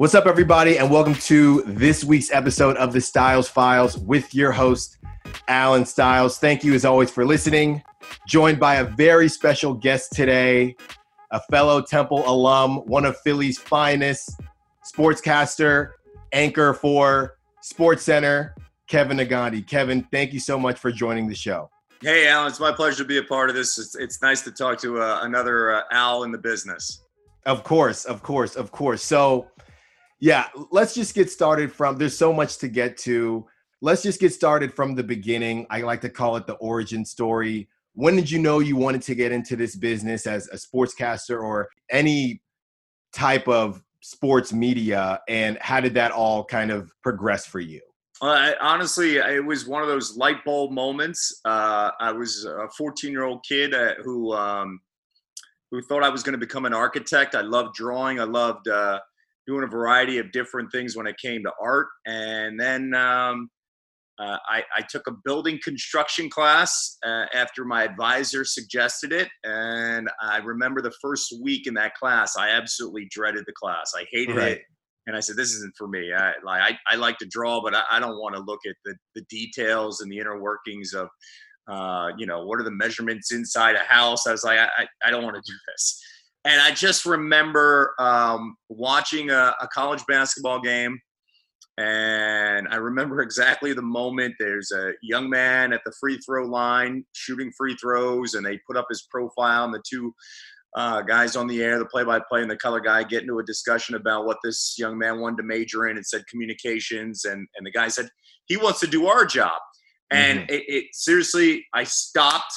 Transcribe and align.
What's 0.00 0.14
up, 0.14 0.24
everybody, 0.24 0.78
and 0.78 0.90
welcome 0.90 1.14
to 1.16 1.62
this 1.66 2.04
week's 2.04 2.30
episode 2.30 2.78
of 2.78 2.94
the 2.94 3.02
Styles 3.02 3.50
Files 3.50 3.98
with 3.98 4.34
your 4.34 4.50
host, 4.50 4.96
Allen 5.46 5.84
Styles. 5.84 6.38
Thank 6.38 6.64
you, 6.64 6.72
as 6.72 6.86
always, 6.86 7.10
for 7.10 7.26
listening. 7.26 7.82
Joined 8.26 8.58
by 8.58 8.76
a 8.76 8.84
very 8.84 9.28
special 9.28 9.74
guest 9.74 10.12
today, 10.12 10.74
a 11.32 11.40
fellow 11.50 11.82
Temple 11.82 12.24
alum, 12.26 12.78
one 12.86 13.04
of 13.04 13.18
Philly's 13.18 13.58
finest, 13.58 14.40
sportscaster, 14.90 15.90
anchor 16.32 16.72
for 16.72 17.36
SportsCenter, 17.62 18.54
Kevin 18.86 19.18
Negandhi. 19.18 19.66
Kevin, 19.66 20.08
thank 20.10 20.32
you 20.32 20.40
so 20.40 20.58
much 20.58 20.78
for 20.78 20.90
joining 20.90 21.28
the 21.28 21.34
show. 21.34 21.68
Hey, 22.00 22.26
Allen, 22.26 22.48
it's 22.48 22.58
my 22.58 22.72
pleasure 22.72 23.02
to 23.02 23.04
be 23.04 23.18
a 23.18 23.22
part 23.22 23.50
of 23.50 23.54
this. 23.54 23.78
It's, 23.78 23.94
it's 23.96 24.22
nice 24.22 24.40
to 24.44 24.50
talk 24.50 24.78
to 24.78 25.02
uh, 25.02 25.20
another 25.24 25.74
uh, 25.74 25.82
Al 25.92 26.22
in 26.22 26.32
the 26.32 26.38
business. 26.38 27.02
Of 27.44 27.64
course, 27.64 28.06
of 28.06 28.22
course, 28.22 28.56
of 28.56 28.72
course. 28.72 29.02
So, 29.02 29.48
yeah, 30.20 30.48
let's 30.70 30.94
just 30.94 31.14
get 31.14 31.30
started 31.30 31.72
from 31.72 31.96
there's 31.96 32.16
so 32.16 32.32
much 32.32 32.58
to 32.58 32.68
get 32.68 32.96
to. 32.98 33.46
Let's 33.80 34.02
just 34.02 34.20
get 34.20 34.32
started 34.34 34.72
from 34.72 34.94
the 34.94 35.02
beginning. 35.02 35.66
I 35.70 35.80
like 35.80 36.02
to 36.02 36.10
call 36.10 36.36
it 36.36 36.46
the 36.46 36.54
origin 36.54 37.04
story. 37.04 37.68
When 37.94 38.16
did 38.16 38.30
you 38.30 38.38
know 38.38 38.58
you 38.58 38.76
wanted 38.76 39.02
to 39.02 39.14
get 39.14 39.32
into 39.32 39.56
this 39.56 39.74
business 39.74 40.26
as 40.26 40.48
a 40.48 40.56
sportscaster 40.56 41.42
or 41.42 41.70
any 41.90 42.42
type 43.14 43.48
of 43.48 43.82
sports 44.02 44.52
media? 44.52 45.20
And 45.28 45.56
how 45.62 45.80
did 45.80 45.94
that 45.94 46.12
all 46.12 46.44
kind 46.44 46.70
of 46.70 46.92
progress 47.02 47.46
for 47.46 47.60
you? 47.60 47.80
Uh, 48.20 48.52
honestly, 48.60 49.16
it 49.16 49.44
was 49.44 49.66
one 49.66 49.80
of 49.80 49.88
those 49.88 50.14
light 50.18 50.44
bulb 50.44 50.72
moments. 50.72 51.40
Uh, 51.46 51.90
I 51.98 52.12
was 52.12 52.44
a 52.44 52.68
14 52.76 53.10
year 53.10 53.24
old 53.24 53.42
kid 53.48 53.72
uh, 53.72 53.94
who 54.04 54.34
um, 54.34 54.80
who 55.70 55.80
thought 55.80 56.02
I 56.02 56.10
was 56.10 56.22
going 56.22 56.34
to 56.34 56.38
become 56.38 56.66
an 56.66 56.74
architect. 56.74 57.34
I 57.34 57.40
loved 57.40 57.74
drawing. 57.74 58.20
I 58.20 58.24
loved 58.24 58.68
uh, 58.68 59.00
doing 59.46 59.64
a 59.64 59.66
variety 59.66 60.18
of 60.18 60.30
different 60.32 60.70
things 60.70 60.96
when 60.96 61.06
it 61.06 61.16
came 61.22 61.42
to 61.42 61.52
art. 61.60 61.88
And 62.06 62.58
then 62.58 62.94
um, 62.94 63.50
uh, 64.20 64.36
I, 64.46 64.62
I, 64.76 64.82
took 64.82 65.06
a 65.06 65.12
building 65.24 65.58
construction 65.64 66.28
class 66.28 66.98
uh, 67.06 67.24
after 67.34 67.64
my 67.64 67.84
advisor 67.84 68.44
suggested 68.44 69.12
it. 69.12 69.28
And 69.44 70.10
I 70.20 70.38
remember 70.38 70.82
the 70.82 70.92
first 71.00 71.34
week 71.42 71.66
in 71.66 71.74
that 71.74 71.94
class, 71.94 72.36
I 72.36 72.50
absolutely 72.50 73.08
dreaded 73.10 73.44
the 73.46 73.54
class. 73.54 73.92
I 73.96 74.04
hated 74.12 74.36
right. 74.36 74.52
it. 74.52 74.62
And 75.06 75.16
I 75.16 75.20
said, 75.20 75.36
this 75.36 75.54
isn't 75.54 75.74
for 75.76 75.88
me. 75.88 76.12
I, 76.12 76.34
like, 76.44 76.60
I, 76.60 76.78
I 76.92 76.96
like 76.96 77.16
to 77.18 77.26
draw, 77.26 77.62
but 77.62 77.74
I, 77.74 77.82
I 77.92 77.98
don't 77.98 78.18
want 78.18 78.34
to 78.34 78.42
look 78.42 78.60
at 78.68 78.76
the, 78.84 78.94
the 79.14 79.22
details 79.30 80.02
and 80.02 80.12
the 80.12 80.18
inner 80.18 80.38
workings 80.38 80.92
of, 80.92 81.08
uh, 81.66 82.10
you 82.18 82.26
know, 82.26 82.44
what 82.44 82.60
are 82.60 82.64
the 82.64 82.70
measurements 82.70 83.32
inside 83.32 83.74
a 83.74 83.84
house? 83.84 84.26
I 84.26 84.32
was 84.32 84.44
like, 84.44 84.58
I, 84.58 84.86
I 85.02 85.10
don't 85.10 85.24
want 85.24 85.36
to 85.36 85.42
do 85.44 85.56
this. 85.68 86.02
And 86.44 86.60
I 86.60 86.72
just 86.72 87.04
remember 87.04 87.94
um, 87.98 88.56
watching 88.68 89.30
a, 89.30 89.54
a, 89.60 89.68
college 89.68 90.02
basketball 90.08 90.60
game. 90.60 90.98
And 91.76 92.66
I 92.70 92.76
remember 92.76 93.20
exactly 93.22 93.72
the 93.72 93.82
moment 93.82 94.34
there's 94.38 94.70
a 94.72 94.92
young 95.02 95.28
man 95.28 95.72
at 95.72 95.82
the 95.84 95.92
free 96.00 96.18
throw 96.18 96.46
line 96.46 97.04
shooting 97.12 97.52
free 97.56 97.76
throws, 97.76 98.34
and 98.34 98.44
they 98.44 98.58
put 98.66 98.76
up 98.76 98.86
his 98.88 99.06
profile, 99.10 99.64
and 99.64 99.74
the 99.74 99.82
two 99.88 100.14
uh, 100.76 101.02
guys 101.02 101.36
on 101.36 101.46
the 101.46 101.62
air, 101.62 101.78
the 101.78 101.84
play 101.84 102.04
by 102.04 102.20
play, 102.28 102.42
and 102.42 102.50
the 102.50 102.56
color 102.56 102.80
guy 102.80 103.02
get 103.02 103.22
into 103.22 103.38
a 103.38 103.44
discussion 103.44 103.96
about 103.96 104.24
what 104.24 104.38
this 104.42 104.76
young 104.78 104.96
man 104.96 105.20
wanted 105.20 105.38
to 105.38 105.42
major 105.42 105.88
in 105.88 105.96
and 105.96 106.06
said 106.06 106.22
communications. 106.28 107.24
And, 107.24 107.46
and 107.56 107.66
the 107.66 107.72
guy 107.72 107.88
said, 107.88 108.08
he 108.46 108.56
wants 108.56 108.80
to 108.80 108.86
do 108.86 109.06
our 109.06 109.24
job. 109.24 109.60
And 110.10 110.40
mm-hmm. 110.40 110.54
it, 110.54 110.64
it 110.68 110.84
seriously, 110.92 111.66
I 111.74 111.84
stopped 111.84 112.52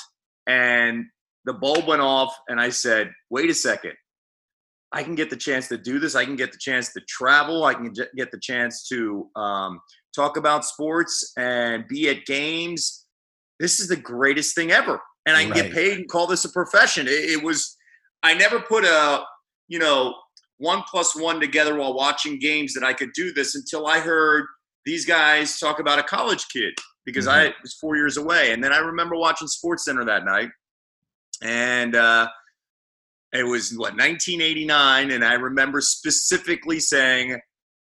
and 0.48 1.06
the 1.46 1.54
bulb 1.54 1.88
went 1.88 2.02
off 2.02 2.36
and 2.48 2.60
I 2.60 2.70
said, 2.70 3.12
wait 3.30 3.50
a 3.50 3.54
second. 3.54 3.94
I 4.92 5.04
can 5.04 5.16
get 5.16 5.30
the 5.30 5.36
chance 5.36 5.68
to 5.70 5.78
do 5.78 6.00
this. 6.00 6.16
I 6.16 6.24
can 6.24 6.36
get 6.36 6.52
the 6.52 6.58
chance 6.60 6.94
to 6.94 7.02
travel. 7.08 7.66
I 7.66 7.74
can 7.74 7.92
get 8.16 8.32
the 8.32 8.40
chance 8.40 8.88
to 8.90 9.28
um, 9.36 9.80
talk 10.16 10.38
about 10.38 10.66
sports 10.66 11.34
and 11.36 11.88
be 11.88 12.10
at 12.10 12.26
games. 12.26 13.08
This 13.60 13.80
is 13.80 13.88
the 13.88 13.96
greatest 13.96 14.54
thing 14.54 14.72
ever. 14.72 15.02
And 15.26 15.36
I 15.36 15.44
can 15.44 15.52
right. 15.52 15.64
get 15.64 15.74
paid 15.74 15.98
and 15.98 16.08
call 16.08 16.28
this 16.28 16.46
a 16.46 16.52
profession. 16.52 17.08
It, 17.08 17.12
it, 17.32 17.44
was, 17.44 17.76
I 18.22 18.36
never 18.36 18.60
put 18.60 18.84
a, 18.86 19.24
you 19.68 19.80
know, 19.80 20.14
one 20.58 20.84
plus 20.90 21.16
one 21.16 21.40
together 21.40 21.76
while 21.76 21.96
watching 21.96 22.38
games 22.38 22.74
that 22.76 22.84
I 22.84 22.94
could 22.94 23.14
do 23.14 23.34
this 23.34 23.56
until 23.56 23.88
I 23.88 24.00
heard 24.00 24.46
these 24.86 25.06
guys 25.06 25.60
talk 25.60 25.80
about 25.80 25.98
a 25.98 26.04
college 26.04 26.46
kid 26.54 26.74
because 27.06 27.26
mm-hmm. 27.26 27.48
I 27.48 27.54
was 27.64 27.74
four 27.82 27.96
years 27.96 28.18
away. 28.18 28.52
And 28.52 28.64
then 28.64 28.72
I 28.72 28.78
remember 28.78 29.16
watching 29.16 29.48
SportsCenter 29.48 30.06
that 30.06 30.24
night 30.24 30.50
and 31.44 31.96
uh, 31.96 32.28
it 33.34 33.44
was 33.44 33.72
what 33.72 33.94
1989, 33.94 35.12
and 35.12 35.24
I 35.24 35.34
remember 35.34 35.82
specifically 35.82 36.80
saying, 36.80 37.40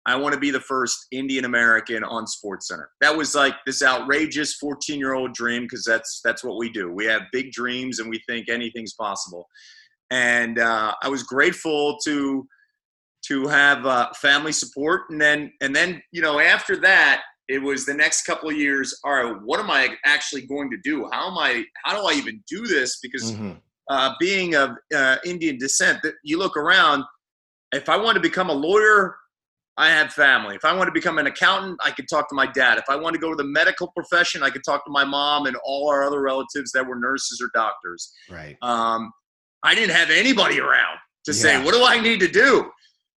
"I 0.07 0.17
want 0.17 0.35
to 0.35 0.41
be 0.41 0.51
the 0.51 0.61
first 0.61 1.07
Indian 1.13 1.45
American 1.45 2.03
on 2.05 2.25
SportsCenter." 2.25 2.87
That 3.01 3.17
was 3.17 3.35
like 3.35 3.55
this 3.65 3.83
outrageous 3.83 4.55
14 4.55 4.99
year 4.99 5.15
old 5.15 5.33
dream 5.35 5.63
because 5.63 5.85
that's 5.85 6.21
that's 6.25 6.43
what 6.43 6.59
we 6.59 6.71
do. 6.71 6.93
We 6.93 7.07
have 7.07 7.23
big 7.33 7.53
dreams 7.53 8.01
and 8.01 8.11
we 8.11 8.21
think 8.29 8.49
anything's 8.49 8.95
possible. 8.95 9.47
And 10.11 10.59
uh, 10.59 10.95
I 11.03 11.09
was 11.09 11.23
grateful 11.23 11.99
to 12.05 12.47
to 13.29 13.47
have 13.47 13.87
uh, 13.87 14.11
family 14.15 14.53
support, 14.53 15.03
and 15.11 15.21
then 15.21 15.53
and 15.61 15.75
then 15.75 16.03
you 16.13 16.21
know 16.21 16.41
after 16.41 16.77
that 16.81 17.23
it 17.49 17.63
was 17.63 17.85
the 17.85 17.95
next 17.95 18.23
couple 18.23 18.49
of 18.49 18.57
years 18.57 18.99
all 19.05 19.13
right 19.13 19.37
what 19.43 19.61
am 19.61 19.71
i 19.71 19.89
actually 20.05 20.43
going 20.43 20.71
to 20.71 20.77
do? 20.83 21.09
How 21.13 21.31
am 21.31 21.39
i 21.39 21.65
how 21.85 22.01
do 22.01 22.07
i 22.07 22.13
even 22.13 22.43
do 22.49 22.67
this? 22.67 22.99
Because 23.03 23.33
mm-hmm. 23.33 23.53
uh, 23.89 24.15
being 24.19 24.55
of 24.55 24.71
uh, 24.95 25.17
indian 25.25 25.59
descent 25.59 26.01
that 26.03 26.15
you 26.23 26.39
look 26.39 26.57
around 26.57 27.05
if 27.73 27.89
i 27.89 27.97
want 27.97 28.15
to 28.17 28.21
become 28.21 28.51
a 28.51 28.55
lawyer 28.55 29.17
i 29.77 29.89
have 29.89 30.13
family. 30.13 30.55
If 30.55 30.65
i 30.65 30.73
want 30.75 30.89
to 30.89 30.93
become 30.93 31.19
an 31.19 31.27
accountant 31.27 31.79
i 31.85 31.91
could 31.91 32.09
talk 32.09 32.29
to 32.29 32.35
my 32.35 32.47
dad. 32.47 32.79
If 32.79 32.85
i 32.89 32.97
want 32.97 33.15
to 33.15 33.21
go 33.21 33.31
to 33.31 33.37
the 33.37 33.49
medical 33.49 33.89
profession 33.89 34.43
i 34.43 34.51
could 34.51 34.65
talk 34.65 34.85
to 34.85 34.91
my 34.91 35.05
mom 35.05 35.47
and 35.47 35.57
all 35.65 35.91
our 35.91 36.05
other 36.05 36.21
relatives 36.23 36.73
that 36.73 36.87
were 36.87 36.97
nurses 36.97 37.41
or 37.41 37.51
doctors. 37.55 38.13
Right. 38.31 38.57
Um, 38.63 39.13
i 39.63 39.75
didn't 39.75 39.95
have 39.95 40.11
anybody 40.11 40.61
around 40.61 40.99
to 41.27 41.33
yeah. 41.33 41.43
say 41.43 41.65
what 41.65 41.75
do 41.75 41.85
i 41.85 42.01
need 42.01 42.21
to 42.21 42.29
do 42.29 42.71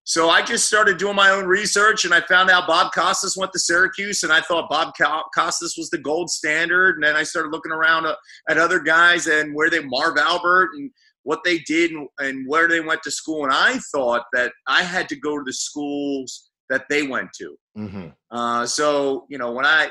so 0.07 0.29
I 0.29 0.41
just 0.41 0.65
started 0.65 0.97
doing 0.97 1.17
my 1.17 1.31
own 1.31 1.45
research 1.47 2.05
and 2.05 2.13
I 2.13 2.21
found 2.21 2.49
out 2.49 2.65
Bob 2.65 2.93
Costas 2.93 3.35
went 3.35 3.51
to 3.51 3.59
Syracuse 3.59 4.23
and 4.23 4.31
I 4.31 4.39
thought 4.39 4.69
Bob 4.69 4.93
Costas 5.35 5.75
was 5.77 5.89
the 5.89 5.97
gold 5.97 6.29
standard. 6.29 6.95
And 6.95 7.03
then 7.03 7.17
I 7.17 7.23
started 7.23 7.51
looking 7.51 7.73
around 7.73 8.05
uh, 8.05 8.15
at 8.49 8.57
other 8.57 8.79
guys 8.79 9.27
and 9.27 9.53
where 9.53 9.69
they, 9.69 9.83
Marv 9.83 10.17
Albert 10.17 10.69
and 10.77 10.91
what 11.23 11.39
they 11.43 11.59
did 11.59 11.91
and, 11.91 12.07
and 12.19 12.47
where 12.47 12.69
they 12.69 12.79
went 12.79 13.03
to 13.03 13.11
school. 13.11 13.43
And 13.43 13.51
I 13.53 13.79
thought 13.91 14.23
that 14.31 14.53
I 14.65 14.81
had 14.81 15.09
to 15.09 15.17
go 15.17 15.37
to 15.37 15.43
the 15.45 15.51
schools 15.51 16.51
that 16.69 16.85
they 16.89 17.05
went 17.05 17.33
to. 17.39 17.57
Mm-hmm. 17.77 18.07
Uh, 18.31 18.65
so, 18.65 19.25
you 19.29 19.37
know, 19.37 19.51
when 19.51 19.65
I, 19.65 19.89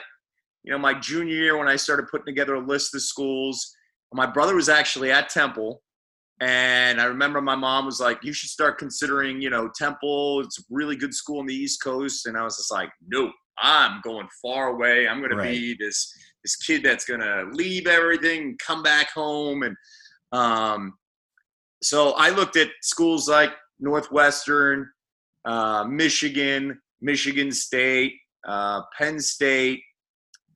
you 0.65 0.73
know, 0.73 0.79
my 0.79 0.95
junior 0.95 1.35
year, 1.35 1.59
when 1.59 1.69
I 1.69 1.77
started 1.77 2.07
putting 2.11 2.25
together 2.25 2.55
a 2.55 2.67
list 2.67 2.95
of 2.95 3.03
schools, 3.03 3.71
my 4.15 4.25
brother 4.25 4.55
was 4.55 4.71
actually 4.71 5.13
at 5.13 5.29
Temple 5.29 5.83
and 6.41 7.01
I 7.01 7.05
remember 7.05 7.41
my 7.41 7.55
mom 7.55 7.87
was 7.87 7.99
like, 7.99 8.23
"You 8.23 8.33
should 8.33 8.51
start 8.51 8.79
considering, 8.79 9.41
you 9.41 9.49
know, 9.49 9.71
Temple. 9.75 10.41
It's 10.41 10.59
a 10.59 10.63
really 10.71 10.97
good 10.97 11.15
school 11.15 11.41
on 11.41 11.47
the 11.47 11.55
East 11.55 11.83
Coast." 11.83 12.27
And 12.27 12.37
I 12.37 12.43
was 12.43 12.57
just 12.57 12.71
like, 12.71 12.91
"Nope, 13.07 13.33
I'm 13.59 14.01
going 14.03 14.29
far 14.43 14.69
away. 14.69 15.09
I'm 15.09 15.21
going 15.21 15.35
right. 15.35 15.47
to 15.47 15.51
be 15.51 15.77
this 15.79 16.13
this 16.45 16.57
kid 16.57 16.83
that's 16.83 17.07
going 17.07 17.21
to 17.21 17.47
leave 17.53 17.87
everything, 17.87 18.57
come 18.65 18.83
back 18.83 19.11
home." 19.13 19.63
And 19.63 19.77
um, 20.33 20.93
so 21.83 22.13
I 22.13 22.29
looked 22.31 22.57
at 22.57 22.69
schools 22.83 23.29
like 23.31 23.53
Northwestern, 23.81 24.91
uh, 25.47 25.85
Michigan, 25.89 26.79
Michigan 27.01 27.51
State, 27.51 28.13
uh, 28.47 28.83
Penn 28.99 29.21
State, 29.21 29.81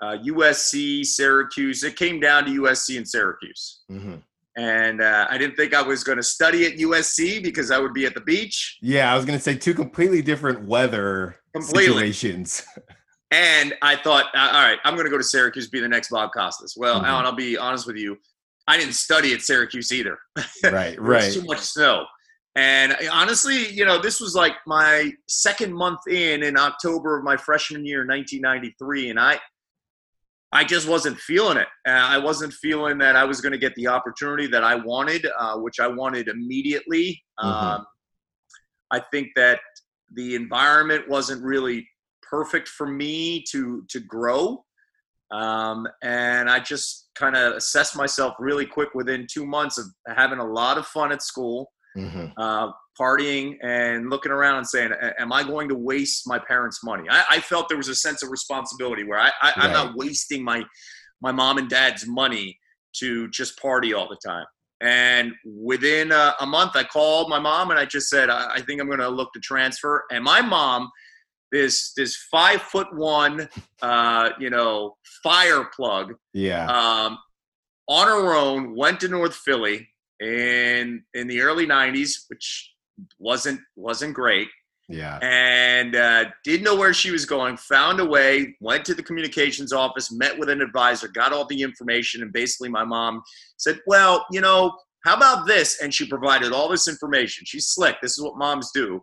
uh, 0.02 0.18
USC, 0.26 1.06
Syracuse. 1.06 1.84
It 1.84 1.96
came 1.96 2.20
down 2.20 2.44
to 2.44 2.50
USC 2.50 2.98
and 2.98 3.08
Syracuse. 3.08 3.80
Mm-hmm 3.90 4.16
and 4.60 5.00
uh, 5.00 5.26
I 5.30 5.38
didn't 5.38 5.56
think 5.56 5.72
I 5.72 5.80
was 5.80 6.04
going 6.04 6.18
to 6.18 6.22
study 6.22 6.66
at 6.66 6.74
USC 6.74 7.42
because 7.42 7.70
I 7.70 7.78
would 7.78 7.94
be 7.94 8.04
at 8.04 8.14
the 8.14 8.20
beach. 8.20 8.76
Yeah, 8.82 9.10
I 9.10 9.16
was 9.16 9.24
going 9.24 9.38
to 9.38 9.42
say 9.42 9.54
two 9.54 9.72
completely 9.72 10.20
different 10.20 10.66
weather 10.66 11.36
completely. 11.54 11.86
situations. 11.86 12.62
and 13.30 13.74
I 13.80 13.96
thought, 13.96 14.26
uh, 14.34 14.50
all 14.52 14.62
right, 14.62 14.78
I'm 14.84 14.96
going 14.96 15.06
to 15.06 15.10
go 15.10 15.16
to 15.16 15.24
Syracuse, 15.24 15.70
be 15.70 15.80
the 15.80 15.88
next 15.88 16.10
Bob 16.10 16.32
Costas. 16.32 16.74
Well, 16.76 16.96
mm-hmm. 16.96 17.06
Allen, 17.06 17.24
I'll 17.24 17.32
be 17.32 17.56
honest 17.56 17.86
with 17.86 17.96
you, 17.96 18.18
I 18.68 18.76
didn't 18.76 18.92
study 18.92 19.32
at 19.32 19.40
Syracuse 19.40 19.92
either. 19.92 20.18
Right, 20.70 21.00
right. 21.00 21.32
too 21.32 21.42
much 21.44 21.60
snow. 21.60 22.04
And 22.54 22.94
honestly, 23.10 23.72
you 23.72 23.86
know, 23.86 23.98
this 23.98 24.20
was 24.20 24.34
like 24.34 24.52
my 24.66 25.10
second 25.26 25.72
month 25.72 26.00
in 26.06 26.42
in 26.42 26.58
October 26.58 27.16
of 27.16 27.24
my 27.24 27.36
freshman 27.36 27.86
year, 27.86 28.00
1993, 28.00 29.08
and 29.08 29.18
I 29.18 29.38
I 30.52 30.64
just 30.64 30.88
wasn't 30.88 31.18
feeling 31.18 31.58
it. 31.58 31.68
Uh, 31.86 31.92
I 31.92 32.18
wasn't 32.18 32.52
feeling 32.52 32.98
that 32.98 33.14
I 33.14 33.24
was 33.24 33.40
going 33.40 33.52
to 33.52 33.58
get 33.58 33.74
the 33.76 33.86
opportunity 33.86 34.48
that 34.48 34.64
I 34.64 34.74
wanted, 34.74 35.26
uh, 35.38 35.58
which 35.58 35.78
I 35.78 35.86
wanted 35.86 36.28
immediately. 36.28 37.22
Mm-hmm. 37.38 37.48
Um, 37.48 37.86
I 38.90 39.00
think 39.12 39.28
that 39.36 39.60
the 40.12 40.34
environment 40.34 41.08
wasn't 41.08 41.44
really 41.44 41.88
perfect 42.22 42.68
for 42.68 42.86
me 42.86 43.44
to 43.50 43.84
to 43.90 44.00
grow, 44.00 44.64
um, 45.30 45.86
and 46.02 46.50
I 46.50 46.58
just 46.58 47.10
kind 47.14 47.36
of 47.36 47.54
assessed 47.54 47.96
myself 47.96 48.34
really 48.40 48.66
quick 48.66 48.88
within 48.94 49.28
two 49.30 49.46
months 49.46 49.78
of 49.78 49.86
having 50.08 50.40
a 50.40 50.44
lot 50.44 50.78
of 50.78 50.86
fun 50.86 51.12
at 51.12 51.22
school, 51.22 51.70
mm-hmm. 51.96 52.26
uh, 52.36 52.72
partying 52.98 53.56
and 53.62 54.10
looking 54.10 54.32
around 54.32 54.58
and 54.58 54.66
saying, 54.66 54.92
"Am 55.18 55.32
I 55.32 55.42
going 55.42 55.68
to 55.68 55.74
waste 55.74 56.26
my 56.26 56.38
parents' 56.38 56.80
money?" 56.84 57.04
I, 57.08 57.24
I 57.30 57.40
felt 57.40 57.68
there 57.68 57.78
was 57.78 57.88
a 57.88 57.94
sense 57.94 58.22
of 58.22 58.30
responsibility 58.30 59.04
where 59.04 59.18
I, 59.18 59.30
I, 59.42 59.66
am 59.66 59.72
not 59.72 59.96
wasting 59.96 60.44
my 60.44 60.64
my 61.20 61.32
mom 61.32 61.58
and 61.58 61.68
dad's 61.68 62.06
money 62.06 62.58
to 62.96 63.28
just 63.30 63.60
party 63.60 63.94
all 63.94 64.08
the 64.08 64.18
time. 64.24 64.46
And 64.82 65.32
within 65.44 66.10
a, 66.10 66.34
a 66.40 66.46
month, 66.46 66.72
I 66.74 66.84
called 66.84 67.28
my 67.28 67.38
mom 67.38 67.70
and 67.70 67.78
I 67.78 67.84
just 67.84 68.08
said, 68.08 68.30
"I, 68.30 68.54
I 68.54 68.60
think 68.62 68.80
I'm 68.80 68.86
going 68.86 69.00
to 69.00 69.08
look 69.08 69.32
to 69.34 69.40
transfer." 69.40 70.04
And 70.10 70.24
my 70.24 70.40
mom 70.40 70.90
this 71.52 71.92
this 71.96 72.16
five 72.30 72.62
foot 72.62 72.88
one, 72.94 73.48
uh, 73.82 74.30
you 74.38 74.50
know, 74.50 74.96
fire 75.22 75.68
plug. 75.74 76.14
Yeah. 76.32 76.66
Um, 76.66 77.18
on 77.88 78.06
her 78.06 78.34
own, 78.34 78.76
went 78.76 79.00
to 79.00 79.08
North 79.08 79.34
Philly 79.34 79.88
in 80.20 81.02
in 81.14 81.26
the 81.26 81.40
early 81.40 81.66
'90s, 81.66 82.24
which 82.28 82.72
wasn't 83.18 83.60
wasn't 83.76 84.14
great. 84.14 84.48
Yeah. 84.88 85.20
And 85.22 85.94
uh, 85.94 86.24
didn't 86.42 86.64
know 86.64 86.74
where 86.74 86.92
she 86.92 87.12
was 87.12 87.24
going. 87.24 87.56
Found 87.56 88.00
a 88.00 88.04
way. 88.04 88.56
Went 88.60 88.84
to 88.86 88.94
the 88.94 89.02
communications 89.04 89.72
office. 89.72 90.10
Met 90.10 90.36
with 90.36 90.50
an 90.50 90.60
advisor. 90.60 91.06
Got 91.06 91.32
all 91.32 91.46
the 91.46 91.62
information. 91.62 92.22
And 92.22 92.32
basically, 92.32 92.68
my 92.68 92.84
mom 92.84 93.22
said, 93.56 93.78
"Well, 93.86 94.26
you 94.32 94.40
know, 94.40 94.76
how 95.04 95.16
about 95.16 95.46
this?" 95.46 95.80
And 95.80 95.94
she 95.94 96.08
provided 96.08 96.52
all 96.52 96.68
this 96.68 96.88
information. 96.88 97.44
She's 97.46 97.68
slick. 97.68 97.96
This 98.02 98.18
is 98.18 98.24
what 98.24 98.36
moms 98.36 98.72
do. 98.72 99.00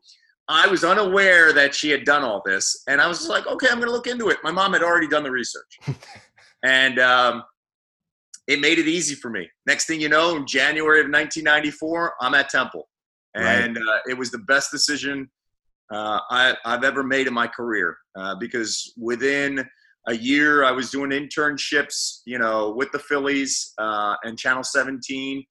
I 0.50 0.68
was 0.68 0.84
unaware 0.84 1.52
that 1.54 1.75
she 1.75 1.90
had 1.90 2.06
done 2.06 2.24
all 2.24 2.42
this, 2.46 2.84
and 2.88 3.02
I 3.02 3.08
was 3.08 3.28
like, 3.28 3.46
okay, 3.48 3.68
I'm 3.69 3.80
going 3.80 3.88
to 3.88 3.92
look 3.92 4.08
into 4.08 4.30
it. 4.30 4.38
My 4.44 4.52
mom 4.52 4.74
had 4.74 4.81
already 4.81 5.08
done 5.08 5.24
the 5.24 5.31
research, 5.31 5.78
and 6.64 7.00
um, 7.00 7.44
it 8.47 8.59
made 8.59 8.79
it 8.79 8.88
easy 8.88 9.15
for 9.15 9.29
me. 9.29 9.49
Next 9.65 9.85
thing 9.85 9.99
you 9.99 10.09
know, 10.09 10.35
in 10.35 10.47
January 10.47 10.99
of 10.99 11.07
1994, 11.07 12.13
I'm 12.21 12.33
at 12.33 12.49
Temple, 12.49 12.88
and 13.35 13.75
right. 13.75 13.83
uh, 13.83 13.99
it 14.09 14.17
was 14.17 14.31
the 14.31 14.39
best 14.39 14.71
decision 14.71 15.29
uh, 15.91 16.19
I, 16.29 16.55
have 16.65 16.83
ever 16.83 17.03
made 17.03 17.27
in 17.27 17.33
my 17.33 17.47
career 17.47 17.97
uh, 18.17 18.35
because 18.35 18.94
within 18.97 19.67
a 20.07 20.15
year, 20.15 20.63
I 20.63 20.71
was 20.71 20.89
doing 20.89 21.11
internships, 21.11 22.21
you 22.25 22.39
know, 22.39 22.73
with 22.75 22.91
the 22.91 22.99
Phillies 22.99 23.73
uh, 23.77 24.15
and 24.23 24.38
Channel 24.38 24.63
17 24.63 25.45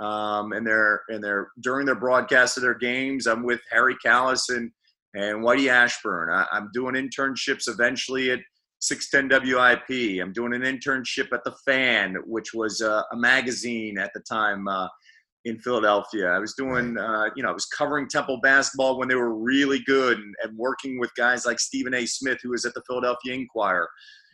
um, 0.00 0.52
and 0.52 0.66
they're 0.66 1.02
and 1.08 1.22
they're 1.22 1.48
during 1.60 1.86
their 1.86 1.94
broadcast 1.94 2.56
of 2.56 2.62
their 2.62 2.74
games. 2.74 3.26
I'm 3.26 3.44
with 3.44 3.60
Harry 3.70 3.96
and 4.04 4.70
and 5.14 5.44
Whitey 5.44 5.68
Ashburn. 5.68 6.30
I, 6.30 6.46
am 6.56 6.70
doing 6.72 6.94
internships 6.94 7.68
eventually 7.68 8.30
at 8.30 8.40
610 8.80 9.54
WIP. 9.54 10.22
I'm 10.22 10.32
doing 10.32 10.54
an 10.54 10.62
internship 10.62 11.32
at 11.32 11.44
the 11.44 11.54
Fan, 11.64 12.16
which 12.26 12.54
was 12.54 12.80
a, 12.80 13.04
a 13.12 13.16
magazine 13.16 13.98
at 13.98 14.10
the 14.14 14.20
time 14.20 14.66
uh, 14.68 14.88
in 15.44 15.58
Philadelphia. 15.58 16.28
I 16.28 16.38
was 16.38 16.54
doing, 16.54 16.96
uh, 16.98 17.26
you 17.36 17.42
know, 17.42 17.50
I 17.50 17.52
was 17.52 17.66
covering 17.66 18.08
Temple 18.08 18.40
basketball 18.42 18.98
when 18.98 19.08
they 19.08 19.14
were 19.14 19.34
really 19.34 19.80
good, 19.86 20.18
and, 20.18 20.34
and, 20.42 20.56
working 20.56 20.98
with 20.98 21.10
guys 21.16 21.46
like 21.46 21.60
Stephen 21.60 21.94
A. 21.94 22.06
Smith, 22.06 22.38
who 22.42 22.50
was 22.50 22.64
at 22.64 22.74
the 22.74 22.82
Philadelphia 22.86 23.34
Inquirer. 23.34 23.88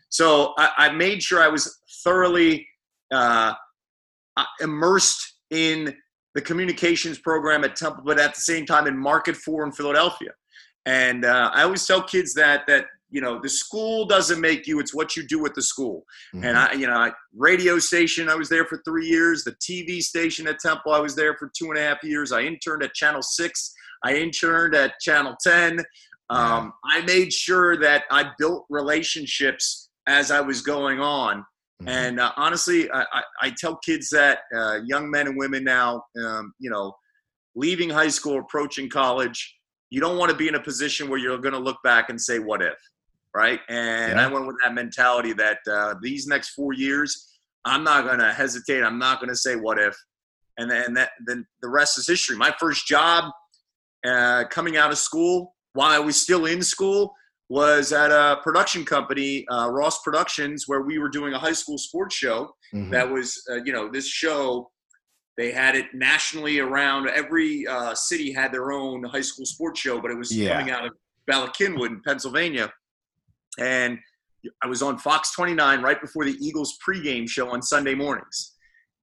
So 0.09 0.55
I, 0.59 0.71
I 0.79 0.93
made 0.93 1.23
sure 1.23 1.43
I 1.43 1.49
was 1.49 1.79
thoroughly 2.05 2.67
uh, 3.13 3.55
uh 4.37 4.45
immersed 4.61 5.35
in 5.51 5.95
the 6.35 6.41
communications 6.41 7.19
program 7.19 7.65
at 7.65 7.77
Temple, 7.77 8.03
but 8.05 8.21
at 8.21 8.35
the 8.35 8.41
same 8.41 8.67
time 8.67 8.87
in 8.87 8.97
Market 8.97 9.37
Four 9.37 9.65
in 9.65 9.73
Philadelphia. 9.73 10.31
And 10.85 11.25
uh, 11.25 11.51
I 11.53 11.63
always 11.63 11.87
tell 11.87 12.03
kids 12.03 12.35
that 12.35 12.67
that 12.69 12.87
you 13.17 13.21
know 13.21 13.41
the 13.43 13.49
school 13.49 14.07
doesn't 14.07 14.41
make 14.41 14.67
you; 14.67 14.79
it's 14.81 14.95
what 14.95 15.17
you 15.17 15.27
do 15.27 15.39
with 15.41 15.55
the 15.55 15.63
school. 15.63 16.05
Mm-hmm. 16.35 16.45
And 16.45 16.59
I, 16.59 16.73
you 16.73 16.87
know, 16.87 16.95
I, 16.95 17.13
radio 17.35 17.79
station, 17.79 18.29
I 18.29 18.35
was 18.35 18.49
there 18.49 18.67
for 18.67 18.81
three 18.85 19.07
years. 19.07 19.45
The 19.45 19.57
TV 19.69 20.01
station 20.01 20.47
at 20.47 20.61
Temple, 20.61 20.93
I 20.93 21.01
was 21.01 21.15
there 21.17 21.35
for 21.37 21.51
two 21.57 21.71
and 21.71 21.79
a 21.79 21.83
half 21.83 22.03
years. 22.03 22.33
I 22.33 22.43
interned 22.43 22.83
at 22.83 22.95
Channel 22.95 23.23
Six. 23.23 23.73
I 24.05 24.17
interned 24.17 24.75
at 24.75 25.01
Channel 25.01 25.37
Ten. 25.43 25.81
Um, 26.29 26.73
I 26.85 27.03
made 27.03 27.33
sure 27.33 27.77
that 27.79 28.05
I 28.11 28.31
built 28.39 28.67
relationships 28.69 29.91
as 30.07 30.31
I 30.31 30.41
was 30.41 30.61
going 30.61 31.01
on 31.01 31.45
Mm-hmm. 31.83 31.89
And 31.89 32.21
uh, 32.21 32.33
honestly, 32.37 32.91
I, 32.91 33.03
I, 33.13 33.23
I, 33.43 33.51
tell 33.51 33.77
kids 33.77 34.09
that 34.11 34.41
uh, 34.57 34.79
young 34.87 35.11
men 35.11 35.27
and 35.27 35.37
women 35.37 35.63
now, 35.63 36.05
um, 36.25 36.55
you 36.59 36.71
know, 36.71 36.95
leaving 37.55 37.91
high 37.91 38.09
school, 38.09 38.39
approaching 38.41 38.89
college, 38.89 39.55
you 39.91 40.01
don't 40.01 40.17
want 40.17 40.31
to 40.31 40.37
be 40.37 40.49
in 40.49 40.55
a 40.55 40.63
position 40.63 41.11
where 41.11 41.19
you're 41.19 41.37
going 41.39 41.53
to 41.53 41.61
look 41.61 41.77
back 41.85 42.09
and 42.09 42.21
say, 42.21 42.39
"What 42.39 42.63
if?" 42.63 42.79
Right? 43.37 43.61
And 43.69 44.17
yeah. 44.17 44.27
I 44.27 44.33
went 44.33 44.47
with 44.47 44.57
that 44.65 44.73
mentality 44.73 45.35
that 45.35 45.59
uh, 45.71 45.95
these 46.01 46.27
next 46.27 46.55
four 46.55 46.73
years, 46.73 47.39
I'm 47.67 47.85
not 47.85 48.05
going 48.05 48.19
to 48.19 48.33
hesitate. 48.33 48.83
I'm 48.83 48.99
not 48.99 49.21
going 49.21 49.29
to 49.29 49.37
say, 49.37 49.57
"What 49.57 49.79
if?" 49.79 49.95
And 50.57 50.71
then 50.71 50.95
that 50.95 51.11
then 51.27 51.45
the 51.61 51.69
rest 51.69 51.99
is 51.99 52.07
history. 52.07 52.35
My 52.35 52.55
first 52.59 52.87
job 52.87 53.25
uh, 54.07 54.45
coming 54.49 54.79
out 54.79 54.91
of 54.91 54.97
school, 54.97 55.55
while 55.75 55.91
I 55.91 55.99
was 55.99 56.19
still 56.19 56.47
in 56.47 56.63
school, 56.63 57.13
was 57.51 57.93
at 57.93 58.11
a 58.11 58.39
production 58.43 58.87
company, 58.87 59.47
uh, 59.49 59.69
Ross 59.71 60.01
Productions, 60.03 60.65
where 60.67 60.81
we 60.81 60.99
were 60.99 61.11
doing 61.11 61.35
a 61.35 61.39
high 61.39 61.53
school 61.53 61.77
sports 61.77 62.15
show. 62.15 62.51
Mm-hmm. 62.75 62.91
That 62.91 63.11
was, 63.11 63.39
uh, 63.51 63.63
you 63.65 63.73
know, 63.73 63.91
this 63.91 64.09
show. 64.09 64.71
They 65.37 65.53
had 65.53 65.77
it 65.77 65.87
nationally 65.93 66.61
around. 66.61 67.11
Every 67.11 67.67
uh, 67.67 67.95
city 67.95 68.33
had 68.33 68.51
their 68.51 68.73
own 68.73 69.05
high 69.05 69.21
school 69.21 69.45
sports 69.45 69.79
show, 69.79 70.01
but 70.01 70.11
it 70.11 70.17
was 70.17 70.35
yeah. 70.35 70.57
coming 70.57 70.73
out 70.73 70.87
of 70.87 70.93
Bala 71.27 71.51
Cynwyd 71.51 71.89
in 71.89 72.01
Pennsylvania. 72.01 72.73
And 73.59 73.99
I 74.63 74.67
was 74.67 74.83
on 74.83 74.99
Fox 74.99 75.35
29 75.35 75.83
right 75.83 76.01
before 76.01 76.25
the 76.25 76.37
Eagles 76.41 76.79
pregame 76.87 77.29
show 77.29 77.51
on 77.51 77.63
Sunday 77.63 77.95
mornings. 77.95 78.55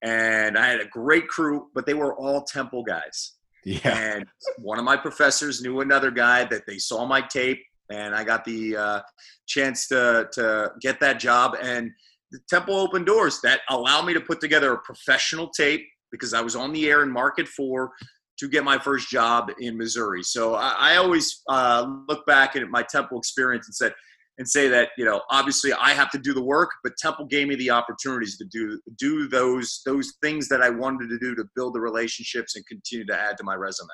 And 0.04 0.58
I 0.58 0.68
had 0.68 0.80
a 0.82 0.88
great 0.88 1.28
crew, 1.28 1.68
but 1.74 1.86
they 1.86 1.94
were 1.94 2.16
all 2.16 2.44
Temple 2.44 2.84
guys. 2.84 3.34
Yeah. 3.66 3.98
And 3.98 4.26
one 4.58 4.78
of 4.78 4.86
my 4.86 4.98
professors 4.98 5.62
knew 5.62 5.80
another 5.82 6.12
guy 6.12 6.44
that 6.46 6.64
they 6.68 6.78
saw 6.78 7.06
my 7.06 7.22
tape 7.22 7.62
and 7.90 8.16
I 8.16 8.24
got 8.24 8.46
the 8.46 8.76
uh, 8.76 9.02
chance 9.48 9.88
to 9.90 10.28
to 10.34 10.72
get 10.82 11.00
that 11.00 11.20
job. 11.20 11.56
And 11.62 11.92
the 12.32 12.40
Temple 12.50 12.76
opened 12.76 13.06
doors 13.06 13.40
that 13.44 13.62
allowed 13.70 14.06
me 14.06 14.14
to 14.14 14.22
put 14.22 14.42
together 14.42 14.74
a 14.74 14.80
professional 14.80 15.50
tape 15.50 15.86
because 16.12 16.34
I 16.34 16.42
was 16.42 16.56
on 16.56 16.74
the 16.74 16.90
air 16.90 17.04
in 17.04 17.12
Market 17.12 17.48
Four 17.48 17.92
to 18.40 18.48
get 18.48 18.64
my 18.64 18.80
first 18.80 19.10
job 19.10 19.52
in 19.60 19.78
Missouri. 19.78 20.24
So 20.24 20.56
I, 20.56 20.76
I 20.78 20.96
always 20.98 21.42
uh, 21.48 21.86
look 22.08 22.26
back 22.26 22.56
at 22.56 22.68
my 22.70 22.84
Temple 22.84 23.20
experience 23.20 23.68
and 23.68 23.76
said 23.76 23.94
and 24.38 24.48
say 24.48 24.68
that 24.68 24.90
you 24.98 25.06
know 25.06 25.22
obviously 25.30 25.74
I 25.74 25.92
have 25.92 26.10
to 26.12 26.18
do 26.18 26.34
the 26.34 26.44
work, 26.44 26.72
but 26.84 26.98
Temple 26.98 27.25
gave 27.25 27.48
me 27.48 27.56
the 27.56 27.70
opportunities 27.70 28.38
to 28.38 28.46
do 28.46 28.80
do 28.98 29.28
those 29.28 29.82
those 29.86 30.13
things 30.22 30.48
that 30.50 30.62
I 30.62 30.70
wanted 30.70 31.10
to 31.10 31.20
do 31.20 31.36
to 31.36 31.46
build 31.56 31.75
the 31.75 31.82
relationships 31.82 32.56
and 32.56 32.66
continue 32.68 33.06
to 33.06 33.20
add 33.20 33.38
to 33.38 33.44
my 33.44 33.56
resume. 33.56 33.90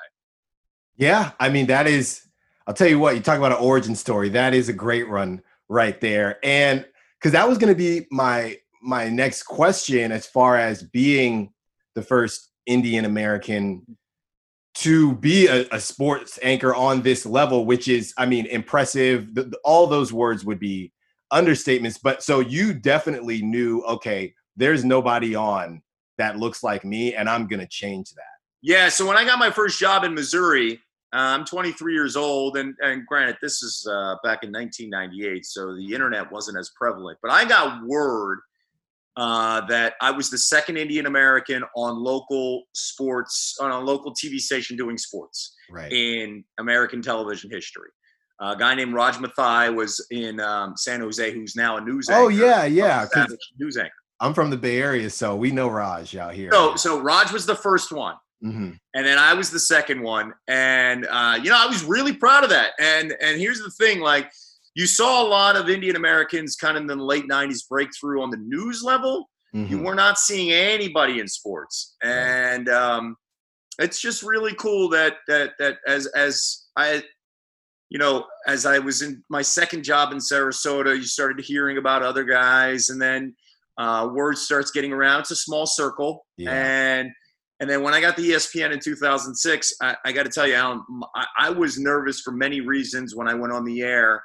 Yeah, 0.96 1.32
I 1.38 1.48
mean 1.48 1.66
that 1.66 1.86
is 1.86 2.22
I'll 2.66 2.74
tell 2.74 2.88
you 2.88 2.98
what, 2.98 3.16
you 3.16 3.20
talk 3.20 3.38
about 3.38 3.52
an 3.52 3.58
origin 3.58 3.96
story. 3.96 4.28
That 4.28 4.54
is 4.54 4.68
a 4.68 4.72
great 4.72 5.08
run 5.08 5.42
right 5.68 6.00
there. 6.00 6.38
And 6.44 6.86
because 7.18 7.32
that 7.32 7.48
was 7.48 7.58
going 7.58 7.72
to 7.72 7.78
be 7.78 8.06
my 8.10 8.58
my 8.82 9.08
next 9.08 9.42
question 9.42 10.12
as 10.12 10.26
far 10.26 10.56
as 10.56 10.82
being 10.82 11.52
the 11.94 12.02
first 12.02 12.50
Indian 12.66 13.04
American 13.04 13.84
to 14.80 15.14
be 15.16 15.46
a, 15.46 15.66
a, 15.72 15.78
sports 15.78 16.38
anchor 16.42 16.74
on 16.74 17.02
this 17.02 17.26
level, 17.26 17.66
which 17.66 17.86
is, 17.86 18.14
I 18.16 18.24
mean, 18.24 18.46
impressive. 18.46 19.34
The, 19.34 19.42
the, 19.44 19.58
all 19.62 19.86
those 19.86 20.10
words 20.10 20.42
would 20.44 20.58
be 20.58 20.90
understatements. 21.30 21.98
But 22.02 22.22
so 22.22 22.40
you 22.40 22.72
definitely 22.72 23.42
knew, 23.42 23.82
okay, 23.82 24.34
there's 24.56 24.82
nobody 24.82 25.34
on 25.34 25.82
that 26.16 26.38
looks 26.38 26.62
like 26.62 26.84
me, 26.84 27.14
and 27.14 27.28
I'm 27.28 27.46
going 27.46 27.60
to 27.60 27.66
change 27.66 28.10
that. 28.14 28.24
Yeah. 28.62 28.88
So 28.88 29.06
when 29.06 29.18
I 29.18 29.24
got 29.24 29.38
my 29.38 29.50
first 29.50 29.78
job 29.78 30.02
in 30.04 30.14
Missouri, 30.14 30.80
uh, 31.12 31.36
I'm 31.36 31.44
23 31.44 31.92
years 31.92 32.16
old, 32.16 32.56
and, 32.56 32.74
and 32.80 33.04
granted, 33.06 33.36
this 33.42 33.62
is 33.62 33.86
uh, 33.86 34.14
back 34.22 34.44
in 34.44 34.52
1998, 34.52 35.44
so 35.44 35.74
the 35.76 35.92
internet 35.92 36.30
wasn't 36.32 36.58
as 36.58 36.70
prevalent. 36.74 37.18
But 37.20 37.32
I 37.32 37.44
got 37.44 37.84
word 37.86 38.40
uh, 39.20 39.60
that 39.66 39.94
I 40.00 40.10
was 40.10 40.30
the 40.30 40.38
second 40.38 40.78
Indian 40.78 41.04
American 41.04 41.62
on 41.76 42.02
local 42.02 42.62
sports, 42.72 43.54
on 43.60 43.70
a 43.70 43.78
local 43.78 44.14
TV 44.14 44.38
station 44.38 44.78
doing 44.78 44.96
sports 44.96 45.54
right. 45.70 45.92
in 45.92 46.42
American 46.58 47.02
television 47.02 47.50
history. 47.50 47.90
a 48.40 48.56
guy 48.56 48.74
named 48.74 48.94
Raj 48.94 49.16
Mathai 49.16 49.74
was 49.74 50.04
in 50.10 50.40
um, 50.40 50.74
San 50.74 51.00
Jose, 51.00 51.32
who's 51.32 51.54
now 51.54 51.76
a 51.76 51.82
news 51.82 52.08
oh, 52.08 52.14
anchor. 52.14 52.24
Oh, 52.24 52.28
yeah, 52.28 52.64
yeah. 52.64 53.06
News 53.58 53.76
anchor. 53.76 53.92
I'm 54.20 54.32
from 54.32 54.48
the 54.48 54.56
Bay 54.56 54.80
Area, 54.80 55.10
so 55.10 55.36
we 55.36 55.50
know 55.50 55.68
Raj 55.68 56.16
out 56.16 56.32
here. 56.32 56.50
So, 56.50 56.76
so 56.76 56.98
Raj 56.98 57.30
was 57.30 57.44
the 57.44 57.54
first 57.54 57.92
one. 57.92 58.16
Mm-hmm. 58.42 58.70
And 58.94 59.06
then 59.06 59.18
I 59.18 59.34
was 59.34 59.50
the 59.50 59.60
second 59.60 60.02
one, 60.02 60.32
and 60.48 61.06
uh, 61.10 61.38
you 61.42 61.50
know 61.50 61.58
I 61.62 61.66
was 61.66 61.84
really 61.84 62.14
proud 62.14 62.42
of 62.42 62.48
that. 62.48 62.72
And 62.80 63.14
and 63.20 63.38
here's 63.38 63.60
the 63.60 63.70
thing, 63.70 64.00
like 64.00 64.30
you 64.74 64.86
saw 64.86 65.22
a 65.22 65.28
lot 65.28 65.56
of 65.56 65.68
Indian 65.68 65.96
Americans 65.96 66.56
kind 66.56 66.76
of 66.76 66.82
in 66.82 66.86
the 66.86 66.96
late 66.96 67.28
'90s 67.28 67.68
breakthrough 67.68 68.22
on 68.22 68.30
the 68.30 68.36
news 68.38 68.82
level. 68.82 69.28
Mm-hmm. 69.54 69.72
You 69.72 69.82
were 69.82 69.94
not 69.94 70.18
seeing 70.18 70.52
anybody 70.52 71.18
in 71.18 71.26
sports, 71.26 71.96
and 72.02 72.68
um, 72.68 73.16
it's 73.78 74.00
just 74.00 74.22
really 74.22 74.54
cool 74.54 74.88
that 74.90 75.16
that 75.28 75.52
that 75.58 75.78
as 75.86 76.06
as 76.06 76.66
I 76.76 77.02
you 77.90 77.98
know, 77.98 78.24
as 78.46 78.66
I 78.66 78.78
was 78.78 79.02
in 79.02 79.22
my 79.28 79.42
second 79.42 79.82
job 79.82 80.12
in 80.12 80.18
Sarasota, 80.18 80.96
you 80.96 81.02
started 81.02 81.44
hearing 81.44 81.76
about 81.76 82.02
other 82.02 82.22
guys, 82.22 82.88
and 82.88 83.02
then 83.02 83.34
uh, 83.78 84.08
word 84.12 84.38
starts 84.38 84.70
getting 84.70 84.92
around. 84.92 85.20
It's 85.20 85.32
a 85.32 85.36
small 85.36 85.66
circle, 85.66 86.24
yeah. 86.36 86.52
and 86.52 87.10
and 87.58 87.68
then 87.68 87.82
when 87.82 87.92
I 87.92 88.00
got 88.00 88.16
the 88.16 88.30
ESPN 88.30 88.72
in 88.72 88.78
2006, 88.78 89.72
I, 89.82 89.96
I 90.04 90.12
got 90.12 90.22
to 90.22 90.30
tell 90.30 90.46
you, 90.46 90.54
Allen, 90.54 90.82
I, 91.14 91.26
I, 91.38 91.50
was 91.50 91.78
nervous 91.78 92.22
for 92.22 92.30
many 92.30 92.62
reasons 92.62 93.14
when 93.14 93.28
I 93.28 93.34
went 93.34 93.52
on 93.52 93.66
the 93.66 93.82
air 93.82 94.22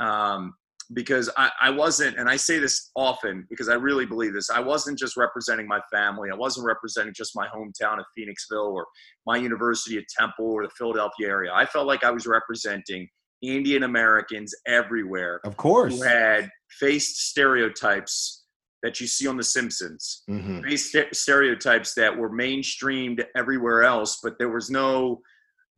um, 0.00 0.54
because 0.92 1.28
I, 1.36 1.50
I, 1.60 1.70
wasn't, 1.70 2.16
and 2.16 2.28
I 2.28 2.36
say 2.36 2.58
this 2.58 2.90
often 2.94 3.46
because 3.50 3.68
I 3.68 3.74
really 3.74 4.06
believe 4.06 4.34
this, 4.34 4.50
I 4.50 4.60
wasn't 4.60 4.98
just 4.98 5.16
representing 5.16 5.66
my 5.66 5.80
family. 5.92 6.30
I 6.32 6.36
wasn't 6.36 6.66
representing 6.66 7.12
just 7.14 7.32
my 7.34 7.46
hometown 7.48 7.98
of 7.98 8.04
Phoenixville 8.16 8.72
or 8.72 8.86
my 9.26 9.36
university 9.36 9.98
at 9.98 10.04
Temple 10.16 10.46
or 10.46 10.62
the 10.62 10.70
Philadelphia 10.78 11.28
area. 11.28 11.52
I 11.52 11.66
felt 11.66 11.86
like 11.86 12.04
I 12.04 12.10
was 12.10 12.26
representing 12.26 13.08
Indian 13.42 13.82
Americans 13.82 14.54
everywhere. 14.66 15.40
Of 15.44 15.56
course. 15.56 15.96
Who 15.96 16.02
had 16.02 16.50
faced 16.78 17.28
stereotypes 17.30 18.44
that 18.82 19.00
you 19.00 19.06
see 19.06 19.26
on 19.26 19.36
The 19.36 19.42
Simpsons, 19.42 20.22
mm-hmm. 20.30 20.74
st- 20.76 21.14
stereotypes 21.14 21.94
that 21.94 22.16
were 22.16 22.30
mainstreamed 22.30 23.24
everywhere 23.34 23.82
else, 23.82 24.20
but 24.22 24.38
there 24.38 24.50
was 24.50 24.70
no, 24.70 25.20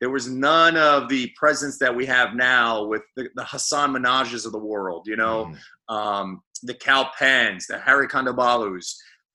there 0.00 0.10
was 0.10 0.28
none 0.28 0.76
of 0.76 1.08
the 1.08 1.30
presence 1.36 1.78
that 1.78 1.94
we 1.94 2.06
have 2.06 2.34
now 2.34 2.84
with 2.84 3.02
the, 3.16 3.28
the 3.34 3.44
Hasan 3.44 3.92
Minhajes 3.92 4.46
of 4.46 4.52
the 4.52 4.58
world, 4.58 5.06
you 5.06 5.16
know, 5.16 5.46
mm-hmm. 5.46 5.94
um, 5.94 6.40
the 6.62 6.74
Kal 6.74 7.10
Penns, 7.18 7.66
the 7.66 7.78
Hari 7.78 8.08
Kondabolu. 8.08 8.80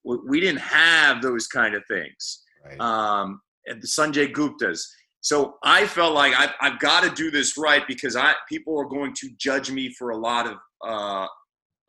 We, 0.04 0.18
we, 0.28 0.40
didn't 0.40 0.62
have 0.62 1.22
those 1.22 1.48
kind 1.48 1.76
of 1.76 1.84
things. 1.88 2.44
Right. 2.66 2.80
Um, 2.80 3.42
the 3.66 3.88
Sanjay 3.88 4.34
Guptas. 4.34 4.82
So 5.22 5.56
I 5.64 5.88
felt 5.88 6.14
like 6.14 6.34
I've, 6.38 6.54
I've 6.62 6.80
got 6.80 7.04
to 7.04 7.10
do 7.10 7.32
this 7.32 7.58
right 7.58 7.84
because 7.88 8.16
I 8.16 8.34
people 8.50 8.78
are 8.80 8.86
going 8.86 9.14
to 9.16 9.30
judge 9.38 9.72
me 9.72 9.94
for 9.94 10.12
a 10.12 10.18
lot 10.18 10.48
of 10.48 10.58
uh, 10.86 11.28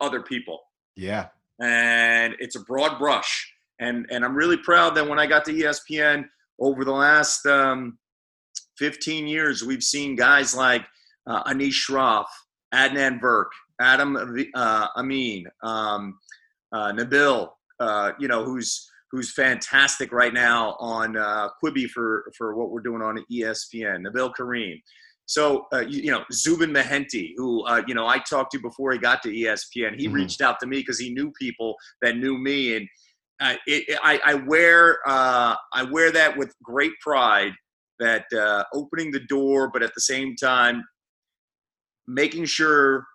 other 0.01 0.21
people. 0.21 0.59
Yeah 0.95 1.27
and 1.59 2.35
it's 2.39 2.55
a 2.55 2.61
broad 2.61 2.97
brush. 2.99 3.51
And 3.79 4.05
and 4.09 4.23
I'm 4.23 4.35
really 4.35 4.57
proud 4.57 4.95
that 4.95 5.07
when 5.07 5.19
I 5.19 5.25
got 5.25 5.45
to 5.45 5.53
ESPN 5.53 6.25
over 6.59 6.85
the 6.85 6.91
last 6.91 7.45
um, 7.45 7.97
15 8.77 9.27
years, 9.27 9.63
we've 9.63 9.83
seen 9.83 10.15
guys 10.15 10.55
like 10.55 10.85
uh, 11.27 11.43
Anish 11.43 11.87
Shroff, 11.89 12.25
Adnan 12.73 13.19
Virk, 13.19 13.47
Adam 13.79 14.17
uh, 14.55 14.87
Amin, 14.97 15.45
um, 15.63 16.17
uh, 16.71 16.91
Nabil, 16.91 17.49
uh, 17.79 18.11
you 18.19 18.27
know, 18.27 18.43
who's 18.43 18.89
who's 19.11 19.31
fantastic 19.33 20.11
right 20.11 20.33
now 20.33 20.75
on 20.79 21.15
uh, 21.15 21.49
Quibi 21.63 21.87
for 21.87 22.31
for 22.37 22.55
what 22.55 22.71
we're 22.71 22.81
doing 22.81 23.01
on 23.01 23.23
ESPN. 23.31 24.05
Nabil 24.05 24.33
Karim. 24.35 24.81
So, 25.27 25.65
uh, 25.73 25.79
you, 25.79 26.03
you, 26.03 26.11
know, 26.11 26.23
Zubin 26.31 26.71
Mehenti, 26.71 27.33
who, 27.35 27.65
uh, 27.65 27.81
you 27.87 27.95
know, 27.95 28.05
I 28.05 28.19
talked 28.19 28.51
to 28.51 28.59
before 28.59 28.91
he 28.91 28.99
got 28.99 29.23
to 29.23 29.29
ESPN, 29.29 29.99
he 29.99 30.05
mm-hmm. 30.05 30.13
reached 30.13 30.39
out 30.39 30.59
to 30.59 30.67
me 30.67 30.77
because 30.77 30.99
he 30.99 31.09
knew 31.09 31.31
people 31.31 31.75
that 32.03 32.17
knew 32.17 32.37
me. 32.37 32.77
And 32.77 32.87
uh, 33.39 33.55
it, 33.65 33.97
I, 34.03 34.19
I, 34.23 34.33
wear, 34.35 34.99
uh, 35.07 35.55
I 35.73 35.83
wear 35.83 36.11
that 36.11 36.37
with 36.37 36.53
great 36.63 36.91
pride 37.01 37.53
that 37.99 38.25
uh, 38.37 38.63
opening 38.73 39.11
the 39.11 39.21
door, 39.21 39.69
but 39.71 39.83
at 39.83 39.93
the 39.93 40.01
same 40.01 40.35
time, 40.35 40.83
making 42.07 42.45
sure 42.45 43.05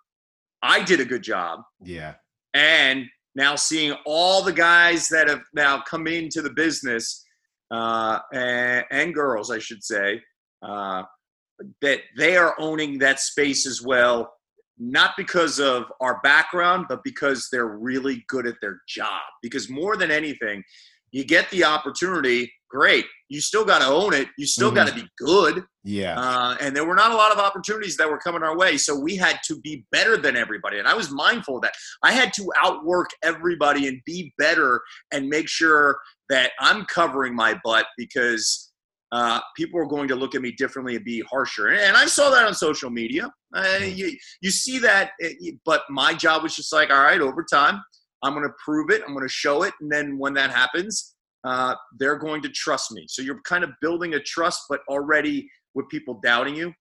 I 0.61 0.83
did 0.83 0.99
a 0.99 1.05
good 1.05 1.23
job. 1.23 1.61
Yeah. 1.83 2.15
And 2.53 3.05
now 3.35 3.55
seeing 3.55 3.95
all 4.05 4.43
the 4.43 4.53
guys 4.53 5.07
that 5.09 5.29
have 5.29 5.43
now 5.53 5.81
come 5.81 6.07
into 6.07 6.41
the 6.41 6.49
business 6.49 7.23
uh, 7.71 8.19
and, 8.33 8.85
and 8.91 9.13
girls, 9.13 9.49
I 9.49 9.59
should 9.59 9.83
say, 9.83 10.21
that 10.61 11.99
they 12.17 12.35
are 12.35 12.55
owning 12.59 12.97
that 12.99 13.19
space 13.19 13.65
as 13.65 13.81
well, 13.81 14.33
not 14.77 15.11
because 15.15 15.59
of 15.59 15.85
our 16.01 16.19
background, 16.23 16.87
but 16.89 17.03
because 17.03 17.47
they're 17.51 17.77
really 17.77 18.25
good 18.27 18.47
at 18.47 18.55
their 18.61 18.81
job. 18.87 19.21
Because 19.41 19.69
more 19.69 19.95
than 19.95 20.11
anything, 20.11 20.63
you 21.11 21.23
get 21.23 21.49
the 21.51 21.63
opportunity, 21.63 22.51
great. 22.71 23.05
You 23.29 23.41
still 23.41 23.65
got 23.65 23.79
to 23.79 23.87
own 23.87 24.13
it. 24.13 24.27
You 24.37 24.45
still 24.45 24.69
mm-hmm. 24.69 24.75
got 24.75 24.87
to 24.87 24.93
be 24.93 25.07
good. 25.17 25.63
Yeah. 25.83 26.19
Uh, 26.19 26.55
and 26.61 26.75
there 26.75 26.85
were 26.85 26.95
not 26.95 27.11
a 27.11 27.15
lot 27.15 27.31
of 27.31 27.37
opportunities 27.37 27.97
that 27.97 28.09
were 28.09 28.17
coming 28.17 28.43
our 28.43 28.57
way. 28.57 28.77
So 28.77 28.99
we 28.99 29.15
had 29.15 29.39
to 29.45 29.59
be 29.61 29.85
better 29.91 30.17
than 30.17 30.35
everybody. 30.35 30.79
And 30.79 30.87
I 30.87 30.93
was 30.93 31.11
mindful 31.11 31.57
of 31.57 31.61
that. 31.63 31.73
I 32.03 32.11
had 32.11 32.33
to 32.33 32.51
outwork 32.57 33.09
everybody 33.23 33.87
and 33.87 34.01
be 34.05 34.33
better 34.37 34.81
and 35.11 35.27
make 35.27 35.47
sure 35.47 35.99
that 36.29 36.51
I'm 36.59 36.85
covering 36.85 37.35
my 37.35 37.59
butt 37.63 37.87
because 37.97 38.71
uh, 39.11 39.39
people 39.57 39.79
are 39.79 39.85
going 39.85 40.07
to 40.07 40.15
look 40.15 40.35
at 40.35 40.41
me 40.41 40.51
differently 40.53 40.95
and 40.95 41.03
be 41.03 41.21
harsher. 41.29 41.67
And 41.67 41.97
I 41.97 42.05
saw 42.05 42.29
that 42.29 42.45
on 42.45 42.53
social 42.53 42.89
media. 42.89 43.29
Uh, 43.53 43.79
you, 43.81 44.15
you 44.41 44.51
see 44.51 44.79
that, 44.79 45.11
eh, 45.21 45.33
but 45.65 45.83
my 45.89 46.13
job 46.13 46.43
was 46.43 46.55
just 46.55 46.71
like, 46.71 46.89
all 46.89 47.03
right, 47.03 47.19
over 47.19 47.43
time, 47.43 47.81
I'm 48.23 48.33
going 48.33 48.45
to 48.45 48.53
prove 48.63 48.89
it, 48.91 49.01
I'm 49.05 49.13
going 49.13 49.27
to 49.27 49.33
show 49.33 49.63
it. 49.63 49.73
And 49.81 49.91
then 49.91 50.17
when 50.17 50.33
that 50.35 50.51
happens, 50.51 51.15
uh, 51.43 51.75
they're 51.97 52.17
going 52.17 52.41
to 52.43 52.49
trust 52.49 52.91
me. 52.91 53.05
So 53.09 53.21
you're 53.21 53.41
kind 53.41 53.63
of 53.63 53.71
building 53.81 54.13
a 54.13 54.19
trust, 54.19 54.63
but 54.69 54.81
already 54.87 55.49
with 55.73 55.87
people 55.89 56.19
doubting 56.23 56.55
you. 56.55 56.73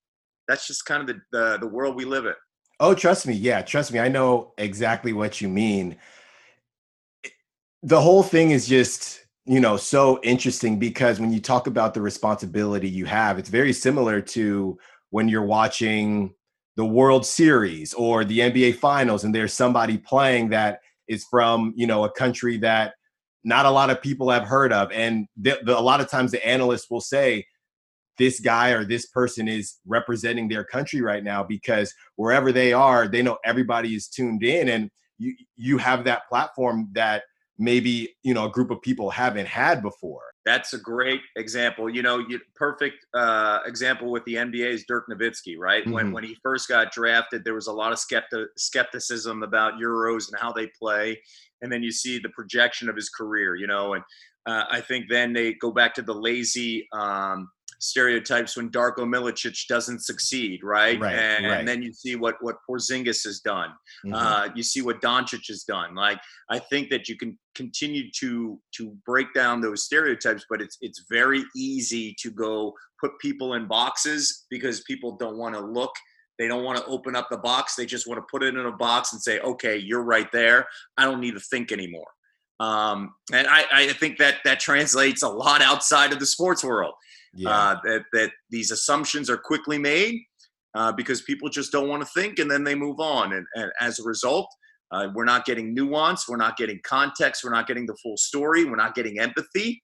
That's 0.49 0.67
just 0.67 0.85
kind 0.85 1.01
of 1.01 1.07
the, 1.07 1.21
the, 1.33 1.59
the 1.59 1.67
world 1.67 1.97
we 1.97 2.05
live 2.05 2.27
in. 2.27 2.35
Oh, 2.81 2.95
trust 2.95 3.27
me. 3.27 3.35
Yeah, 3.35 3.63
trust 3.63 3.93
me. 3.93 3.99
I 3.99 4.09
know 4.09 4.53
exactly 4.59 5.13
what 5.13 5.41
you 5.41 5.49
mean. 5.49 5.97
The 7.83 8.01
whole 8.01 8.23
thing 8.23 8.51
is 8.51 8.67
just 8.67 9.21
you 9.47 9.59
know 9.59 9.77
so 9.77 10.21
interesting 10.23 10.79
because 10.79 11.19
when 11.19 11.33
you 11.33 11.41
talk 11.41 11.67
about 11.67 11.95
the 11.95 12.01
responsibility 12.01 12.89
you 12.89 13.07
have 13.07 13.39
it's 13.39 13.49
very 13.49 13.73
similar 13.73 14.21
to 14.21 14.79
when 15.11 15.29
you're 15.29 15.43
watching 15.43 16.33
the 16.77 16.85
world 16.85 17.25
series 17.25 17.95
or 17.95 18.23
the 18.23 18.39
nba 18.41 18.75
finals 18.75 19.25
and 19.25 19.35
there's 19.35 19.55
somebody 19.55 19.97
playing 19.97 20.51
that 20.51 20.81
is 21.09 21.25
from 21.25 21.73
you 21.75 21.87
know 21.87 22.05
a 22.05 22.11
country 22.13 22.59
that 22.59 22.93
not 23.45 23.67
a 23.67 23.71
lot 23.71 23.91
of 23.91 24.03
people 24.03 24.31
have 24.31 24.45
heard 24.45 24.73
of. 24.73 24.91
And 24.93 25.27
the, 25.37 25.59
a 25.67 25.81
lot 25.81 26.01
of 26.01 26.09
times 26.09 26.31
the 26.31 26.47
analysts 26.47 26.91
will 26.91 27.01
say 27.01 27.47
this 28.19 28.39
guy 28.39 28.71
or 28.71 28.85
this 28.85 29.07
person 29.07 29.49
is 29.49 29.79
representing 29.87 30.49
their 30.49 30.65
country 30.65 31.01
right 31.01 31.25
now 31.25 31.43
because 31.43 31.95
wherever 32.17 32.53
they 32.53 32.73
are 32.73 33.09
they 33.09 33.23
know 33.23 33.39
everybody 33.47 33.95
is 33.95 34.09
tuned 34.09 34.43
in 34.43 34.69
and 34.69 34.91
you 35.17 35.35
you 35.57 35.79
have 35.79 36.05
that 36.05 36.29
platform 36.29 36.89
that 36.93 37.23
maybe 37.61 38.17
you 38.23 38.35
know 38.35 38.47
a 38.47 38.51
group 38.51 38.71
of 38.71 38.83
people 38.83 39.11
haven't 39.11 39.47
had 39.47 39.83
before. 39.83 40.23
That's 40.47 40.73
a 40.73 40.79
great 40.79 41.21
example. 41.37 41.89
You 41.89 42.03
know 42.03 42.19
you, 42.19 42.41
perfect 42.57 43.07
uh, 43.15 43.61
example 43.67 44.11
with 44.11 44.25
the 44.25 44.35
nba 44.35 44.67
is 44.67 44.85
dirk 44.89 45.07
nowitzki 45.09 45.57
right? 45.59 45.85
Mm-hmm. 45.85 45.93
when 45.93 46.13
when 46.13 46.25
he 46.25 46.37
first 46.43 46.69
got 46.69 46.91
drafted 46.91 47.45
there 47.45 47.55
was 47.55 47.69
a 47.69 47.73
lot 47.73 47.93
of 47.93 47.99
skepti- 47.99 48.47
skepticism 48.57 49.43
about 49.43 49.75
euros 49.75 50.29
and 50.29 50.41
how 50.41 50.53
they 50.53 50.69
play. 50.79 51.21
And 51.63 51.71
then 51.71 51.83
you 51.83 51.93
see 51.93 52.19
the 52.19 52.31
projection 52.31 52.89
of 52.89 52.97
his 52.97 53.11
career 53.11 53.55
you 53.55 53.67
know 53.67 53.93
and 53.95 54.03
uh, 54.47 54.65
i 54.71 54.81
think 54.81 55.05
then 55.11 55.35
they 55.35 55.53
go 55.53 55.71
back 55.71 55.95
to 55.95 56.03
the 56.03 56.15
lazy 56.15 56.89
um, 56.93 57.51
stereotypes 57.81 58.57
when 58.57 58.71
Darko 58.71 59.01
Milicic 59.01 59.67
doesn't 59.67 60.01
succeed, 60.05 60.63
right? 60.63 61.01
right 61.01 61.15
and, 61.15 61.47
right. 61.47 61.59
and, 61.59 61.69
then 61.69 61.83
you 61.83 61.93
see 61.93 62.15
what 62.15 62.37
what 62.41 62.57
Porzingis 62.69 63.25
has 63.25 63.41
done. 63.41 63.71
Mm-hmm. 64.05 64.15
Uh, 64.15 64.49
you 64.55 64.63
see 64.63 64.83
what 64.83 65.01
Doncic 65.01 65.49
has 65.49 65.65
done. 65.65 65.95
Like 65.95 66.21
I 66.51 66.59
think 66.59 66.91
that 66.91 67.09
you 67.09 67.17
can 67.17 67.39
continue 67.55 68.11
to 68.21 68.61
to 68.77 68.97
break 69.05 69.33
down 69.35 69.61
those 69.61 69.85
stereotypes, 69.85 70.45
but 70.49 70.61
it's 70.61 70.77
it's 70.81 71.05
very 71.11 71.43
easy 71.57 72.15
to 72.21 72.31
go 72.31 72.75
put 73.01 73.19
people 73.19 73.55
in 73.55 73.67
boxes 73.67 74.47
because 74.51 74.83
people 74.83 75.17
don't 75.17 75.39
want 75.39 75.55
to 75.55 75.61
look. 75.61 75.93
They 76.39 76.49
don't 76.49 76.65
want 76.65 76.79
to 76.79 76.85
open 76.87 77.17
up 77.17 77.29
the 77.31 77.39
box. 77.39 77.75
They 77.75 77.87
just 77.87 78.07
want 78.07 78.19
to 78.19 78.27
put 78.31 78.43
it 78.43 78.55
in 78.55 78.67
a 78.67 78.73
box 78.73 79.13
and 79.13 79.21
say, 79.21 79.41
"Okay, 79.41 79.77
you're 79.77 80.05
right 80.05 80.31
there. 80.33 80.67
I 80.97 81.05
don't 81.05 81.21
need 81.21 81.35
to 81.35 81.41
think 81.41 81.73
anymore." 81.73 82.09
Um, 82.61 83.15
and 83.33 83.47
I, 83.49 83.65
I 83.73 83.93
think 83.95 84.19
that 84.19 84.37
that 84.45 84.61
translates 84.61 85.23
a 85.23 85.29
lot 85.29 85.63
outside 85.63 86.13
of 86.13 86.21
the 86.21 86.27
sports 86.27 86.63
world 86.63 86.93
yeah. 87.35 87.51
uh, 87.51 87.81
that 87.85 88.05
that 88.13 88.31
these 88.51 88.71
assumptions 88.71 89.31
are 89.31 89.37
quickly 89.37 89.79
made 89.79 90.21
uh, 90.75 90.93
because 90.93 91.23
people 91.23 91.49
just 91.49 91.73
don't 91.73 91.89
want 91.89 92.03
to 92.03 92.09
think 92.21 92.39
and 92.39 92.51
then 92.51 92.65
they 92.65 92.75
move 92.75 93.01
on. 93.01 93.33
And, 93.33 93.47
and 93.55 93.73
as 93.81 93.99
a 93.99 94.03
result 94.05 94.49
uh, 94.93 95.09
we're 95.15 95.25
not 95.25 95.45
getting 95.45 95.75
nuance 95.75 96.29
we're 96.29 96.37
not 96.37 96.57
getting 96.57 96.81
context 96.85 97.45
we're 97.45 97.53
not 97.53 97.67
getting 97.67 97.87
the 97.87 97.97
full 98.03 98.17
story 98.17 98.65
we're 98.65 98.77
not 98.77 98.95
getting 98.95 99.21
empathy 99.21 99.83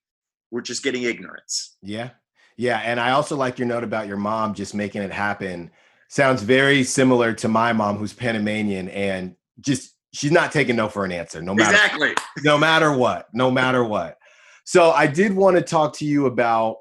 we're 0.50 0.60
just 0.60 0.82
getting 0.82 1.02
ignorance. 1.04 1.76
Yeah. 1.82 2.10
Yeah 2.56 2.80
and 2.84 2.98
i 3.00 3.10
also 3.10 3.36
like 3.36 3.58
your 3.58 3.68
note 3.68 3.84
about 3.84 4.06
your 4.06 4.16
mom 4.16 4.54
just 4.54 4.74
making 4.74 5.02
it 5.02 5.12
happen. 5.12 5.70
Sounds 6.08 6.42
very 6.42 6.84
similar 6.84 7.32
to 7.34 7.48
my 7.48 7.72
mom 7.72 7.96
who's 7.96 8.12
panamanian 8.12 8.88
and 8.90 9.34
just 9.60 9.94
she's 10.12 10.32
not 10.32 10.52
taking 10.52 10.76
no 10.76 10.88
for 10.88 11.04
an 11.04 11.12
answer 11.12 11.42
no 11.42 11.54
matter 11.54 11.70
exactly. 11.70 12.14
no 12.42 12.56
matter 12.58 12.96
what 12.96 13.28
no 13.32 13.50
matter 13.50 13.84
what. 13.84 14.16
So 14.64 14.90
i 14.90 15.06
did 15.06 15.32
want 15.32 15.56
to 15.56 15.62
talk 15.62 15.92
to 15.94 16.04
you 16.04 16.26
about 16.26 16.78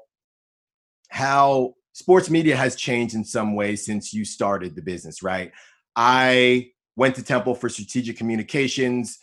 how 1.08 1.74
sports 1.92 2.28
media 2.30 2.56
has 2.56 2.76
changed 2.76 3.14
in 3.14 3.24
some 3.24 3.54
ways 3.54 3.84
since 3.84 4.12
you 4.12 4.24
started 4.24 4.74
the 4.74 4.82
business, 4.82 5.22
right? 5.22 5.52
I 5.94 6.70
went 6.96 7.14
to 7.16 7.22
Temple 7.22 7.54
for 7.54 7.68
strategic 7.68 8.16
communications. 8.16 9.18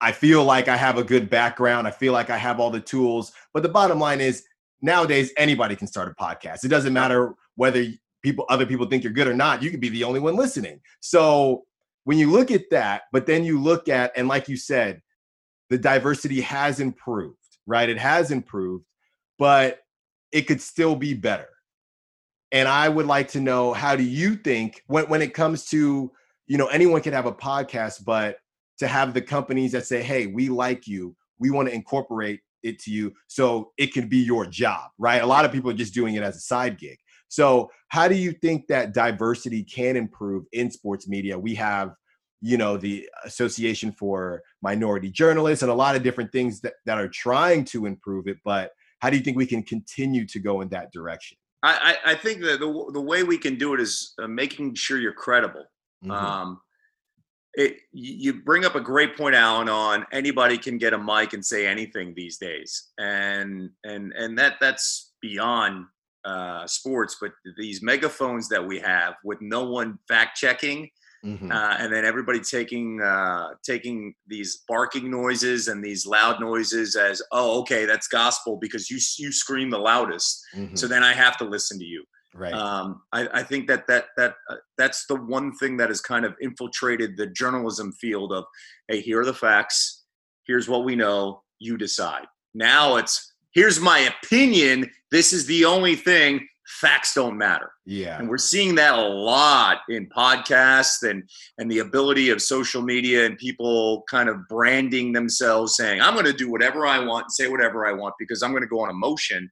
I 0.00 0.12
feel 0.12 0.44
like 0.44 0.68
I 0.68 0.76
have 0.76 0.96
a 0.96 1.04
good 1.04 1.28
background. 1.28 1.86
I 1.86 1.90
feel 1.90 2.12
like 2.12 2.30
I 2.30 2.36
have 2.36 2.60
all 2.60 2.70
the 2.70 2.80
tools. 2.80 3.32
But 3.52 3.62
the 3.62 3.68
bottom 3.68 3.98
line 3.98 4.20
is 4.20 4.44
nowadays 4.80 5.32
anybody 5.36 5.76
can 5.76 5.86
start 5.86 6.08
a 6.08 6.22
podcast. 6.22 6.64
It 6.64 6.68
doesn't 6.68 6.92
matter 6.92 7.34
whether 7.56 7.84
people 8.22 8.46
other 8.48 8.66
people 8.66 8.86
think 8.86 9.02
you're 9.02 9.12
good 9.12 9.28
or 9.28 9.34
not. 9.34 9.62
You 9.62 9.70
could 9.70 9.80
be 9.80 9.88
the 9.88 10.04
only 10.04 10.20
one 10.20 10.36
listening. 10.36 10.80
So 11.00 11.64
when 12.04 12.18
you 12.18 12.30
look 12.30 12.50
at 12.50 12.70
that, 12.70 13.02
but 13.12 13.26
then 13.26 13.44
you 13.44 13.60
look 13.60 13.88
at 13.88 14.12
and 14.16 14.28
like 14.28 14.48
you 14.48 14.56
said, 14.56 15.02
the 15.68 15.78
diversity 15.78 16.40
has 16.40 16.80
improved. 16.80 17.36
right? 17.66 17.88
It 17.88 17.98
has 17.98 18.30
improved, 18.30 18.84
but 19.38 19.80
it 20.32 20.42
could 20.42 20.60
still 20.60 20.96
be 20.96 21.14
better. 21.14 21.48
And 22.52 22.68
I 22.68 22.88
would 22.88 23.06
like 23.06 23.28
to 23.28 23.40
know 23.40 23.72
how 23.72 23.96
do 23.96 24.02
you 24.02 24.34
think 24.34 24.82
when, 24.86 25.04
when 25.08 25.22
it 25.22 25.34
comes 25.34 25.66
to, 25.66 26.10
you 26.46 26.58
know, 26.58 26.66
anyone 26.66 27.00
can 27.00 27.12
have 27.12 27.26
a 27.26 27.32
podcast, 27.32 28.04
but 28.04 28.38
to 28.78 28.88
have 28.88 29.14
the 29.14 29.22
companies 29.22 29.72
that 29.72 29.86
say, 29.86 30.02
hey, 30.02 30.26
we 30.26 30.48
like 30.48 30.88
you, 30.88 31.14
we 31.38 31.50
want 31.50 31.68
to 31.68 31.74
incorporate 31.74 32.40
it 32.62 32.78
to 32.80 32.90
you 32.90 33.12
so 33.26 33.72
it 33.78 33.92
can 33.92 34.08
be 34.08 34.18
your 34.18 34.46
job, 34.46 34.90
right? 34.98 35.22
A 35.22 35.26
lot 35.26 35.44
of 35.44 35.52
people 35.52 35.70
are 35.70 35.74
just 35.74 35.94
doing 35.94 36.14
it 36.14 36.22
as 36.22 36.36
a 36.36 36.40
side 36.40 36.78
gig. 36.78 36.98
So, 37.28 37.70
how 37.88 38.08
do 38.08 38.16
you 38.16 38.32
think 38.32 38.66
that 38.66 38.92
diversity 38.92 39.62
can 39.62 39.96
improve 39.96 40.44
in 40.52 40.70
sports 40.70 41.08
media? 41.08 41.38
We 41.38 41.54
have, 41.54 41.94
you 42.40 42.56
know, 42.56 42.76
the 42.76 43.08
Association 43.24 43.92
for 43.92 44.42
Minority 44.62 45.10
Journalists 45.10 45.62
and 45.62 45.70
a 45.70 45.74
lot 45.74 45.94
of 45.94 46.02
different 46.02 46.32
things 46.32 46.60
that, 46.62 46.74
that 46.86 46.98
are 46.98 47.08
trying 47.08 47.64
to 47.66 47.86
improve 47.86 48.26
it. 48.26 48.38
But 48.44 48.72
how 49.00 49.10
do 49.10 49.16
you 49.16 49.22
think 49.22 49.36
we 49.36 49.46
can 49.46 49.62
continue 49.62 50.26
to 50.26 50.38
go 50.38 50.60
in 50.60 50.68
that 50.68 50.92
direction? 50.92 51.36
I, 51.62 51.96
I 52.06 52.14
think 52.14 52.40
that 52.42 52.60
the, 52.60 52.90
the 52.92 53.00
way 53.00 53.22
we 53.22 53.36
can 53.36 53.58
do 53.58 53.74
it 53.74 53.80
is 53.80 54.14
uh, 54.22 54.26
making 54.26 54.74
sure 54.76 54.98
you're 54.98 55.12
credible. 55.12 55.64
Mm-hmm. 56.02 56.10
Um, 56.10 56.60
it, 57.54 57.76
you 57.92 58.42
bring 58.42 58.64
up 58.64 58.76
a 58.76 58.80
great 58.80 59.16
point, 59.16 59.34
Allen. 59.34 59.68
On 59.68 60.06
anybody 60.12 60.56
can 60.56 60.78
get 60.78 60.94
a 60.94 60.98
mic 60.98 61.32
and 61.34 61.44
say 61.44 61.66
anything 61.66 62.14
these 62.14 62.38
days, 62.38 62.90
and 62.98 63.70
and 63.84 64.12
and 64.12 64.38
that 64.38 64.54
that's 64.60 65.12
beyond 65.20 65.86
uh, 66.24 66.66
sports. 66.66 67.16
But 67.20 67.32
these 67.58 67.82
megaphones 67.82 68.48
that 68.48 68.64
we 68.64 68.78
have, 68.78 69.14
with 69.24 69.40
no 69.42 69.64
one 69.64 69.98
fact 70.08 70.38
checking, 70.38 70.88
mm-hmm. 71.24 71.50
uh, 71.50 71.76
and 71.78 71.92
then 71.92 72.04
everybody 72.04 72.40
taking 72.40 73.00
uh, 73.00 73.48
taking 73.64 74.14
these 74.26 74.62
barking 74.68 75.10
noises 75.10 75.68
and 75.68 75.84
these 75.84 76.06
loud 76.06 76.40
noises 76.40 76.96
as 76.96 77.22
oh 77.32 77.60
okay 77.60 77.84
that's 77.84 78.08
gospel 78.08 78.56
because 78.60 78.90
you 78.90 78.98
you 79.18 79.32
scream 79.32 79.70
the 79.70 79.78
loudest, 79.78 80.40
mm-hmm. 80.54 80.74
so 80.74 80.86
then 80.86 81.02
I 81.02 81.12
have 81.12 81.36
to 81.38 81.44
listen 81.44 81.78
to 81.78 81.84
you. 81.84 82.04
Right. 82.32 82.52
Um, 82.52 83.02
I, 83.12 83.28
I, 83.34 83.42
think 83.42 83.66
that 83.66 83.88
that 83.88 84.06
that 84.16 84.34
uh, 84.48 84.56
that's 84.78 85.06
the 85.06 85.16
one 85.16 85.52
thing 85.56 85.76
that 85.78 85.88
has 85.88 86.00
kind 86.00 86.24
of 86.24 86.36
infiltrated 86.40 87.16
the 87.16 87.26
journalism 87.26 87.90
field 87.92 88.32
of, 88.32 88.44
hey, 88.86 89.00
here 89.00 89.20
are 89.20 89.24
the 89.24 89.34
facts. 89.34 90.04
Here's 90.46 90.68
what 90.68 90.84
we 90.84 90.94
know. 90.94 91.42
You 91.58 91.76
decide. 91.76 92.26
Now 92.54 92.96
it's 92.96 93.34
here's 93.52 93.80
my 93.80 94.10
opinion. 94.22 94.90
This 95.10 95.32
is 95.32 95.46
the 95.46 95.64
only 95.64 95.96
thing. 95.96 96.46
Facts 96.78 97.14
don't 97.14 97.36
matter. 97.36 97.72
Yeah. 97.84 98.18
And 98.18 98.28
we're 98.28 98.38
seeing 98.38 98.76
that 98.76 98.94
a 98.94 99.02
lot 99.02 99.78
in 99.88 100.08
podcasts 100.08 101.02
and 101.08 101.28
and 101.58 101.70
the 101.70 101.80
ability 101.80 102.30
of 102.30 102.40
social 102.40 102.80
media 102.80 103.26
and 103.26 103.36
people 103.36 104.04
kind 104.08 104.28
of 104.28 104.36
branding 104.48 105.12
themselves 105.12 105.76
saying, 105.76 106.00
I'm 106.00 106.14
going 106.14 106.26
to 106.26 106.32
do 106.32 106.50
whatever 106.50 106.86
I 106.86 107.00
want 107.00 107.24
and 107.24 107.32
say 107.32 107.48
whatever 107.48 107.86
I 107.86 107.92
want 107.92 108.14
because 108.18 108.42
I'm 108.42 108.52
going 108.52 108.62
to 108.62 108.68
go 108.68 108.80
on 108.80 108.90
emotion 108.90 109.50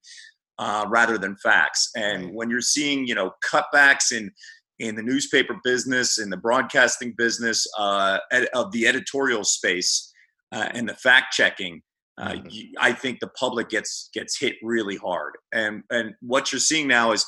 uh, 0.59 0.87
rather 0.89 1.19
than 1.19 1.37
facts. 1.37 1.91
And 1.97 2.27
right. 2.27 2.35
when 2.35 2.51
you're 2.51 2.61
seeing, 2.61 3.07
you 3.07 3.15
know, 3.15 3.33
cutbacks 3.45 4.13
in 4.13 4.31
in 4.79 4.95
the 4.95 5.03
newspaper 5.03 5.57
business, 5.65 6.19
in 6.19 6.31
the 6.31 6.37
broadcasting 6.37 7.13
business, 7.19 7.67
uh, 7.79 8.19
ed- 8.31 8.49
of 8.55 8.71
the 8.71 8.87
editorial 8.87 9.43
space, 9.43 10.13
uh, 10.53 10.69
and 10.73 10.89
the 10.89 10.95
fact 10.95 11.33
checking, 11.33 11.83
uh, 12.19 12.33
mm-hmm. 12.33 12.47
you, 12.51 12.69
I 12.79 12.93
think 12.93 13.21
the 13.21 13.29
public 13.29 13.69
gets 13.69 14.11
gets 14.13 14.39
hit 14.39 14.57
really 14.63 14.97
hard. 14.97 15.35
And 15.53 15.83
and 15.91 16.15
what 16.21 16.53
you're 16.53 16.59
seeing 16.61 16.89
now 16.89 17.13
is, 17.13 17.25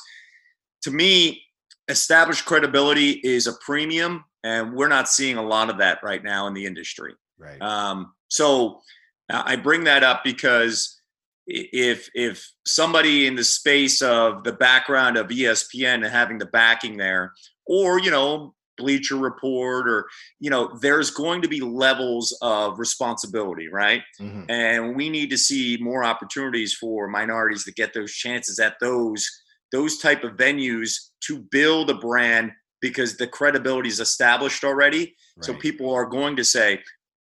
to 0.83 0.91
me, 0.91 1.41
established 1.87 2.45
credibility 2.45 3.21
is 3.23 3.47
a 3.47 3.53
premium, 3.65 4.25
and 4.43 4.73
we're 4.73 4.87
not 4.87 5.09
seeing 5.09 5.37
a 5.37 5.43
lot 5.43 5.69
of 5.69 5.77
that 5.77 5.99
right 6.03 6.23
now 6.23 6.47
in 6.47 6.53
the 6.53 6.65
industry. 6.65 7.13
Right. 7.37 7.61
Um, 7.61 8.13
so 8.27 8.81
I 9.29 9.55
bring 9.55 9.85
that 9.85 10.03
up 10.03 10.23
because 10.23 10.99
if 11.47 12.09
if 12.13 12.49
somebody 12.65 13.27
in 13.27 13.35
the 13.35 13.43
space 13.43 14.01
of 14.01 14.43
the 14.43 14.53
background 14.53 15.17
of 15.17 15.27
ESPN 15.27 15.95
and 15.95 16.05
having 16.05 16.37
the 16.37 16.45
backing 16.45 16.97
there, 16.97 17.33
or 17.65 17.99
you 17.99 18.11
know 18.11 18.53
Bleacher 18.81 19.17
Report, 19.17 19.87
or 19.87 20.07
you 20.39 20.49
know, 20.49 20.77
there's 20.81 21.11
going 21.11 21.41
to 21.41 21.47
be 21.47 21.61
levels 21.61 22.35
of 22.41 22.79
responsibility, 22.79 23.67
right? 23.67 24.01
Mm-hmm. 24.19 24.49
And 24.49 24.95
we 24.95 25.09
need 25.09 25.29
to 25.29 25.37
see 25.37 25.77
more 25.79 26.03
opportunities 26.03 26.73
for 26.73 27.07
minorities 27.07 27.63
to 27.65 27.71
get 27.71 27.93
those 27.93 28.11
chances 28.11 28.59
at 28.59 28.75
those 28.81 29.27
those 29.71 29.99
type 29.99 30.23
of 30.23 30.33
venues 30.33 31.11
to 31.21 31.39
build 31.51 31.89
a 31.89 31.95
brand 31.95 32.51
because 32.81 33.15
the 33.15 33.27
credibility 33.27 33.87
is 33.87 33.99
established 33.99 34.65
already. 34.65 35.15
Right. 35.37 35.45
So 35.45 35.53
people 35.53 35.93
are 35.93 36.05
going 36.05 36.35
to 36.37 36.43
say, 36.43 36.81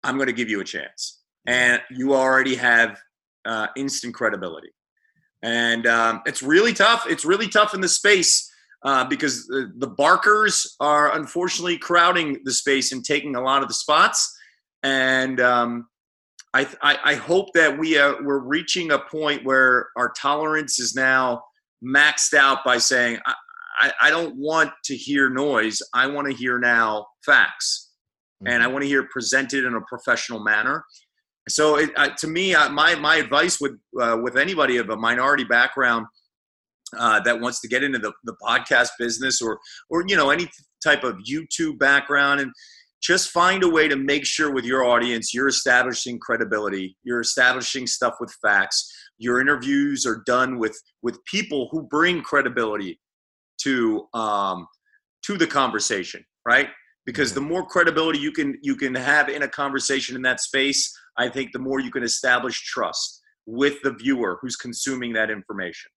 "I'm 0.02 0.16
going 0.16 0.26
to 0.28 0.32
give 0.32 0.48
you 0.48 0.60
a 0.60 0.64
chance," 0.64 1.20
and 1.46 1.80
you 1.90 2.14
already 2.14 2.54
have 2.56 2.98
uh, 3.44 3.68
instant 3.76 4.14
credibility. 4.14 4.70
And 5.42 5.86
um, 5.86 6.22
it's 6.24 6.42
really 6.42 6.72
tough. 6.72 7.04
It's 7.06 7.24
really 7.26 7.48
tough 7.48 7.74
in 7.74 7.82
the 7.82 7.88
space 7.88 8.50
uh, 8.84 9.04
because 9.04 9.46
the, 9.46 9.72
the, 9.78 9.86
barkers 9.86 10.76
are 10.78 11.16
unfortunately 11.16 11.78
crowding 11.78 12.38
the 12.44 12.52
space 12.52 12.92
and 12.92 13.04
taking 13.04 13.34
a 13.34 13.40
lot 13.40 13.62
of 13.62 13.68
the 13.68 13.74
spots. 13.74 14.30
And 14.82 15.40
um, 15.40 15.88
I, 16.52 16.68
I, 16.82 16.98
I, 17.04 17.14
hope 17.14 17.48
that 17.54 17.78
we 17.78 17.98
uh, 17.98 18.14
we're 18.22 18.40
reaching 18.40 18.92
a 18.92 18.98
point 18.98 19.44
where 19.44 19.88
our 19.96 20.12
tolerance 20.12 20.78
is 20.78 20.94
now 20.94 21.42
maxed 21.82 22.34
out 22.34 22.58
by 22.64 22.76
saying 22.76 23.18
I, 23.26 23.34
I, 23.80 23.92
I 24.02 24.10
don't 24.10 24.36
want 24.36 24.70
to 24.84 24.94
hear 24.94 25.30
noise. 25.30 25.80
I 25.94 26.06
want 26.06 26.28
to 26.28 26.34
hear 26.34 26.58
now 26.58 27.06
facts, 27.24 27.90
mm-hmm. 28.42 28.52
and 28.52 28.62
I 28.62 28.66
mm-hmm. 28.66 28.74
want 28.74 28.82
to 28.82 28.88
hear 28.88 29.08
presented 29.10 29.64
in 29.64 29.74
a 29.74 29.80
professional 29.88 30.44
manner. 30.44 30.84
So 31.48 31.76
it, 31.76 31.90
uh, 31.96 32.10
to 32.18 32.26
me, 32.26 32.54
uh, 32.54 32.68
my 32.68 32.94
my 32.96 33.16
advice 33.16 33.60
with 33.60 33.78
uh, 34.00 34.18
with 34.22 34.36
anybody 34.36 34.76
of 34.76 34.90
a 34.90 34.96
minority 34.96 35.44
background 35.44 36.06
uh, 36.98 37.20
that 37.20 37.40
wants 37.40 37.60
to 37.60 37.68
get 37.68 37.82
into 37.82 37.98
the, 37.98 38.12
the 38.24 38.36
podcast 38.42 38.90
business 38.98 39.40
or 39.40 39.58
or 39.90 40.04
you 40.06 40.16
know 40.16 40.30
any 40.30 40.48
type 40.82 41.04
of 41.04 41.16
YouTube 41.28 41.78
background 41.78 42.40
and 42.40 42.52
just 43.04 43.30
find 43.30 43.62
a 43.62 43.68
way 43.68 43.86
to 43.86 43.96
make 43.96 44.24
sure 44.24 44.50
with 44.50 44.64
your 44.64 44.84
audience 44.84 45.34
you're 45.34 45.48
establishing 45.48 46.18
credibility, 46.18 46.96
you're 47.04 47.20
establishing 47.20 47.86
stuff 47.86 48.14
with 48.18 48.34
facts. 48.40 48.90
Your 49.18 49.40
interviews 49.40 50.06
are 50.06 50.22
done 50.26 50.58
with 50.58 50.80
with 51.02 51.22
people 51.26 51.68
who 51.70 51.82
bring 51.82 52.22
credibility 52.22 52.98
to 53.62 54.08
um, 54.14 54.66
to 55.26 55.36
the 55.36 55.46
conversation, 55.46 56.24
right? 56.46 56.68
Because 57.04 57.30
mm-hmm. 57.30 57.40
the 57.40 57.48
more 57.48 57.66
credibility 57.66 58.18
you 58.18 58.32
can 58.32 58.56
you 58.62 58.74
can 58.76 58.94
have 58.94 59.28
in 59.28 59.42
a 59.42 59.48
conversation 59.48 60.16
in 60.16 60.22
that 60.22 60.40
space, 60.40 60.92
I 61.18 61.28
think 61.28 61.52
the 61.52 61.58
more 61.58 61.80
you 61.80 61.90
can 61.90 62.02
establish 62.02 62.62
trust 62.64 63.20
with 63.46 63.82
the 63.82 63.92
viewer 63.92 64.38
who's 64.40 64.56
consuming 64.56 65.12
that 65.12 65.30
information. 65.30 65.90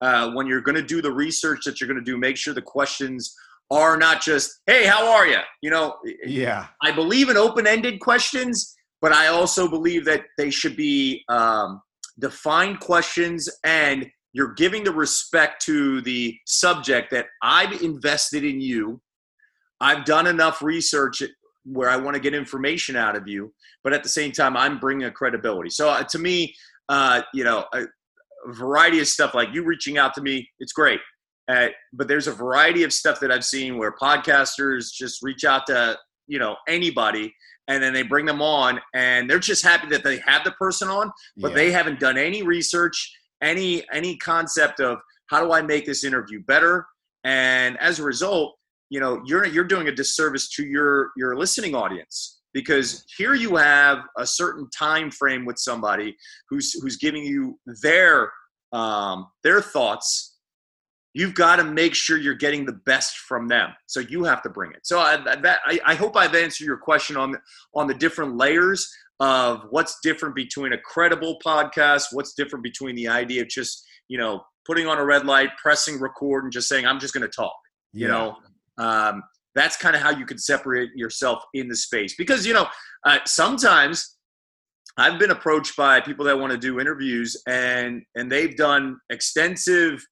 Uh, 0.00 0.32
when 0.32 0.46
you're 0.46 0.60
going 0.60 0.74
to 0.74 0.82
do 0.82 1.00
the 1.00 1.12
research 1.12 1.60
that 1.64 1.80
you're 1.80 1.88
going 1.88 1.98
to 1.98 2.04
do, 2.04 2.18
make 2.18 2.36
sure 2.36 2.52
the 2.52 2.60
questions 2.60 3.34
are 3.70 3.96
not 3.96 4.22
just, 4.22 4.60
hey, 4.66 4.84
how 4.86 5.06
are 5.12 5.26
you? 5.26 5.38
You 5.62 5.70
know, 5.70 5.96
yeah. 6.24 6.66
I 6.82 6.92
believe 6.92 7.28
in 7.28 7.36
open 7.36 7.66
ended 7.66 8.00
questions, 8.00 8.74
but 9.00 9.12
I 9.12 9.28
also 9.28 9.68
believe 9.68 10.04
that 10.04 10.22
they 10.36 10.50
should 10.50 10.76
be 10.76 11.24
um, 11.28 11.80
defined 12.18 12.80
questions 12.80 13.48
and 13.64 14.06
you're 14.32 14.52
giving 14.54 14.84
the 14.84 14.92
respect 14.92 15.64
to 15.64 16.00
the 16.02 16.36
subject 16.46 17.10
that 17.12 17.26
I've 17.42 17.82
invested 17.82 18.44
in 18.44 18.60
you. 18.60 19.00
I've 19.80 20.04
done 20.04 20.26
enough 20.26 20.60
research 20.60 21.22
where 21.64 21.88
I 21.88 21.96
want 21.96 22.14
to 22.14 22.20
get 22.20 22.34
information 22.34 22.96
out 22.96 23.16
of 23.16 23.26
you, 23.26 23.52
but 23.82 23.92
at 23.92 24.02
the 24.02 24.08
same 24.08 24.32
time, 24.32 24.56
I'm 24.56 24.78
bringing 24.78 25.06
a 25.06 25.10
credibility. 25.10 25.70
So 25.70 25.88
uh, 25.88 26.02
to 26.10 26.18
me, 26.18 26.54
uh, 26.88 27.22
you 27.32 27.44
know, 27.44 27.64
a, 28.46 28.52
variety 28.52 29.00
of 29.00 29.08
stuff 29.08 29.34
like 29.34 29.48
you 29.52 29.64
reaching 29.64 29.98
out 29.98 30.14
to 30.14 30.20
me, 30.20 30.48
it's 30.58 30.72
great. 30.72 31.00
Uh, 31.48 31.68
but 31.92 32.08
there's 32.08 32.26
a 32.26 32.32
variety 32.32 32.84
of 32.84 32.92
stuff 32.92 33.20
that 33.20 33.30
I've 33.30 33.44
seen 33.44 33.76
where 33.76 33.94
podcasters 34.00 34.92
just 34.92 35.22
reach 35.22 35.44
out 35.44 35.66
to 35.66 35.98
you 36.26 36.38
know 36.38 36.56
anybody 36.68 37.34
and 37.68 37.82
then 37.82 37.92
they 37.92 38.02
bring 38.02 38.26
them 38.26 38.42
on 38.42 38.80
and 38.94 39.28
they're 39.28 39.38
just 39.38 39.62
happy 39.62 39.88
that 39.88 40.04
they 40.04 40.18
have 40.26 40.44
the 40.44 40.52
person 40.52 40.88
on 40.88 41.10
but 41.36 41.48
yeah. 41.48 41.54
they 41.54 41.70
haven't 41.70 42.00
done 42.00 42.16
any 42.16 42.42
research 42.42 43.12
any 43.42 43.84
any 43.92 44.16
concept 44.16 44.80
of 44.80 44.98
how 45.26 45.44
do 45.44 45.52
i 45.52 45.60
make 45.60 45.86
this 45.86 46.04
interview 46.04 46.42
better 46.44 46.86
and 47.24 47.78
as 47.78 47.98
a 47.98 48.02
result 48.02 48.54
you 48.90 49.00
know 49.00 49.20
you're 49.24 49.44
you're 49.44 49.64
doing 49.64 49.88
a 49.88 49.92
disservice 49.92 50.48
to 50.48 50.64
your 50.64 51.10
your 51.16 51.36
listening 51.36 51.74
audience 51.74 52.40
because 52.54 53.04
here 53.18 53.34
you 53.34 53.56
have 53.56 53.98
a 54.16 54.26
certain 54.26 54.68
time 54.70 55.10
frame 55.10 55.44
with 55.44 55.58
somebody 55.58 56.16
who's 56.48 56.72
who's 56.80 56.96
giving 56.96 57.24
you 57.24 57.58
their 57.82 58.32
um, 58.72 59.26
their 59.42 59.60
thoughts. 59.60 60.38
You've 61.12 61.34
got 61.34 61.56
to 61.56 61.64
make 61.64 61.94
sure 61.94 62.18
you're 62.18 62.34
getting 62.34 62.64
the 62.64 62.80
best 62.86 63.18
from 63.18 63.46
them. 63.46 63.70
So 63.86 64.00
you 64.00 64.24
have 64.24 64.42
to 64.42 64.48
bring 64.48 64.72
it. 64.72 64.80
So 64.82 64.98
I, 64.98 65.16
that, 65.16 65.60
I, 65.64 65.78
I 65.84 65.94
hope 65.94 66.16
i've 66.16 66.34
answered 66.34 66.64
your 66.64 66.78
question 66.78 67.16
on 67.16 67.36
on 67.74 67.86
the 67.86 67.94
different 67.94 68.36
layers 68.36 68.90
of 69.20 69.66
what's 69.70 69.98
different 70.02 70.34
between 70.34 70.72
a 70.72 70.78
credible 70.78 71.38
podcast 71.44 72.06
what's 72.12 72.34
different 72.34 72.64
between 72.64 72.96
the 72.96 73.06
idea 73.06 73.42
of 73.42 73.48
just 73.48 73.84
you 74.08 74.18
know 74.18 74.42
putting 74.66 74.88
on 74.88 74.98
a 74.98 75.04
red 75.04 75.24
light 75.24 75.50
pressing 75.62 76.00
record 76.00 76.42
and 76.42 76.52
just 76.52 76.66
saying 76.66 76.84
i'm 76.84 76.98
just 76.98 77.14
going 77.14 77.22
to 77.22 77.28
talk 77.28 77.54
you 77.94 78.08
know? 78.08 78.36
Um, 78.76 79.22
that's 79.54 79.76
kind 79.76 79.94
of 79.94 80.02
how 80.02 80.10
you 80.10 80.26
can 80.26 80.38
separate 80.38 80.90
yourself 80.94 81.42
in 81.54 81.68
the 81.68 81.76
space 81.76 82.14
because 82.16 82.46
you 82.46 82.52
know 82.52 82.66
uh, 83.06 83.18
sometimes 83.26 84.14
I've 84.96 85.18
been 85.18 85.30
approached 85.30 85.76
by 85.76 86.00
people 86.00 86.24
that 86.26 86.38
want 86.38 86.52
to 86.52 86.58
do 86.58 86.78
interviews, 86.78 87.36
and 87.46 88.02
and 88.14 88.30
they've 88.30 88.56
done 88.56 88.98
extensive 89.10 90.04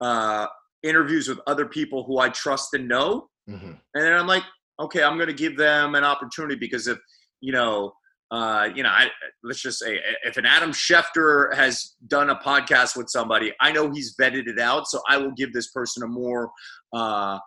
uh, 0.00 0.46
interviews 0.82 1.28
with 1.28 1.38
other 1.46 1.66
people 1.66 2.04
who 2.04 2.18
I 2.18 2.30
trust 2.30 2.74
and 2.74 2.88
know, 2.88 3.28
mm-hmm. 3.48 3.72
and 3.72 3.78
then 4.04 4.12
I'm 4.12 4.26
like, 4.26 4.44
okay, 4.80 5.02
I'm 5.02 5.16
going 5.16 5.28
to 5.28 5.34
give 5.34 5.56
them 5.56 5.94
an 5.94 6.04
opportunity 6.04 6.56
because 6.56 6.86
if 6.86 6.98
you 7.42 7.52
know, 7.52 7.92
uh, 8.30 8.70
you 8.74 8.82
know, 8.82 8.88
I, 8.88 9.08
let's 9.44 9.60
just 9.60 9.80
say 9.80 10.00
if 10.24 10.38
an 10.38 10.46
Adam 10.46 10.70
Schefter 10.70 11.54
has 11.54 11.94
done 12.06 12.30
a 12.30 12.36
podcast 12.36 12.96
with 12.96 13.10
somebody, 13.10 13.52
I 13.60 13.70
know 13.70 13.90
he's 13.90 14.16
vetted 14.16 14.46
it 14.46 14.58
out, 14.58 14.86
so 14.86 15.02
I 15.10 15.18
will 15.18 15.32
give 15.32 15.52
this 15.52 15.70
person 15.72 16.04
a 16.04 16.08
more 16.08 16.50
uh, 16.94 17.38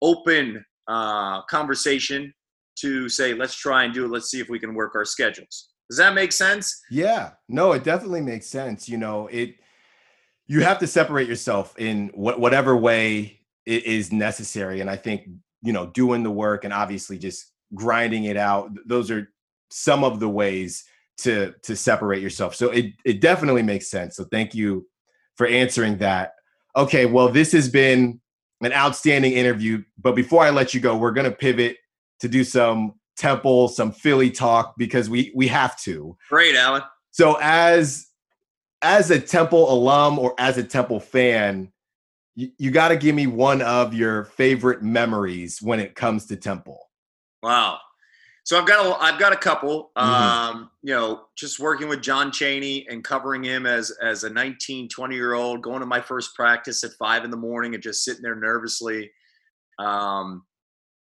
open 0.00 0.64
uh, 0.90 1.42
conversation 1.42 2.34
to 2.80 3.08
say, 3.08 3.32
let's 3.32 3.54
try 3.54 3.84
and 3.84 3.94
do 3.94 4.04
it. 4.04 4.10
Let's 4.10 4.28
see 4.28 4.40
if 4.40 4.48
we 4.48 4.58
can 4.58 4.74
work 4.74 4.96
our 4.96 5.04
schedules. 5.04 5.68
Does 5.88 5.98
that 5.98 6.14
make 6.14 6.32
sense? 6.32 6.80
Yeah, 6.90 7.30
no, 7.48 7.72
it 7.72 7.84
definitely 7.84 8.22
makes 8.22 8.46
sense. 8.46 8.88
You 8.88 8.98
know, 8.98 9.28
it 9.28 9.54
you 10.46 10.62
have 10.62 10.80
to 10.80 10.86
separate 10.86 11.28
yourself 11.28 11.78
in 11.78 12.10
what, 12.14 12.40
whatever 12.40 12.76
way 12.76 13.40
it 13.66 13.84
is 13.84 14.12
necessary, 14.12 14.80
and 14.80 14.90
I 14.90 14.96
think 14.96 15.28
you 15.62 15.72
know 15.72 15.86
doing 15.86 16.22
the 16.22 16.30
work 16.30 16.64
and 16.64 16.72
obviously 16.72 17.18
just 17.18 17.52
grinding 17.74 18.24
it 18.24 18.36
out. 18.36 18.70
Those 18.86 19.10
are 19.10 19.32
some 19.70 20.02
of 20.04 20.18
the 20.20 20.28
ways 20.28 20.84
to 21.18 21.54
to 21.62 21.76
separate 21.76 22.22
yourself. 22.22 22.54
So 22.54 22.70
it 22.70 22.92
it 23.04 23.20
definitely 23.20 23.62
makes 23.62 23.90
sense. 23.90 24.16
So 24.16 24.24
thank 24.24 24.54
you 24.54 24.86
for 25.36 25.46
answering 25.46 25.98
that. 25.98 26.34
Okay, 26.76 27.06
well, 27.06 27.28
this 27.28 27.52
has 27.52 27.68
been 27.68 28.20
an 28.62 28.72
outstanding 28.72 29.32
interview. 29.32 29.82
But 29.98 30.14
before 30.14 30.42
I 30.42 30.50
let 30.50 30.74
you 30.74 30.80
go, 30.80 30.96
we're 30.96 31.12
gonna 31.12 31.30
pivot 31.30 31.78
to 32.20 32.28
do 32.28 32.44
some 32.44 32.94
Temple, 33.16 33.68
some 33.68 33.92
Philly 33.92 34.30
talk 34.30 34.74
because 34.78 35.10
we 35.10 35.32
we 35.34 35.46
have 35.48 35.78
to. 35.80 36.16
Great, 36.28 36.56
Allen. 36.56 36.82
So 37.10 37.36
as 37.40 38.06
as 38.82 39.10
a 39.10 39.20
Temple 39.20 39.72
alum 39.72 40.18
or 40.18 40.34
as 40.38 40.56
a 40.56 40.64
Temple 40.64 41.00
fan, 41.00 41.70
you, 42.34 42.50
you 42.58 42.70
got 42.70 42.88
to 42.88 42.96
give 42.96 43.14
me 43.14 43.26
one 43.26 43.62
of 43.62 43.92
your 43.92 44.24
favorite 44.24 44.82
memories 44.82 45.60
when 45.60 45.80
it 45.80 45.94
comes 45.94 46.26
to 46.26 46.36
Temple. 46.36 46.88
Wow. 47.42 47.78
So 48.50 48.58
I've 48.58 48.66
got 48.66 48.84
a, 48.84 49.00
I've 49.00 49.20
got 49.20 49.32
a 49.32 49.36
couple. 49.36 49.92
Mm-hmm. 49.96 50.10
Um, 50.10 50.70
you 50.82 50.92
know, 50.92 51.26
just 51.36 51.60
working 51.60 51.86
with 51.86 52.02
John 52.02 52.32
Chaney 52.32 52.84
and 52.90 53.04
covering 53.04 53.44
him 53.44 53.64
as 53.64 53.92
as 54.02 54.24
a 54.24 54.30
19, 54.30 54.88
20 54.88 55.14
year 55.14 55.34
old, 55.34 55.62
going 55.62 55.78
to 55.78 55.86
my 55.86 56.00
first 56.00 56.34
practice 56.34 56.82
at 56.82 56.90
five 56.98 57.22
in 57.22 57.30
the 57.30 57.36
morning 57.36 57.74
and 57.74 57.82
just 57.82 58.02
sitting 58.02 58.22
there 58.22 58.34
nervously. 58.34 59.08
Um, 59.78 60.42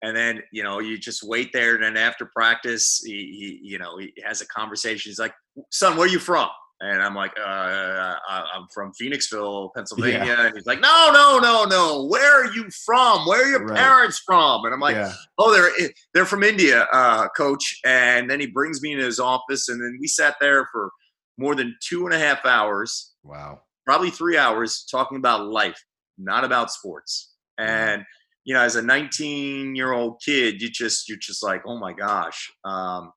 and 0.02 0.16
then 0.16 0.42
you 0.50 0.64
know 0.64 0.80
you 0.80 0.98
just 0.98 1.22
wait 1.22 1.52
there 1.52 1.76
and 1.76 1.85
then 1.85 1.96
after 1.96 2.28
practice 2.35 3.00
he, 3.06 3.12
he, 3.12 3.61
you 3.62 3.78
know 3.78 3.96
he 3.96 4.12
has 4.24 4.40
a 4.40 4.46
conversation 4.48 5.09
he's 5.09 5.18
like 5.18 5.32
son 5.70 5.96
where 5.96 6.06
are 6.06 6.11
you 6.11 6.18
from 6.18 6.48
and 6.80 7.02
i'm 7.02 7.14
like 7.14 7.32
uh, 7.38 8.14
i'm 8.28 8.66
from 8.72 8.92
phoenixville 9.00 9.70
pennsylvania 9.74 10.24
yeah. 10.24 10.46
and 10.46 10.54
he's 10.54 10.66
like 10.66 10.80
no 10.80 11.10
no 11.12 11.38
no 11.38 11.64
no 11.64 12.06
where 12.06 12.42
are 12.42 12.52
you 12.52 12.68
from 12.84 13.26
where 13.26 13.44
are 13.44 13.48
your 13.48 13.64
right. 13.64 13.78
parents 13.78 14.22
from 14.24 14.64
and 14.64 14.74
i'm 14.74 14.80
like 14.80 14.96
yeah. 14.96 15.12
oh 15.38 15.52
they're 15.52 15.88
they're 16.14 16.26
from 16.26 16.42
india 16.42 16.86
uh, 16.92 17.28
coach 17.36 17.80
and 17.84 18.30
then 18.30 18.40
he 18.40 18.46
brings 18.46 18.82
me 18.82 18.92
in 18.92 18.98
his 18.98 19.18
office 19.18 19.68
and 19.68 19.80
then 19.80 19.96
we 20.00 20.06
sat 20.06 20.36
there 20.40 20.68
for 20.70 20.90
more 21.38 21.54
than 21.54 21.74
two 21.82 22.04
and 22.04 22.14
a 22.14 22.18
half 22.18 22.44
hours 22.44 23.14
wow 23.24 23.60
probably 23.84 24.10
three 24.10 24.36
hours 24.36 24.86
talking 24.90 25.16
about 25.16 25.46
life 25.46 25.82
not 26.18 26.44
about 26.44 26.70
sports 26.70 27.34
and 27.58 28.04
you 28.46 28.54
know, 28.54 28.60
as 28.60 28.76
a 28.76 28.82
19 28.82 29.74
year 29.74 29.92
old 29.92 30.22
kid, 30.24 30.62
you 30.62 30.70
just 30.70 31.08
you're 31.08 31.18
just 31.18 31.42
like, 31.42 31.62
oh 31.66 31.78
my 31.78 31.92
gosh. 31.92 32.50
Um, 32.64 33.12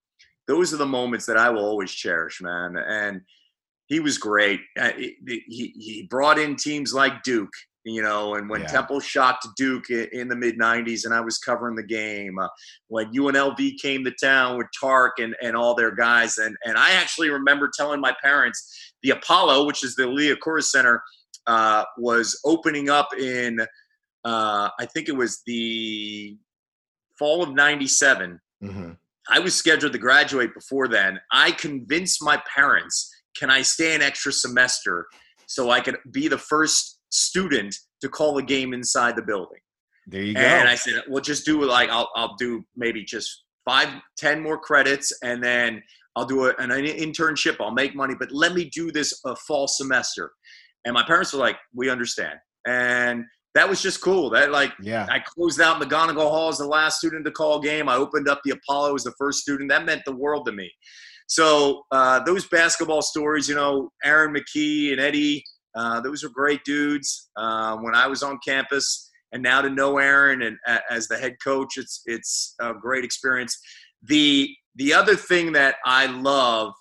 those 0.48 0.74
are 0.74 0.78
the 0.78 0.86
moments 0.86 1.28
that 1.28 1.38
I 1.38 1.52
will 1.52 1.64
always 1.64 1.92
cherish, 1.92 2.42
man. 2.42 2.76
And 2.76 3.22
he 3.90 4.00
was 4.00 4.18
great. 4.18 4.62
Uh, 4.80 4.92
he, 4.96 5.46
he 5.48 6.08
brought 6.10 6.40
in 6.40 6.56
teams 6.56 6.94
like 6.94 7.24
Duke, 7.24 7.52
you 7.84 8.02
know, 8.02 8.36
and 8.36 8.50
when 8.50 8.62
yeah. 8.62 8.68
Temple 8.68 9.00
shot 9.00 9.42
to 9.42 9.50
Duke 9.58 9.90
in 9.90 10.28
the 10.28 10.36
mid 10.36 10.58
90s 10.58 11.06
and 11.06 11.14
I 11.14 11.22
was 11.22 11.38
covering 11.38 11.76
the 11.76 11.84
game, 11.84 12.40
uh, 12.40 12.48
when 12.88 13.12
UNLV 13.12 13.78
came 13.82 14.06
to 14.06 14.12
town 14.12 14.58
with 14.58 14.68
Tark 14.80 15.20
and, 15.20 15.36
and 15.42 15.56
all 15.56 15.76
their 15.76 15.94
guys. 15.94 16.38
And, 16.38 16.56
and 16.64 16.78
I 16.78 16.92
actually 16.92 17.30
remember 17.30 17.70
telling 17.76 18.00
my 18.00 18.16
parents 18.24 18.94
the 19.04 19.10
Apollo, 19.10 19.66
which 19.66 19.84
is 19.84 19.96
the 19.96 20.04
Liacouras 20.04 20.66
Center, 20.66 21.02
uh, 21.48 21.84
was 21.98 22.40
opening 22.46 22.90
up 22.90 23.10
in 23.18 23.60
uh, 24.26 24.70
I 24.78 24.86
think 24.86 25.08
it 25.08 25.16
was 25.16 25.42
the 25.46 26.38
fall 27.18 27.44
of 27.44 27.54
97. 27.54 28.40
Mm-hmm. 28.64 28.92
I 29.30 29.40
was 29.40 29.56
scheduled 29.56 29.94
to 29.94 30.00
graduate 30.00 30.54
before 30.54 30.88
then. 30.88 31.20
I 31.32 31.52
convinced 31.52 32.24
my 32.24 32.42
parents, 32.54 33.14
can 33.38 33.50
I 33.50 33.62
stay 33.62 33.96
an 33.96 34.02
extra 34.02 34.32
semester 34.32 35.08
so 35.48 35.70
I 35.70 35.82
could 35.82 35.98
be 36.12 36.28
the 36.28 36.38
first 36.38 37.00
student 37.10 37.76
to 38.02 38.10
call 38.10 38.38
a 38.38 38.44
game 38.44 38.74
inside 38.74 39.16
the 39.16 39.22
building? 39.22 39.60
There 40.08 40.24
you 40.24 40.34
go. 40.34 40.42
And 40.42 40.68
I 40.68 40.76
said, 40.76 41.04
well, 41.10 41.22
just 41.22 41.46
do 41.46 41.64
like, 41.64 41.90
I'll, 41.90 42.10
I'll 42.16 42.36
do 42.38 42.66
maybe 42.76 43.04
just 43.04 43.44
five, 43.66 43.90
ten 44.18 44.42
more 44.42 44.58
credits 44.58 45.14
and 45.24 45.44
then 45.44 45.82
I'll 46.16 46.26
do 46.26 46.46
a, 46.46 46.56
an 46.58 46.70
internship. 46.70 47.58
I'll 47.60 47.72
make 47.72 47.96
money, 47.96 48.16
but 48.20 48.32
let 48.32 48.54
me 48.54 48.70
do 48.74 48.92
this 48.92 49.20
a 49.26 49.36
fall 49.36 49.68
semester. 49.68 50.32
And 50.86 50.94
my 50.94 51.04
parents 51.04 51.34
were 51.34 51.40
like, 51.40 51.58
we 51.74 51.90
understand. 51.90 52.40
And 52.68 53.26
that 53.56 53.68
was 53.70 53.82
just 53.82 54.02
cool. 54.02 54.30
That 54.30 54.52
like, 54.52 54.74
yeah, 54.82 55.08
I 55.10 55.20
closed 55.20 55.60
out 55.62 55.82
McGonigle 55.82 56.30
Hall 56.30 56.50
as 56.50 56.58
the 56.58 56.68
last 56.68 56.98
student 56.98 57.26
to 57.26 57.32
call 57.32 57.60
a 57.60 57.64
game. 57.64 57.90
I 57.90 57.96
opened 57.96 58.28
up 58.28 58.42
the 58.44 58.52
Apollo 58.52 58.96
as 58.96 59.04
the 59.04 59.14
first 59.18 59.40
student. 59.40 59.70
That 59.70 59.86
meant 59.86 60.04
the 60.06 60.16
world 60.16 60.46
to 60.46 60.52
me. 60.52 60.72
So 61.30 61.84
uh, 61.92 62.24
those 62.24 62.48
basketball 62.48 63.04
stories, 63.04 63.48
you 63.48 63.56
know, 63.56 63.92
Aaron 64.04 64.34
McKie 64.34 64.92
and 64.92 65.00
Eddie, 65.00 65.44
uh, 65.76 66.02
those 66.02 66.24
were 66.24 66.30
great 66.30 66.64
dudes. 66.66 67.30
Uh, 67.38 67.78
when 67.78 67.96
I 67.96 68.08
was 68.08 68.24
on 68.24 68.40
campus, 68.46 69.10
and 69.32 69.44
now 69.44 69.62
to 69.62 69.70
know 69.70 70.00
Aaron 70.00 70.42
and 70.42 70.58
as 70.90 71.08
the 71.08 71.18
head 71.18 71.36
coach, 71.44 71.78
it's 71.78 72.02
it's 72.08 72.56
a 72.60 72.74
great 72.74 73.06
experience. 73.06 73.56
The 74.02 74.50
the 74.76 74.94
other 74.94 75.16
thing 75.16 75.52
that 75.54 75.76
I 75.86 76.08
love 76.08 76.74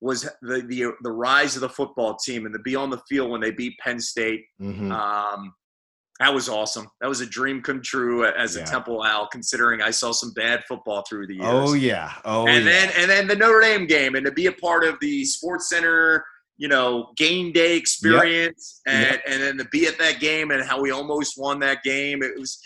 was 0.00 0.22
the 0.40 0.62
the 0.62 0.92
the 1.02 1.12
rise 1.12 1.54
of 1.54 1.60
the 1.60 1.68
football 1.68 2.16
team 2.16 2.46
and 2.46 2.54
to 2.54 2.60
be 2.60 2.76
on 2.76 2.88
the 2.88 3.02
field 3.08 3.30
when 3.30 3.42
they 3.42 3.50
beat 3.50 3.74
Penn 3.78 4.00
State. 4.00 4.44
Mm-hmm. 4.58 4.90
Um, 4.90 5.52
that 6.18 6.32
was 6.32 6.48
awesome. 6.48 6.88
That 7.00 7.08
was 7.08 7.20
a 7.20 7.26
dream 7.26 7.60
come 7.60 7.82
true 7.82 8.24
as 8.24 8.56
a 8.56 8.60
yeah. 8.60 8.64
Temple 8.64 9.02
Owl, 9.02 9.28
considering 9.30 9.82
I 9.82 9.90
saw 9.90 10.12
some 10.12 10.32
bad 10.32 10.64
football 10.64 11.04
through 11.08 11.26
the 11.26 11.34
years. 11.34 11.46
Oh 11.46 11.74
yeah, 11.74 12.12
oh 12.24 12.46
and 12.46 12.64
yeah. 12.64 12.70
then 12.70 12.92
and 12.96 13.10
then 13.10 13.26
the 13.28 13.36
Notre 13.36 13.60
Dame 13.60 13.86
game, 13.86 14.14
and 14.14 14.24
to 14.24 14.32
be 14.32 14.46
a 14.46 14.52
part 14.52 14.84
of 14.84 14.98
the 15.00 15.24
SportsCenter, 15.24 16.20
you 16.56 16.68
know, 16.68 17.12
game 17.16 17.52
day 17.52 17.76
experience, 17.76 18.80
yep. 18.86 18.94
and 18.94 19.04
yep. 19.12 19.22
and 19.28 19.42
then 19.42 19.58
to 19.58 19.64
be 19.70 19.86
at 19.86 19.98
that 19.98 20.18
game 20.18 20.50
and 20.50 20.64
how 20.64 20.80
we 20.80 20.90
almost 20.90 21.34
won 21.36 21.60
that 21.60 21.82
game. 21.82 22.22
It 22.22 22.38
was. 22.38 22.58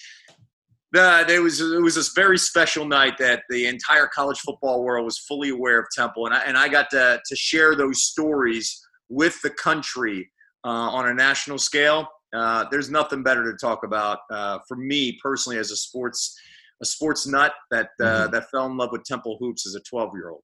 Uh, 0.93 1.25
it 1.29 1.39
was 1.39 1.61
it 1.61 1.81
was 1.81 1.95
this 1.95 2.11
very 2.17 2.37
special 2.37 2.85
night 2.85 3.17
that 3.17 3.45
the 3.49 3.69
entire 3.69 4.09
college 4.09 4.41
football 4.41 4.83
world 4.83 5.05
was 5.05 5.21
fully 5.21 5.51
aware 5.51 5.79
of 5.79 5.87
Temple, 5.95 6.27
and 6.27 6.35
I 6.35 6.41
and 6.41 6.59
I 6.59 6.67
got 6.67 6.91
to 6.91 7.21
to 7.25 7.37
share 7.37 7.77
those 7.77 8.03
stories 8.03 8.85
with 9.09 9.41
the 9.43 9.51
country 9.51 10.33
uh, 10.65 10.69
on 10.69 11.09
a 11.09 11.15
national 11.15 11.59
scale 11.59 12.09
uh, 12.35 12.65
there's 12.71 12.91
nothing 12.91 13.23
better 13.23 13.51
to 13.51 13.57
talk 13.57 13.85
about 13.85 14.21
uh, 14.31 14.59
for 14.69 14.77
me 14.77 15.19
personally 15.23 15.59
as 15.59 15.71
a 15.71 15.77
sports 15.77 16.39
a 16.83 16.87
sports 16.87 17.27
nut 17.27 17.53
that 17.71 17.91
uh, 18.01 18.05
mm-hmm. 18.05 18.33
that 18.33 18.51
fell 18.51 18.67
in 18.67 18.77
love 18.77 18.91
with 18.93 19.05
Temple 19.05 19.37
hoops 19.41 19.67
as 19.67 19.75
a 19.75 19.81
12 19.81 20.13
year 20.15 20.31
old. 20.31 20.43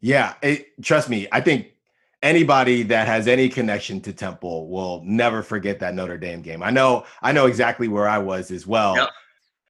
Yeah, 0.00 0.34
it, 0.42 0.66
trust 0.82 1.08
me. 1.08 1.28
I 1.30 1.40
think 1.40 1.74
anybody 2.22 2.82
that 2.84 3.06
has 3.06 3.28
any 3.28 3.48
connection 3.48 4.00
to 4.00 4.12
Temple 4.12 4.68
will 4.68 5.02
never 5.04 5.42
forget 5.42 5.78
that 5.80 5.94
Notre 5.94 6.18
Dame 6.18 6.42
game. 6.42 6.62
I 6.62 6.70
know 6.70 7.04
I 7.22 7.32
know 7.32 7.46
exactly 7.46 7.88
where 7.88 8.08
I 8.08 8.18
was 8.18 8.50
as 8.50 8.66
well. 8.66 8.96
Yep. 8.96 9.08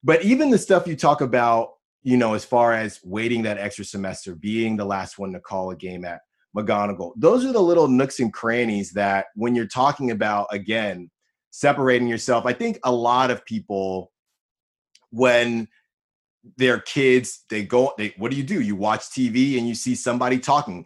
But 0.04 0.24
even 0.24 0.50
the 0.50 0.58
stuff 0.58 0.86
you 0.86 0.96
talk 0.96 1.20
about, 1.20 1.74
you 2.02 2.16
know, 2.16 2.34
as 2.34 2.44
far 2.44 2.72
as 2.72 2.98
waiting 3.04 3.42
that 3.42 3.58
extra 3.58 3.84
semester, 3.84 4.34
being 4.34 4.76
the 4.76 4.84
last 4.84 5.18
one 5.18 5.32
to 5.32 5.40
call 5.40 5.70
a 5.70 5.76
game 5.76 6.04
at 6.04 6.20
McGonigle, 6.56 7.12
those 7.16 7.44
are 7.44 7.52
the 7.52 7.60
little 7.60 7.86
nooks 7.88 8.18
and 8.18 8.32
crannies 8.32 8.92
that 8.92 9.26
when 9.34 9.54
you're 9.54 9.66
talking 9.66 10.10
about 10.10 10.46
again 10.50 11.10
separating 11.52 12.08
yourself. 12.08 12.46
I 12.46 12.52
think 12.52 12.80
a 12.82 12.90
lot 12.90 13.30
of 13.30 13.44
people, 13.44 14.10
when 15.10 15.68
they're 16.56 16.80
kids, 16.80 17.44
they 17.48 17.62
go, 17.62 17.92
they, 17.96 18.14
what 18.16 18.32
do 18.32 18.36
you 18.36 18.42
do? 18.42 18.60
You 18.60 18.74
watch 18.74 19.02
TV 19.02 19.58
and 19.58 19.68
you 19.68 19.74
see 19.74 19.94
somebody 19.94 20.38
talking, 20.38 20.84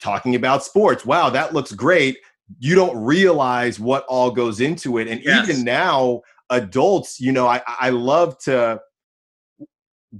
talking 0.00 0.34
about 0.34 0.64
sports. 0.64 1.06
Wow, 1.06 1.30
that 1.30 1.54
looks 1.54 1.72
great. 1.72 2.18
You 2.58 2.74
don't 2.74 3.02
realize 3.02 3.80
what 3.80 4.04
all 4.06 4.30
goes 4.30 4.60
into 4.60 4.98
it. 4.98 5.08
And 5.08 5.22
yes. 5.22 5.48
even 5.48 5.64
now, 5.64 6.20
adults, 6.50 7.20
you 7.20 7.32
know, 7.32 7.46
I, 7.46 7.62
I 7.66 7.90
love 7.90 8.36
to 8.40 8.80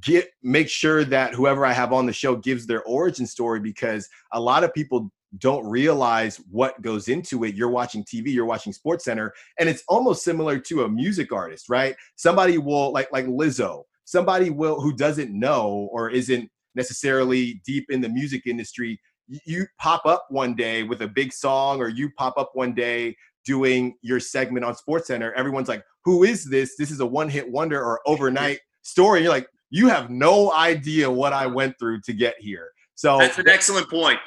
get 0.01 0.29
make 0.43 0.69
sure 0.69 1.05
that 1.05 1.35
whoever 1.35 1.67
I 1.67 1.73
have 1.73 1.93
on 1.93 2.07
the 2.07 2.13
show 2.13 2.37
gives 2.37 2.67
their 2.67 2.83
origin 2.85 3.27
story 3.27 3.61
because 3.61 4.09
a 4.33 4.41
lot 4.41 4.65
of 4.65 4.73
people 4.73 5.11
don't 5.39 5.67
realize 5.67 6.37
what 6.51 6.81
goes 6.83 7.09
into 7.09 7.45
it. 7.45 7.55
You're 7.55 7.71
watching 7.71 8.05
TV, 8.05 8.33
you're 8.33 8.45
watching 8.45 8.73
SportsCenter, 8.73 9.31
and 9.59 9.69
it's 9.69 9.85
almost 9.89 10.25
similar 10.25 10.59
to 10.59 10.85
a 10.85 10.89
music 10.89 11.33
artist, 11.33 11.69
right? 11.69 11.97
Somebody 12.17 12.59
will 12.59 12.93
like 12.93 13.09
like 13.13 13.27
Lizzo. 13.27 13.83
Somebody 14.05 14.51
will 14.51 14.81
who 14.81 14.95
doesn't 14.95 15.33
know 15.33 15.89
or 15.93 16.11
isn't 16.11 16.51
necessarily 16.75 17.63
deep 17.65 17.87
in 17.91 18.01
the 18.01 18.09
music 18.09 18.43
industry 18.47 19.01
you 19.27 19.67
pop 19.79 20.05
up 20.07 20.27
one 20.29 20.55
day 20.55 20.83
with 20.83 21.03
a 21.03 21.09
big 21.09 21.33
song 21.33 21.81
or 21.81 21.89
you 21.89 22.11
pop 22.17 22.37
up 22.37 22.51
one 22.55 22.75
day 22.75 23.17
doing 23.45 23.95
your 24.03 24.21
segment 24.21 24.65
on 24.65 24.75
sportscenter 24.75 25.33
everyone's 25.37 25.69
like 25.69 25.85
who 26.05 26.25
is 26.25 26.49
this 26.49 26.77
this 26.79 26.91
is 26.91 27.01
a 27.01 27.07
one 27.07 27.29
hit 27.29 27.51
wonder 27.51 27.83
or 27.83 28.01
overnight 28.07 28.59
story 28.83 29.19
and 29.19 29.25
you're 29.25 29.33
like 29.33 29.49
you 29.71 29.89
have 29.89 30.11
no 30.11 30.53
idea 30.53 31.11
what 31.11 31.33
i 31.33 31.47
went 31.47 31.75
through 31.79 32.01
to 32.01 32.13
get 32.13 32.35
here 32.39 32.69
so 32.95 33.19
that's 33.19 33.39
an 33.39 33.49
excellent 33.49 33.89
point 33.89 34.19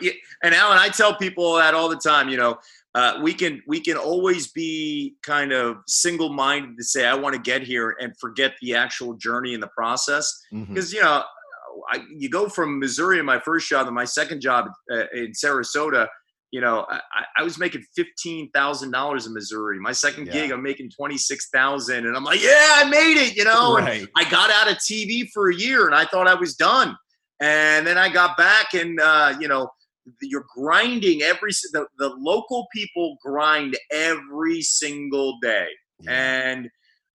and 0.43 0.53
allen 0.53 0.77
i 0.77 0.89
tell 0.89 1.15
people 1.15 1.55
that 1.55 1.73
all 1.73 1.89
the 1.89 1.95
time 1.95 2.29
you 2.29 2.37
know 2.37 2.57
uh, 2.95 3.19
we 3.21 3.31
can 3.31 3.61
we 3.67 3.79
can 3.79 3.95
always 3.95 4.47
be 4.53 5.15
kind 5.21 5.51
of 5.51 5.77
single 5.85 6.33
minded 6.33 6.75
to 6.75 6.83
say 6.83 7.05
I 7.05 7.13
want 7.13 7.35
to 7.35 7.39
get 7.39 7.61
here 7.61 7.95
and 7.99 8.11
forget 8.17 8.53
the 8.59 8.73
actual 8.73 9.13
journey 9.13 9.53
and 9.53 9.61
the 9.61 9.67
process 9.67 10.41
because 10.49 10.89
mm-hmm. 10.89 10.95
you 10.95 11.03
know 11.03 11.23
I, 11.91 12.03
you 12.09 12.27
go 12.27 12.49
from 12.49 12.79
Missouri 12.79 13.19
in 13.19 13.25
my 13.25 13.39
first 13.39 13.69
job 13.69 13.85
to 13.85 13.91
my 13.91 14.05
second 14.05 14.41
job 14.41 14.69
uh, 14.91 15.05
in 15.13 15.31
Sarasota. 15.31 16.07
You 16.51 16.61
know, 16.61 16.87
I, 16.89 17.01
I 17.37 17.43
was 17.43 17.59
making 17.59 17.83
fifteen 17.95 18.49
thousand 18.51 18.91
dollars 18.91 19.27
in 19.27 19.33
Missouri. 19.33 19.79
My 19.79 19.91
second 19.91 20.27
yeah. 20.27 20.33
gig, 20.33 20.51
I'm 20.51 20.63
making 20.63 20.89
twenty 20.89 21.17
six 21.17 21.49
thousand, 21.49 22.07
and 22.07 22.15
I'm 22.15 22.23
like, 22.23 22.41
yeah, 22.41 22.73
I 22.77 22.89
made 22.89 23.17
it. 23.17 23.35
You 23.35 23.43
know, 23.43 23.75
right. 23.75 24.07
I 24.15 24.29
got 24.29 24.49
out 24.49 24.71
of 24.71 24.77
TV 24.77 25.29
for 25.33 25.49
a 25.49 25.55
year, 25.55 25.85
and 25.85 25.93
I 25.93 26.05
thought 26.05 26.27
I 26.27 26.35
was 26.35 26.55
done. 26.55 26.97
And 27.39 27.85
then 27.85 27.97
I 27.97 28.09
got 28.09 28.35
back, 28.37 28.73
and 28.73 28.99
uh, 28.99 29.35
you 29.39 29.47
know, 29.47 29.69
you're 30.21 30.45
grinding 30.55 31.21
every 31.21 31.51
the, 31.71 31.85
the 31.97 32.09
local 32.17 32.67
people 32.73 33.17
grind 33.23 33.77
every 33.91 34.61
single 34.61 35.37
day. 35.41 35.67
Yeah. 35.99 36.11
and 36.11 36.69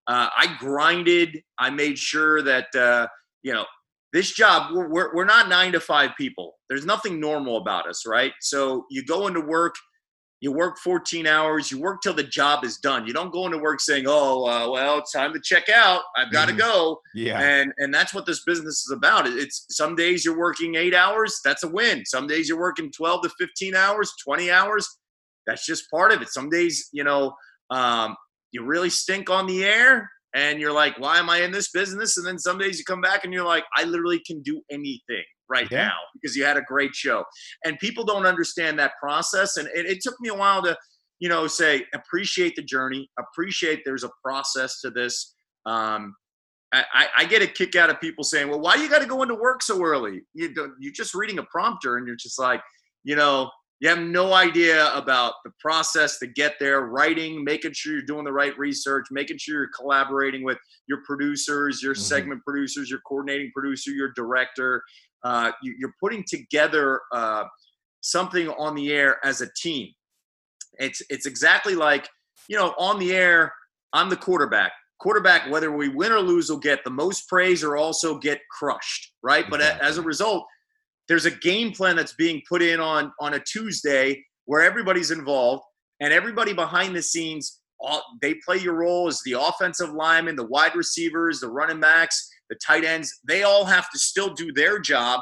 uh, 0.09 0.29
i 0.37 0.57
grinded 0.59 1.41
i 1.61 1.71
made 1.71 1.97
sure 1.97 2.43
that 2.43 2.67
uh, 2.75 3.07
you 3.45 3.53
know 3.53 3.65
this 4.13 4.33
job 4.33 4.73
we're, 4.75 4.89
we're, 4.89 5.15
we're 5.15 5.25
not 5.25 5.49
nine 5.49 5.73
to 5.73 5.81
five 5.81 6.11
people. 6.19 6.55
There's 6.69 6.85
nothing 6.85 7.19
normal 7.19 7.57
about 7.57 7.89
us 7.89 8.05
right? 8.07 8.33
So 8.41 8.85
you 8.91 9.05
go 9.05 9.27
into 9.27 9.41
work 9.41 9.75
you 10.43 10.51
work 10.51 10.77
14 10.79 11.25
hours 11.29 11.71
you 11.71 11.81
work 11.81 12.03
till 12.03 12.13
the 12.13 12.25
job 12.25 12.65
is 12.65 12.77
done. 12.79 13.07
You 13.07 13.13
don't 13.13 13.33
go 13.33 13.47
into 13.47 13.59
work 13.59 13.81
saying 13.81 14.05
oh 14.09 14.45
uh, 14.45 14.69
well 14.69 14.99
it's 14.99 15.13
time 15.13 15.33
to 15.33 15.41
check 15.41 15.69
out. 15.69 16.03
I've 16.17 16.33
got 16.33 16.47
to 16.47 16.53
mm-hmm. 16.53 16.59
go. 16.59 17.01
Yeah. 17.15 17.41
And 17.41 17.73
and 17.79 17.95
that's 17.95 18.13
what 18.13 18.27
this 18.27 18.43
business 18.45 18.85
is 18.85 18.93
about. 18.93 19.27
It's 19.27 19.65
some 19.71 19.95
days 19.95 20.25
you're 20.25 20.39
working 20.39 20.75
eight 20.75 20.95
hours 20.95 21.41
that's 21.45 21.63
a 21.63 21.69
win. 21.69 22.05
Some 22.05 22.27
days 22.27 22.49
you're 22.49 22.61
working 22.61 22.91
12 22.91 23.23
to 23.23 23.31
15 23.39 23.77
hours 23.77 24.13
20 24.23 24.51
hours 24.51 24.87
that's 25.47 25.65
just 25.65 25.89
part 25.91 26.13
of 26.13 26.21
it. 26.21 26.29
Some 26.29 26.51
days 26.51 26.89
you 26.93 27.05
know 27.05 27.33
um, 27.71 28.17
you 28.51 28.65
really 28.65 28.91
stink 28.91 29.31
on 29.31 29.47
the 29.47 29.65
air 29.65 30.11
and 30.35 30.61
you're 30.61 30.73
like 30.73 30.99
why 30.99 31.19
am 31.19 31.31
i 31.31 31.43
in 31.43 31.53
this 31.53 31.71
business? 31.71 32.17
And 32.17 32.27
then 32.27 32.39
some 32.39 32.59
days 32.59 32.81
you 32.81 32.85
come 32.85 33.01
back 33.01 33.23
and 33.23 33.33
you're 33.33 33.47
like 33.47 33.65
i 33.77 33.85
literally 33.85 34.21
can 34.27 34.43
do 34.43 34.61
anything 34.73 35.25
right 35.53 35.69
yeah. 35.71 35.89
now 35.89 35.97
because 36.15 36.35
you 36.35 36.45
had 36.45 36.57
a 36.57 36.63
great 36.63 36.95
show. 36.95 37.25
And 37.65 37.79
people 37.79 38.05
don't 38.05 38.27
understand 38.27 38.79
that 38.79 38.93
process. 39.01 39.59
And 39.59 39.69
it, 39.75 39.87
it 39.87 39.99
took 40.03 40.15
me 40.21 40.31
a 40.31 40.35
while 40.35 40.63
to, 40.63 40.77
you 41.21 41.29
know, 41.29 41.47
say, 41.47 41.85
appreciate 41.95 42.57
the 42.57 42.63
journey, 42.63 43.09
appreciate 43.19 43.83
there's 43.85 44.05
a 44.05 44.11
process 44.25 44.81
to 44.81 44.91
this. 44.91 45.35
Um, 45.67 46.15
I, 46.75 47.07
I, 47.19 47.25
get 47.27 47.43
a 47.43 47.47
kick 47.47 47.77
out 47.77 47.91
of 47.91 48.01
people 48.01 48.25
saying, 48.25 48.49
"Well, 48.49 48.59
why 48.59 48.77
you 48.77 48.89
got 48.89 49.03
to 49.03 49.07
go 49.07 49.23
into 49.23 49.35
work 49.35 49.63
so 49.63 49.83
early? 49.83 50.23
You 50.33 50.55
you're 50.81 50.93
just 50.95 51.15
reading 51.15 51.39
a 51.39 51.43
prompter, 51.43 51.99
and 51.99 52.07
you're 52.07 52.17
just 52.17 52.39
like, 52.39 52.63
you 53.05 53.15
know, 53.15 53.51
you 53.83 53.89
have 53.89 53.99
no 53.99 54.33
idea 54.33 54.95
about 54.95 55.35
the 55.45 55.51
process 55.59 56.21
to 56.21 56.29
get 56.29 56.55
there. 56.61 56.83
Writing, 56.83 57.43
making 57.43 57.73
sure 57.75 57.95
you're 57.95 58.03
doing 58.03 58.25
the 58.25 58.33
right 58.33 58.57
research, 58.57 59.07
making 59.11 59.39
sure 59.39 59.57
you're 59.57 59.71
collaborating 59.77 60.45
with 60.45 60.57
your 60.87 61.01
producers, 61.05 61.83
your 61.83 61.93
mm-hmm. 61.93 62.01
segment 62.01 62.43
producers, 62.47 62.89
your 62.89 63.01
coordinating 63.01 63.51
producer, 63.53 63.91
your 63.91 64.13
director, 64.15 64.85
uh, 65.25 65.53
you, 65.63 65.87
are 65.87 65.95
putting 66.01 66.25
together 66.27 67.01
uh, 67.13 67.45
something 68.01 68.49
on 68.49 68.75
the 68.75 68.93
air 68.93 69.25
as 69.25 69.41
a 69.41 69.49
team. 69.57 69.89
It's 70.79 71.03
it's 71.11 71.27
exactly 71.27 71.75
like 71.75 72.09
you 72.49 72.57
know 72.57 72.75
on 72.79 72.99
the 72.99 73.15
air. 73.15 73.53
I'm 73.93 74.09
the 74.09 74.17
quarterback. 74.17 74.73
Quarterback, 74.99 75.51
whether 75.51 75.71
we 75.73 75.89
win 75.89 76.13
or 76.13 76.21
lose, 76.21 76.49
will 76.49 76.59
get 76.59 76.85
the 76.85 76.91
most 76.91 77.29
praise 77.29 77.65
or 77.65 77.77
also 77.77 78.19
get 78.19 78.41
crushed, 78.51 79.13
right? 79.23 79.45
Exactly. 79.45 79.69
But 79.69 79.83
as 79.83 79.99
a 79.99 80.03
result, 80.03 80.47
there's 81.09 81.27
a 81.27 81.31
game 81.31 81.73
plan 81.73 81.97
that's 81.97 82.15
being 82.15 82.41
put 82.49 82.63
in 82.63 82.81
on 82.81 83.13
on 83.21 83.35
a 83.35 83.41
Tuesday 83.41 84.25
where 84.47 84.63
everybody's 84.63 85.11
involved 85.11 85.63
and 86.01 86.13
everybody 86.13 86.53
behind 86.53 86.97
the 86.97 87.03
scenes. 87.03 87.61
All, 87.85 88.03
they 88.23 88.35
play 88.35 88.59
your 88.59 88.75
role 88.75 89.09
as 89.09 89.21
the 89.25 89.33
offensive 89.33 89.91
lineman, 89.91 90.37
the 90.37 90.47
wide 90.47 90.77
receivers, 90.77 91.41
the 91.41 91.49
running 91.49 91.81
backs 91.81 92.32
the 92.53 92.59
tight 92.65 92.85
ends, 92.85 93.21
they 93.27 93.45
all 93.45 93.65
have 93.65 93.91
to 93.91 93.99
still 93.99 94.35
do 94.35 94.53
their 94.53 94.79
job 94.79 95.21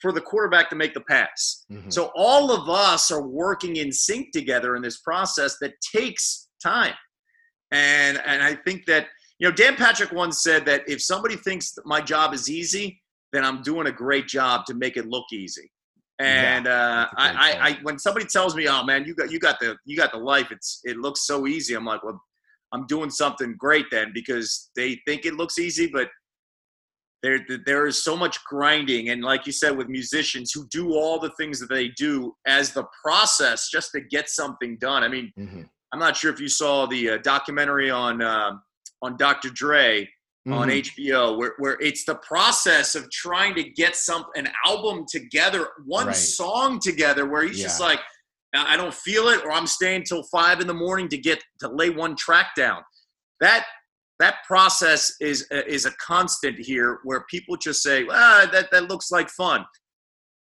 for 0.00 0.10
the 0.10 0.20
quarterback 0.20 0.68
to 0.68 0.76
make 0.76 0.94
the 0.94 1.00
pass. 1.02 1.64
Mm-hmm. 1.70 1.90
So 1.90 2.10
all 2.16 2.50
of 2.50 2.68
us 2.68 3.12
are 3.12 3.22
working 3.22 3.76
in 3.76 3.92
sync 3.92 4.32
together 4.32 4.74
in 4.74 4.82
this 4.82 4.98
process 4.98 5.58
that 5.60 5.74
takes 5.94 6.48
time. 6.60 6.94
And 7.70 8.20
and 8.26 8.42
I 8.42 8.56
think 8.66 8.84
that 8.86 9.06
you 9.38 9.48
know 9.48 9.54
Dan 9.54 9.76
Patrick 9.76 10.12
once 10.12 10.42
said 10.42 10.66
that 10.66 10.82
if 10.88 11.00
somebody 11.00 11.36
thinks 11.36 11.72
that 11.74 11.86
my 11.86 12.00
job 12.00 12.34
is 12.34 12.50
easy, 12.50 13.00
then 13.32 13.44
I'm 13.44 13.62
doing 13.62 13.86
a 13.86 13.92
great 13.92 14.26
job 14.26 14.66
to 14.66 14.74
make 14.74 14.96
it 14.96 15.06
look 15.06 15.24
easy. 15.32 15.70
And 16.18 16.66
yeah, 16.66 16.72
uh, 16.72 17.06
I, 17.16 17.30
I, 17.30 17.68
I, 17.68 17.78
when 17.82 17.98
somebody 17.98 18.26
tells 18.26 18.54
me, 18.54 18.68
"Oh 18.68 18.84
man, 18.84 19.04
you 19.06 19.14
got 19.14 19.30
you 19.32 19.38
got 19.38 19.58
the 19.60 19.76
you 19.86 19.96
got 19.96 20.12
the 20.12 20.18
life," 20.18 20.48
it's 20.50 20.80
it 20.84 20.98
looks 20.98 21.26
so 21.26 21.46
easy. 21.46 21.74
I'm 21.74 21.86
like, 21.86 22.04
well, 22.04 22.20
I'm 22.72 22.86
doing 22.86 23.10
something 23.10 23.54
great 23.58 23.86
then 23.90 24.12
because 24.12 24.70
they 24.76 25.00
think 25.06 25.24
it 25.24 25.34
looks 25.34 25.58
easy, 25.58 25.86
but 25.86 26.08
there 27.22 27.40
there 27.64 27.86
is 27.86 28.02
so 28.02 28.16
much 28.16 28.42
grinding 28.44 29.10
and 29.10 29.22
like 29.22 29.46
you 29.46 29.52
said 29.52 29.76
with 29.76 29.88
musicians 29.88 30.52
who 30.52 30.66
do 30.68 30.92
all 30.94 31.18
the 31.18 31.30
things 31.30 31.58
that 31.60 31.68
they 31.68 31.88
do 31.88 32.34
as 32.46 32.72
the 32.72 32.84
process 33.02 33.70
just 33.70 33.92
to 33.92 34.00
get 34.00 34.28
something 34.28 34.76
done 34.78 35.02
i 35.02 35.08
mean 35.08 35.32
mm-hmm. 35.38 35.62
i'm 35.92 36.00
not 36.00 36.16
sure 36.16 36.32
if 36.32 36.40
you 36.40 36.48
saw 36.48 36.86
the 36.86 37.10
uh, 37.10 37.18
documentary 37.18 37.90
on 37.90 38.20
uh, 38.20 38.52
on 39.02 39.16
dr 39.16 39.48
dre 39.50 40.04
mm-hmm. 40.04 40.52
on 40.52 40.68
hbo 40.68 41.38
where, 41.38 41.54
where 41.58 41.78
it's 41.80 42.04
the 42.04 42.16
process 42.16 42.94
of 42.94 43.10
trying 43.10 43.54
to 43.54 43.62
get 43.62 43.96
some 43.96 44.24
an 44.34 44.48
album 44.66 45.04
together 45.08 45.68
one 45.86 46.08
right. 46.08 46.16
song 46.16 46.78
together 46.78 47.26
where 47.26 47.42
he's 47.44 47.58
yeah. 47.58 47.64
just 47.64 47.80
like 47.80 48.00
i 48.54 48.76
don't 48.76 48.94
feel 48.94 49.28
it 49.28 49.44
or 49.44 49.52
i'm 49.52 49.66
staying 49.66 50.02
till 50.02 50.24
five 50.24 50.60
in 50.60 50.66
the 50.66 50.74
morning 50.74 51.08
to 51.08 51.16
get 51.16 51.42
to 51.58 51.68
lay 51.68 51.88
one 51.88 52.16
track 52.16 52.48
down 52.56 52.82
that 53.40 53.64
that 54.22 54.36
process 54.46 55.14
is 55.20 55.46
is 55.50 55.84
a 55.84 55.90
constant 56.00 56.58
here 56.58 57.00
where 57.04 57.24
people 57.30 57.56
just 57.56 57.82
say 57.82 58.06
ah 58.10 58.48
that 58.52 58.70
that 58.70 58.88
looks 58.88 59.10
like 59.10 59.28
fun. 59.28 59.64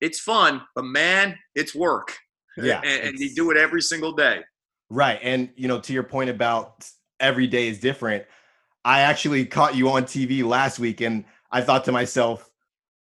It's 0.00 0.20
fun 0.20 0.62
but 0.74 0.84
man 0.84 1.36
it's 1.54 1.74
work. 1.74 2.16
Yeah 2.56 2.80
and, 2.84 3.08
and 3.08 3.18
you 3.18 3.34
do 3.34 3.50
it 3.50 3.56
every 3.56 3.82
single 3.82 4.12
day. 4.12 4.40
Right 4.88 5.18
and 5.22 5.50
you 5.56 5.68
know 5.68 5.80
to 5.80 5.92
your 5.92 6.04
point 6.04 6.30
about 6.30 6.88
every 7.20 7.46
day 7.46 7.68
is 7.68 7.78
different 7.78 8.24
i 8.84 9.00
actually 9.00 9.44
caught 9.44 9.74
you 9.74 9.88
on 9.88 10.04
tv 10.04 10.44
last 10.44 10.78
week 10.78 11.00
and 11.00 11.24
i 11.50 11.60
thought 11.60 11.84
to 11.84 11.92
myself 11.92 12.50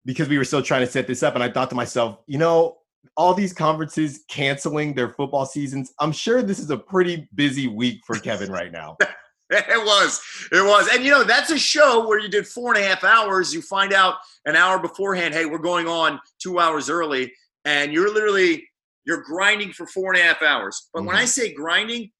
because 0.04 0.28
we 0.28 0.38
were 0.38 0.44
still 0.44 0.62
trying 0.62 0.84
to 0.84 0.90
set 0.90 1.06
this 1.06 1.22
up 1.22 1.34
and 1.34 1.42
i 1.42 1.50
thought 1.50 1.70
to 1.70 1.76
myself 1.76 2.18
you 2.26 2.38
know 2.38 2.76
all 3.16 3.34
these 3.34 3.52
conferences 3.52 4.24
canceling 4.28 4.94
their 4.94 5.08
football 5.10 5.46
seasons 5.46 5.92
i'm 6.00 6.12
sure 6.12 6.42
this 6.42 6.58
is 6.58 6.70
a 6.70 6.76
pretty 6.76 7.28
busy 7.34 7.68
week 7.68 8.00
for 8.06 8.18
kevin 8.18 8.50
right 8.50 8.72
now 8.72 8.96
it 9.68 9.84
was. 9.84 10.20
It 10.50 10.64
was. 10.64 10.88
And 10.92 11.04
you 11.04 11.10
know, 11.10 11.24
that's 11.24 11.50
a 11.50 11.58
show 11.58 12.06
where 12.08 12.18
you 12.18 12.28
did 12.28 12.46
four 12.46 12.74
and 12.74 12.82
a 12.82 12.86
half 12.86 13.04
hours. 13.04 13.52
You 13.52 13.60
find 13.60 13.92
out 13.92 14.16
an 14.46 14.56
hour 14.56 14.78
beforehand, 14.78 15.34
hey, 15.34 15.44
we're 15.44 15.58
going 15.58 15.86
on 15.86 16.18
two 16.42 16.58
hours 16.58 16.88
early. 16.88 17.32
And 17.64 17.92
you're 17.92 18.12
literally 18.12 18.66
you're 19.04 19.22
grinding 19.22 19.72
for 19.72 19.86
four 19.86 20.12
and 20.12 20.20
a 20.20 20.24
half 20.24 20.42
hours. 20.42 20.88
But 20.92 21.00
mm-hmm. 21.00 21.08
when 21.08 21.16
I 21.16 21.20
mm-hmm. 21.20 21.28
say 21.28 21.52
grinding, 21.52 22.10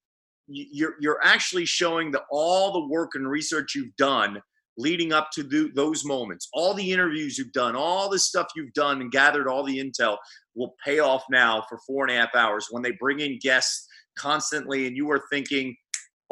you're 0.46 0.94
you're 1.00 1.20
actually 1.24 1.64
showing 1.64 2.10
that 2.12 2.22
all 2.30 2.72
the 2.72 2.92
work 2.92 3.12
and 3.14 3.26
research 3.28 3.74
you've 3.74 3.96
done 3.96 4.40
leading 4.78 5.12
up 5.12 5.30
to 5.30 5.42
the, 5.42 5.70
those 5.74 6.04
moments, 6.04 6.48
all 6.52 6.74
the 6.74 6.92
interviews 6.92 7.36
you've 7.36 7.52
done, 7.52 7.76
all 7.76 8.08
the 8.08 8.18
stuff 8.18 8.48
you've 8.56 8.72
done 8.72 9.00
and 9.02 9.12
gathered 9.12 9.46
all 9.46 9.62
the 9.64 9.78
intel 9.78 10.16
will 10.54 10.74
pay 10.84 10.98
off 10.98 11.22
now 11.30 11.62
for 11.68 11.78
four 11.86 12.06
and 12.06 12.16
a 12.16 12.18
half 12.18 12.34
hours 12.34 12.68
when 12.70 12.82
they 12.82 12.92
bring 12.92 13.20
in 13.20 13.38
guests 13.40 13.86
constantly 14.18 14.86
and 14.86 14.96
you 14.96 15.10
are 15.10 15.22
thinking 15.30 15.74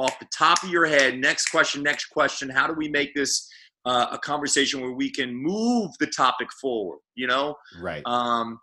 off 0.01 0.19
the 0.19 0.27
top 0.37 0.63
of 0.63 0.71
your 0.71 0.87
head, 0.87 1.19
next 1.19 1.51
question, 1.51 1.83
next 1.83 2.07
question, 2.07 2.49
how 2.49 2.67
do 2.67 2.73
we 2.73 2.89
make 2.89 3.15
this 3.15 3.47
uh, 3.85 4.07
a 4.13 4.19
conversation 4.19 4.81
where 4.81 4.93
we 4.93 5.11
can 5.11 5.35
move 5.35 5.91
the 6.01 6.07
topic 6.07 6.49
forward? 6.61 7.01
You 7.15 7.27
know, 7.27 7.55
right? 7.81 8.03
Um, 8.07 8.59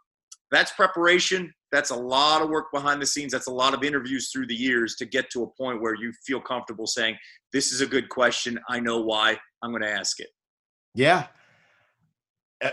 that's 0.49 0.71
preparation. 0.71 1.53
That's 1.71 1.91
a 1.91 1.95
lot 1.95 2.41
of 2.41 2.49
work 2.49 2.67
behind 2.73 3.01
the 3.01 3.05
scenes. 3.05 3.33
That's 3.33 3.47
a 3.47 3.53
lot 3.53 3.75
of 3.75 3.83
interviews 3.83 4.31
through 4.31 4.47
the 4.47 4.55
years 4.55 4.95
to 4.95 5.05
get 5.05 5.29
to 5.31 5.43
a 5.43 5.47
point 5.61 5.81
where 5.81 5.93
you 5.93 6.11
feel 6.25 6.41
comfortable 6.41 6.87
saying, 6.87 7.15
"This 7.53 7.71
is 7.71 7.81
a 7.81 7.85
good 7.85 8.09
question. 8.09 8.59
I 8.67 8.79
know 8.79 9.01
why. 9.01 9.37
I'm 9.61 9.71
going 9.71 9.83
to 9.83 9.91
ask 9.91 10.19
it." 10.19 10.29
Yeah. 10.95 11.27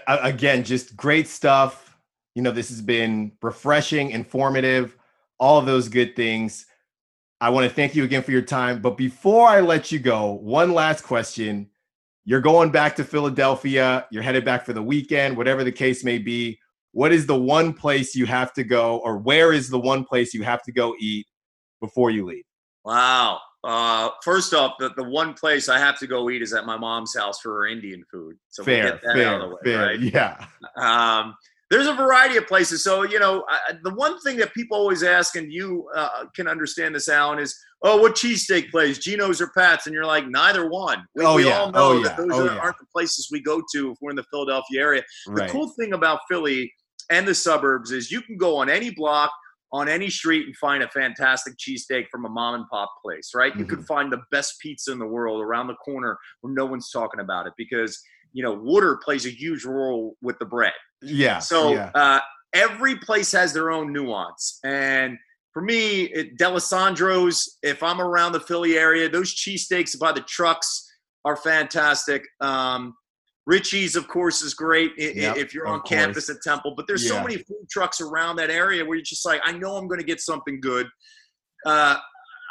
Again, 0.08 0.64
just 0.64 0.96
great 0.96 1.28
stuff. 1.28 1.98
You 2.34 2.40
know, 2.40 2.50
this 2.50 2.70
has 2.70 2.80
been 2.80 3.32
refreshing, 3.42 4.10
informative, 4.10 4.96
all 5.38 5.58
of 5.58 5.66
those 5.66 5.90
good 5.90 6.16
things. 6.16 6.66
I 7.40 7.50
want 7.50 7.68
to 7.68 7.74
thank 7.74 7.94
you 7.94 8.04
again 8.04 8.22
for 8.22 8.30
your 8.30 8.42
time. 8.42 8.80
But 8.80 8.96
before 8.96 9.48
I 9.48 9.60
let 9.60 9.92
you 9.92 9.98
go, 9.98 10.32
one 10.32 10.72
last 10.72 11.02
question. 11.02 11.68
You're 12.24 12.40
going 12.40 12.70
back 12.70 12.96
to 12.96 13.04
Philadelphia, 13.04 14.06
you're 14.10 14.22
headed 14.22 14.46
back 14.46 14.64
for 14.64 14.72
the 14.72 14.82
weekend, 14.82 15.36
whatever 15.36 15.62
the 15.62 15.72
case 15.72 16.04
may 16.04 16.16
be. 16.18 16.58
what 16.94 17.12
is 17.12 17.26
the 17.26 17.36
one 17.36 17.74
place 17.74 18.14
you 18.14 18.24
have 18.24 18.52
to 18.54 18.62
go, 18.64 18.98
or 18.98 19.18
where 19.18 19.52
is 19.52 19.68
the 19.68 19.78
one 19.78 20.04
place 20.04 20.32
you 20.32 20.44
have 20.44 20.62
to 20.62 20.72
go 20.72 20.94
eat 20.98 21.26
before 21.80 22.10
you 22.10 22.24
leave? 22.24 22.44
Wow. 22.84 23.40
Uh, 23.64 24.10
first 24.22 24.54
off, 24.54 24.74
the, 24.78 24.90
the 24.96 25.02
one 25.02 25.34
place 25.34 25.68
I 25.68 25.78
have 25.78 25.98
to 25.98 26.06
go 26.06 26.30
eat 26.30 26.40
is 26.40 26.52
at 26.52 26.66
my 26.66 26.76
mom's 26.76 27.16
house 27.16 27.40
for 27.40 27.52
her 27.52 27.66
Indian 27.66 28.04
food. 28.10 28.36
So 28.48 28.62
fair, 28.62 29.00
we'll 29.02 29.14
fair, 29.14 29.48
way, 29.48 29.56
fair. 29.64 29.86
Right? 29.86 30.00
Yeah. 30.00 30.46
Um, 30.76 31.34
there's 31.74 31.88
a 31.88 31.94
variety 31.94 32.36
of 32.36 32.46
places. 32.46 32.84
So, 32.84 33.02
you 33.02 33.18
know, 33.18 33.44
I, 33.48 33.72
the 33.82 33.92
one 33.94 34.20
thing 34.20 34.36
that 34.36 34.54
people 34.54 34.76
always 34.76 35.02
ask, 35.02 35.34
and 35.34 35.52
you 35.52 35.88
uh, 35.96 36.26
can 36.36 36.46
understand 36.46 36.94
this, 36.94 37.08
Allen, 37.08 37.40
is, 37.40 37.58
oh, 37.82 38.00
what 38.00 38.14
cheesesteak 38.14 38.70
place, 38.70 38.98
Geno's 38.98 39.40
or 39.40 39.50
Pat's? 39.56 39.86
And 39.86 39.92
you're 39.92 40.06
like, 40.06 40.28
neither 40.28 40.70
one. 40.70 41.04
We, 41.16 41.24
oh, 41.24 41.34
we 41.34 41.46
yeah. 41.46 41.58
all 41.58 41.72
know 41.72 41.98
oh, 41.98 42.02
that 42.04 42.16
those 42.16 42.30
oh, 42.32 42.46
are, 42.46 42.54
yeah. 42.54 42.58
aren't 42.58 42.78
the 42.78 42.86
places 42.94 43.28
we 43.32 43.42
go 43.42 43.60
to 43.74 43.90
if 43.90 43.98
we're 44.00 44.10
in 44.10 44.16
the 44.16 44.24
Philadelphia 44.30 44.80
area. 44.80 45.02
Right. 45.26 45.48
The 45.48 45.52
cool 45.52 45.68
thing 45.70 45.94
about 45.94 46.20
Philly 46.30 46.72
and 47.10 47.26
the 47.26 47.34
suburbs 47.34 47.90
is 47.90 48.08
you 48.08 48.22
can 48.22 48.36
go 48.36 48.56
on 48.56 48.70
any 48.70 48.90
block, 48.90 49.32
on 49.72 49.88
any 49.88 50.08
street 50.08 50.46
and 50.46 50.56
find 50.56 50.84
a 50.84 50.88
fantastic 50.90 51.54
cheesesteak 51.56 52.04
from 52.08 52.24
a 52.24 52.28
mom 52.28 52.54
and 52.54 52.64
pop 52.70 52.88
place, 53.02 53.32
right? 53.34 53.50
Mm-hmm. 53.50 53.60
You 53.60 53.66
could 53.66 53.78
mm-hmm. 53.80 53.86
find 53.86 54.12
the 54.12 54.22
best 54.30 54.60
pizza 54.60 54.92
in 54.92 55.00
the 55.00 55.06
world 55.06 55.42
around 55.42 55.66
the 55.66 55.74
corner 55.74 56.16
where 56.40 56.54
no 56.54 56.66
one's 56.66 56.92
talking 56.92 57.18
about 57.18 57.48
it 57.48 57.54
because, 57.58 58.00
you 58.34 58.42
know, 58.42 58.52
water 58.52 59.00
plays 59.02 59.24
a 59.24 59.30
huge 59.30 59.64
role 59.64 60.16
with 60.20 60.38
the 60.38 60.44
bread. 60.44 60.72
Yeah. 61.00 61.38
So 61.38 61.72
yeah. 61.72 61.90
Uh, 61.94 62.20
every 62.52 62.96
place 62.96 63.32
has 63.32 63.54
their 63.54 63.70
own 63.70 63.92
nuance. 63.92 64.58
And 64.64 65.16
for 65.52 65.62
me, 65.62 66.02
it, 66.02 66.36
Dalessandro's, 66.36 67.58
if 67.62 67.82
I'm 67.82 68.00
around 68.00 68.32
the 68.32 68.40
Philly 68.40 68.76
area, 68.76 69.08
those 69.08 69.34
cheesesteaks 69.34 69.98
by 69.98 70.12
the 70.12 70.20
trucks 70.22 70.90
are 71.24 71.36
fantastic. 71.36 72.26
Um, 72.40 72.94
Richie's, 73.46 73.94
of 73.94 74.08
course, 74.08 74.42
is 74.42 74.52
great 74.54 74.92
yep, 74.96 75.36
if 75.36 75.54
you're 75.54 75.68
on 75.68 75.82
campus 75.82 76.28
at 76.28 76.36
Temple. 76.42 76.74
But 76.76 76.86
there's 76.86 77.04
yeah. 77.04 77.10
so 77.10 77.22
many 77.22 77.36
food 77.36 77.68
trucks 77.70 78.00
around 78.00 78.36
that 78.36 78.50
area 78.50 78.84
where 78.84 78.96
you're 78.96 79.04
just 79.04 79.24
like, 79.24 79.40
I 79.44 79.52
know 79.52 79.76
I'm 79.76 79.86
going 79.86 80.00
to 80.00 80.06
get 80.06 80.20
something 80.20 80.60
good. 80.60 80.86
Uh, 81.64 81.96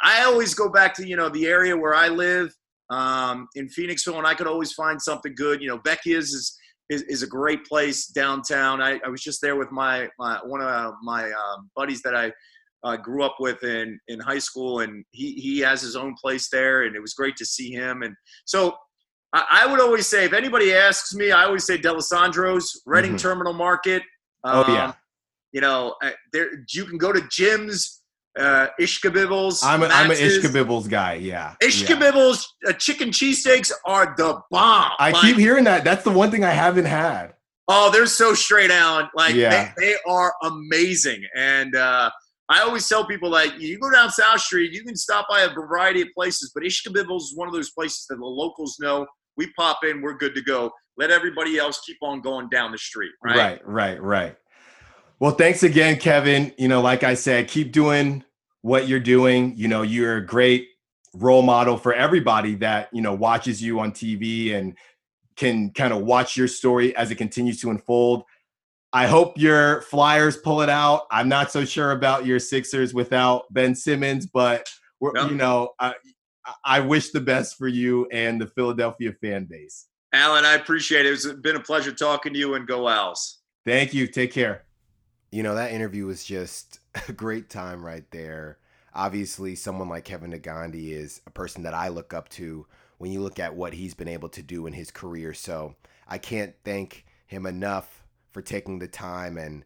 I 0.02 0.24
always 0.24 0.54
go 0.54 0.68
back 0.68 0.94
to 0.94 1.06
you 1.06 1.16
know 1.16 1.28
the 1.28 1.46
area 1.46 1.76
where 1.76 1.94
I 1.94 2.08
live 2.08 2.54
um, 2.90 3.48
in 3.54 3.68
Phoenixville, 3.68 4.18
and 4.18 4.26
I 4.26 4.34
could 4.34 4.46
always 4.46 4.72
find 4.72 5.00
something 5.00 5.34
good. 5.34 5.62
You 5.62 5.68
know, 5.68 5.78
Vecchia's 5.78 6.32
is 6.32 6.58
is, 6.90 7.02
is 7.02 7.22
a 7.22 7.26
great 7.26 7.64
place 7.64 8.08
downtown. 8.08 8.82
I, 8.82 9.00
I 9.04 9.08
was 9.08 9.22
just 9.22 9.40
there 9.40 9.56
with 9.56 9.72
my, 9.72 10.08
my 10.18 10.38
one 10.44 10.60
of 10.60 10.94
my 11.02 11.24
um, 11.24 11.70
buddies 11.74 12.02
that 12.02 12.14
I 12.14 12.30
uh, 12.82 12.96
grew 12.96 13.22
up 13.22 13.36
with 13.40 13.62
in 13.64 13.98
in 14.08 14.20
high 14.20 14.38
school, 14.38 14.80
and 14.80 15.04
he 15.12 15.32
he 15.32 15.60
has 15.60 15.80
his 15.80 15.96
own 15.96 16.14
place 16.20 16.48
there, 16.50 16.82
and 16.82 16.94
it 16.94 17.00
was 17.00 17.14
great 17.14 17.36
to 17.36 17.46
see 17.46 17.70
him. 17.70 18.02
And 18.02 18.14
so 18.44 18.76
I, 19.34 19.66
would 19.66 19.80
always 19.80 20.06
say, 20.06 20.24
if 20.24 20.32
anybody 20.32 20.72
asks 20.72 21.12
me, 21.12 21.32
I 21.32 21.44
always 21.44 21.64
say 21.64 21.76
Dalessandro's, 21.76 22.82
Reading 22.86 23.12
mm-hmm. 23.12 23.16
Terminal 23.16 23.52
Market. 23.52 24.02
Um, 24.44 24.64
oh 24.66 24.72
yeah. 24.72 24.84
Um, 24.86 24.94
you 25.52 25.60
know, 25.60 25.94
uh, 26.02 26.10
there 26.32 26.64
you 26.72 26.84
can 26.84 26.98
go 26.98 27.12
to 27.12 27.26
Jim's, 27.30 28.02
uh, 28.38 28.68
Ishkabibbles. 28.80 29.60
I'm 29.62 29.82
a, 29.82 29.86
I'm 29.86 30.10
an 30.10 30.16
Ishkabibbles 30.16 30.88
guy. 30.88 31.14
Yeah. 31.14 31.54
Ishkabibbles 31.62 32.46
yeah. 32.62 32.70
uh, 32.70 32.72
chicken 32.74 33.10
cheesesteaks 33.10 33.70
are 33.84 34.14
the 34.16 34.40
bomb. 34.50 34.92
I 34.98 35.10
like, 35.10 35.22
keep 35.22 35.36
hearing 35.36 35.64
that. 35.64 35.84
That's 35.84 36.04
the 36.04 36.10
one 36.10 36.30
thing 36.30 36.44
I 36.44 36.50
haven't 36.50 36.86
had. 36.86 37.34
Oh, 37.68 37.90
they're 37.90 38.06
so 38.06 38.34
straight 38.34 38.70
out. 38.70 39.10
Like 39.14 39.34
yeah. 39.34 39.72
they, 39.76 39.86
they 39.86 39.96
are 40.06 40.34
amazing. 40.42 41.24
And 41.34 41.74
uh, 41.74 42.10
I 42.48 42.60
always 42.60 42.88
tell 42.88 43.06
people 43.06 43.30
like 43.30 43.58
you 43.58 43.78
go 43.78 43.90
down 43.90 44.10
South 44.10 44.40
Street, 44.40 44.72
you 44.72 44.84
can 44.84 44.96
stop 44.96 45.26
by 45.28 45.42
a 45.42 45.48
variety 45.48 46.02
of 46.02 46.08
places, 46.14 46.52
but 46.54 46.62
Ishkabibbles 46.62 47.20
is 47.20 47.32
one 47.36 47.48
of 47.48 47.54
those 47.54 47.70
places 47.70 48.04
that 48.10 48.16
the 48.16 48.24
locals 48.24 48.76
know 48.80 49.06
we 49.36 49.50
pop 49.54 49.80
in, 49.84 50.02
we're 50.02 50.16
good 50.16 50.34
to 50.34 50.42
go. 50.42 50.70
Let 50.96 51.10
everybody 51.10 51.58
else 51.58 51.80
keep 51.84 51.96
on 52.02 52.20
going 52.20 52.48
down 52.50 52.70
the 52.70 52.78
street. 52.78 53.10
Right. 53.24 53.36
Right. 53.36 53.66
Right. 53.66 54.02
Right. 54.02 54.36
Well, 55.20 55.32
thanks 55.32 55.62
again, 55.62 55.98
Kevin. 55.98 56.52
You 56.58 56.68
know, 56.68 56.80
like 56.80 57.04
I 57.04 57.14
said, 57.14 57.48
keep 57.48 57.72
doing 57.72 58.24
what 58.62 58.88
you're 58.88 59.00
doing. 59.00 59.54
You 59.56 59.68
know, 59.68 59.82
you're 59.82 60.16
a 60.16 60.26
great 60.26 60.68
role 61.14 61.42
model 61.42 61.76
for 61.76 61.94
everybody 61.94 62.56
that, 62.56 62.88
you 62.92 63.00
know, 63.00 63.14
watches 63.14 63.62
you 63.62 63.80
on 63.80 63.92
TV 63.92 64.54
and 64.54 64.76
can 65.36 65.70
kind 65.70 65.92
of 65.92 66.02
watch 66.02 66.36
your 66.36 66.48
story 66.48 66.94
as 66.96 67.10
it 67.10 67.16
continues 67.16 67.60
to 67.60 67.70
unfold. 67.70 68.24
I 68.92 69.06
hope 69.06 69.38
your 69.38 69.82
Flyers 69.82 70.36
pull 70.36 70.62
it 70.62 70.68
out. 70.68 71.02
I'm 71.10 71.28
not 71.28 71.50
so 71.50 71.64
sure 71.64 71.92
about 71.92 72.26
your 72.26 72.38
Sixers 72.38 72.94
without 72.94 73.52
Ben 73.52 73.74
Simmons, 73.74 74.26
but 74.26 74.68
we're, 75.00 75.16
yep. 75.16 75.30
you 75.30 75.36
know, 75.36 75.70
uh, 75.80 75.92
I 76.64 76.80
wish 76.80 77.10
the 77.10 77.20
best 77.20 77.56
for 77.56 77.66
you 77.66 78.06
and 78.12 78.40
the 78.40 78.46
Philadelphia 78.46 79.12
fan 79.20 79.46
base. 79.46 79.86
Allen, 80.12 80.44
I 80.44 80.54
appreciate 80.54 81.06
it. 81.06 81.12
It's 81.12 81.26
been 81.26 81.56
a 81.56 81.60
pleasure 81.60 81.92
talking 81.92 82.32
to 82.34 82.38
you 82.38 82.54
and 82.54 82.66
go 82.66 82.86
Owls. 82.86 83.40
Thank 83.66 83.94
you. 83.94 84.06
Take 84.06 84.32
care. 84.32 84.63
You 85.34 85.42
know, 85.42 85.56
that 85.56 85.72
interview 85.72 86.06
was 86.06 86.22
just 86.24 86.78
a 87.08 87.12
great 87.12 87.50
time 87.50 87.84
right 87.84 88.08
there. 88.12 88.58
Obviously, 88.94 89.56
someone 89.56 89.88
like 89.88 90.04
Kevin 90.04 90.30
Negandhi 90.30 90.92
is 90.92 91.22
a 91.26 91.30
person 91.30 91.64
that 91.64 91.74
I 91.74 91.88
look 91.88 92.14
up 92.14 92.28
to 92.28 92.68
when 92.98 93.10
you 93.10 93.20
look 93.20 93.40
at 93.40 93.56
what 93.56 93.72
he's 93.72 93.94
been 93.94 94.06
able 94.06 94.28
to 94.28 94.42
do 94.44 94.68
in 94.68 94.74
his 94.74 94.92
career. 94.92 95.34
So 95.34 95.74
I 96.06 96.18
can't 96.18 96.54
thank 96.64 97.04
him 97.26 97.46
enough 97.46 98.04
for 98.30 98.42
taking 98.42 98.78
the 98.78 98.86
time 98.86 99.36
and 99.36 99.64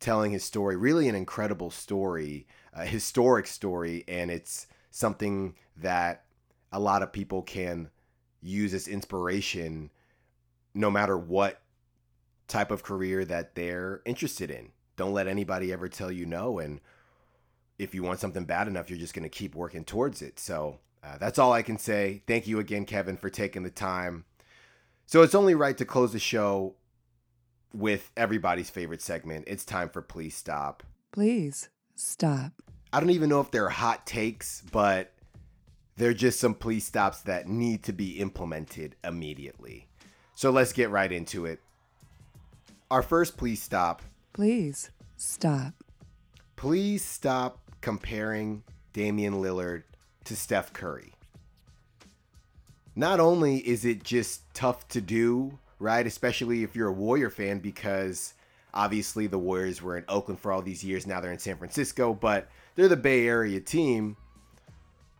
telling 0.00 0.32
his 0.32 0.44
story. 0.44 0.76
Really, 0.76 1.08
an 1.08 1.14
incredible 1.14 1.70
story, 1.70 2.46
a 2.74 2.84
historic 2.84 3.46
story, 3.46 4.04
and 4.06 4.30
it's 4.30 4.66
something 4.90 5.54
that 5.78 6.26
a 6.70 6.78
lot 6.78 7.02
of 7.02 7.10
people 7.10 7.40
can 7.40 7.88
use 8.42 8.74
as 8.74 8.86
inspiration 8.86 9.90
no 10.74 10.90
matter 10.90 11.16
what 11.16 11.62
type 12.48 12.70
of 12.70 12.82
career 12.82 13.24
that 13.24 13.54
they're 13.54 14.02
interested 14.04 14.50
in. 14.50 14.72
Don't 14.96 15.12
let 15.12 15.26
anybody 15.26 15.72
ever 15.72 15.88
tell 15.88 16.10
you 16.10 16.26
no. 16.26 16.58
And 16.58 16.80
if 17.78 17.94
you 17.94 18.02
want 18.02 18.20
something 18.20 18.44
bad 18.44 18.68
enough, 18.68 18.90
you're 18.90 18.98
just 18.98 19.14
going 19.14 19.22
to 19.22 19.28
keep 19.28 19.54
working 19.54 19.84
towards 19.84 20.22
it. 20.22 20.38
So 20.38 20.78
uh, 21.04 21.18
that's 21.18 21.38
all 21.38 21.52
I 21.52 21.62
can 21.62 21.78
say. 21.78 22.22
Thank 22.26 22.46
you 22.46 22.58
again, 22.58 22.84
Kevin, 22.84 23.16
for 23.16 23.30
taking 23.30 23.62
the 23.62 23.70
time. 23.70 24.24
So 25.06 25.22
it's 25.22 25.34
only 25.34 25.54
right 25.54 25.76
to 25.78 25.84
close 25.84 26.12
the 26.12 26.18
show 26.18 26.74
with 27.72 28.10
everybody's 28.16 28.70
favorite 28.70 29.02
segment. 29.02 29.44
It's 29.46 29.64
time 29.64 29.88
for 29.88 30.02
Please 30.02 30.34
Stop. 30.34 30.82
Please 31.12 31.68
stop. 31.94 32.52
I 32.92 33.00
don't 33.00 33.10
even 33.10 33.28
know 33.28 33.40
if 33.40 33.50
they're 33.50 33.68
hot 33.68 34.06
takes, 34.06 34.62
but 34.72 35.12
they're 35.96 36.14
just 36.14 36.40
some 36.40 36.54
please 36.54 36.86
stops 36.86 37.22
that 37.22 37.48
need 37.48 37.82
to 37.84 37.92
be 37.92 38.18
implemented 38.18 38.96
immediately. 39.02 39.86
So 40.34 40.50
let's 40.50 40.72
get 40.72 40.90
right 40.90 41.10
into 41.10 41.46
it. 41.46 41.60
Our 42.90 43.02
first 43.02 43.36
please 43.36 43.62
stop. 43.62 44.02
Please 44.36 44.90
stop. 45.16 45.72
Please 46.56 47.02
stop 47.02 47.58
comparing 47.80 48.62
Damian 48.92 49.40
Lillard 49.40 49.84
to 50.24 50.36
Steph 50.36 50.74
Curry. 50.74 51.14
Not 52.94 53.18
only 53.18 53.66
is 53.66 53.86
it 53.86 54.02
just 54.04 54.42
tough 54.52 54.86
to 54.88 55.00
do, 55.00 55.58
right? 55.78 56.06
Especially 56.06 56.62
if 56.62 56.76
you're 56.76 56.88
a 56.88 56.92
Warrior 56.92 57.30
fan, 57.30 57.60
because 57.60 58.34
obviously 58.74 59.26
the 59.26 59.38
Warriors 59.38 59.80
were 59.80 59.96
in 59.96 60.04
Oakland 60.06 60.38
for 60.38 60.52
all 60.52 60.60
these 60.60 60.84
years. 60.84 61.06
Now 61.06 61.22
they're 61.22 61.32
in 61.32 61.38
San 61.38 61.56
Francisco, 61.56 62.12
but 62.12 62.46
they're 62.74 62.88
the 62.88 62.96
Bay 62.98 63.26
Area 63.26 63.58
team, 63.58 64.18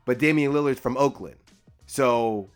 but 0.04 0.18
Damian 0.18 0.52
Lillard's 0.52 0.78
from 0.78 0.98
Oakland. 0.98 1.38
So 1.86 2.50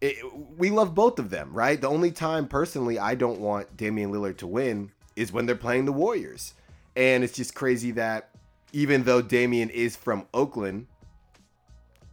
it, 0.00 0.16
we 0.58 0.70
love 0.70 0.96
both 0.96 1.20
of 1.20 1.30
them, 1.30 1.52
right? 1.52 1.80
The 1.80 1.88
only 1.88 2.10
time 2.10 2.48
personally 2.48 2.98
I 2.98 3.14
don't 3.14 3.38
want 3.38 3.76
Damian 3.76 4.10
Lillard 4.10 4.38
to 4.38 4.48
win 4.48 4.90
is 5.20 5.32
when 5.32 5.44
they're 5.44 5.54
playing 5.54 5.84
the 5.84 5.92
Warriors. 5.92 6.54
And 6.96 7.22
it's 7.22 7.34
just 7.34 7.54
crazy 7.54 7.90
that 7.92 8.30
even 8.72 9.02
though 9.02 9.20
Damian 9.20 9.68
is 9.68 9.94
from 9.94 10.26
Oakland, 10.32 10.86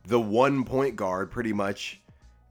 the 0.05 0.19
one 0.19 0.65
point 0.65 0.97
guard 0.97 1.31
pretty 1.31 1.53
much 1.53 2.01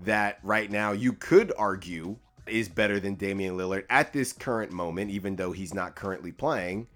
that 0.00 0.38
right 0.42 0.70
now 0.70 0.92
you 0.92 1.12
could 1.12 1.52
argue 1.58 2.16
is 2.46 2.70
better 2.70 2.98
than 2.98 3.16
Damian 3.16 3.56
Lillard 3.56 3.84
at 3.90 4.14
this 4.14 4.32
current 4.32 4.72
moment, 4.72 5.10
even 5.10 5.36
though 5.36 5.52
he's 5.52 5.74
not 5.74 5.94
currently 5.94 6.32
playing, 6.32 6.86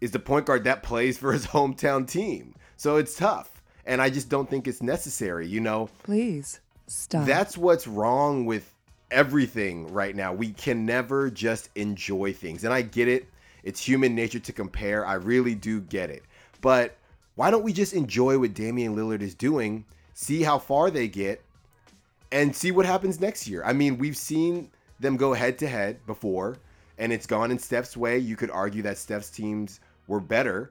is 0.00 0.10
the 0.10 0.18
point 0.18 0.46
guard 0.46 0.64
that 0.64 0.82
plays 0.82 1.18
for 1.18 1.34
his 1.34 1.46
hometown 1.54 2.08
team. 2.08 2.54
So 2.78 2.96
it's 2.96 3.16
tough. 3.16 3.62
And 3.84 4.00
I 4.00 4.08
just 4.08 4.30
don't 4.30 4.48
think 4.48 4.66
it's 4.66 4.82
necessary, 4.82 5.46
you 5.46 5.60
know? 5.60 5.90
Please 6.04 6.60
stop. 6.86 7.26
That's 7.26 7.58
what's 7.58 7.86
wrong 7.86 8.46
with 8.46 8.74
everything 9.10 9.92
right 9.92 10.14
now. 10.14 10.32
We 10.32 10.52
can 10.52 10.86
never 10.86 11.30
just 11.30 11.70
enjoy 11.74 12.32
things. 12.32 12.64
And 12.64 12.72
I 12.72 12.82
get 12.82 13.08
it. 13.08 13.28
It's 13.62 13.80
human 13.80 14.14
nature 14.14 14.38
to 14.38 14.52
compare. 14.52 15.04
I 15.06 15.14
really 15.14 15.54
do 15.54 15.80
get 15.80 16.10
it. 16.10 16.24
But 16.60 16.96
why 17.34 17.50
don't 17.50 17.64
we 17.64 17.72
just 17.72 17.92
enjoy 17.92 18.38
what 18.38 18.54
Damian 18.54 18.96
Lillard 18.96 19.22
is 19.22 19.34
doing, 19.34 19.84
see 20.14 20.42
how 20.42 20.58
far 20.58 20.90
they 20.90 21.08
get, 21.08 21.42
and 22.32 22.54
see 22.54 22.70
what 22.70 22.86
happens 22.86 23.20
next 23.20 23.48
year? 23.48 23.62
I 23.64 23.72
mean, 23.72 23.98
we've 23.98 24.16
seen 24.16 24.70
them 24.98 25.16
go 25.16 25.32
head 25.32 25.58
to 25.58 25.68
head 25.68 26.04
before, 26.06 26.58
and 26.98 27.12
it's 27.12 27.26
gone 27.26 27.50
in 27.50 27.58
Steph's 27.58 27.96
way. 27.96 28.18
You 28.18 28.36
could 28.36 28.50
argue 28.50 28.82
that 28.82 28.98
Steph's 28.98 29.30
teams 29.30 29.80
were 30.06 30.20
better. 30.20 30.70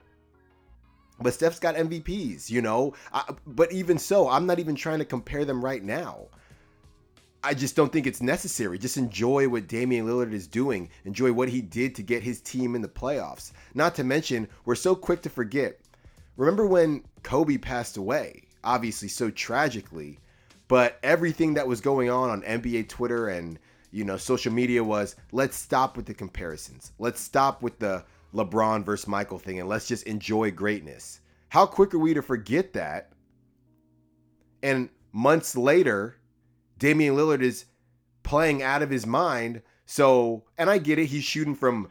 But 1.21 1.33
Steph's 1.33 1.59
got 1.59 1.75
MVPs, 1.75 2.49
you 2.49 2.61
know. 2.61 2.93
I, 3.11 3.23
but 3.45 3.71
even 3.73 3.97
so, 3.97 4.29
I'm 4.29 4.45
not 4.45 4.59
even 4.59 4.75
trying 4.75 4.99
to 4.99 5.05
compare 5.05 5.45
them 5.45 5.63
right 5.63 5.83
now. 5.83 6.27
I 7.43 7.53
just 7.53 7.75
don't 7.75 7.91
think 7.91 8.05
it's 8.05 8.21
necessary. 8.21 8.77
Just 8.77 8.97
enjoy 8.97 9.47
what 9.47 9.67
Damian 9.67 10.05
Lillard 10.05 10.33
is 10.33 10.47
doing. 10.47 10.89
Enjoy 11.05 11.31
what 11.31 11.47
he 11.47 11.61
did 11.61 11.95
to 11.95 12.03
get 12.03 12.21
his 12.21 12.41
team 12.41 12.75
in 12.75 12.81
the 12.81 12.89
playoffs. 12.89 13.53
Not 13.73 13.95
to 13.95 14.03
mention, 14.03 14.47
we're 14.65 14.75
so 14.75 14.93
quick 14.93 15.21
to 15.21 15.29
forget. 15.29 15.79
Remember 16.35 16.65
when 16.65 17.03
Kobe 17.23 17.57
passed 17.57 17.95
away? 17.95 18.43
Obviously, 18.63 19.07
so 19.07 19.29
tragically. 19.29 20.19
But 20.67 20.99
everything 21.01 21.53
that 21.53 21.67
was 21.67 21.81
going 21.81 22.09
on 22.09 22.29
on 22.29 22.41
NBA 22.41 22.89
Twitter 22.89 23.29
and 23.29 23.57
you 23.91 24.03
know 24.03 24.17
social 24.17 24.53
media 24.53 24.83
was 24.83 25.15
let's 25.31 25.57
stop 25.57 25.95
with 25.95 26.05
the 26.05 26.13
comparisons. 26.13 26.91
Let's 26.99 27.21
stop 27.21 27.61
with 27.61 27.79
the 27.79 28.03
LeBron 28.35 28.85
versus 28.85 29.07
Michael 29.07 29.39
thing 29.39 29.59
and 29.59 29.69
let's 29.69 29.87
just 29.87 30.03
enjoy 30.03 30.51
greatness. 30.51 31.21
How 31.47 31.65
quick 31.65 31.93
are 31.93 31.99
we 31.99 32.13
to 32.13 32.21
forget 32.21 32.73
that? 32.73 33.13
And 34.61 34.89
months 35.13 35.55
later, 35.55 36.18
Damian 36.79 37.15
Lillard 37.15 37.41
is 37.41 37.65
playing 38.23 38.63
out 38.63 38.81
of 38.81 38.89
his 38.89 39.05
mind. 39.05 39.61
So, 39.85 40.43
and 40.57 40.69
I 40.69 40.77
get 40.77 40.97
it, 40.97 41.05
he's 41.05 41.23
shooting 41.23 41.55
from 41.55 41.89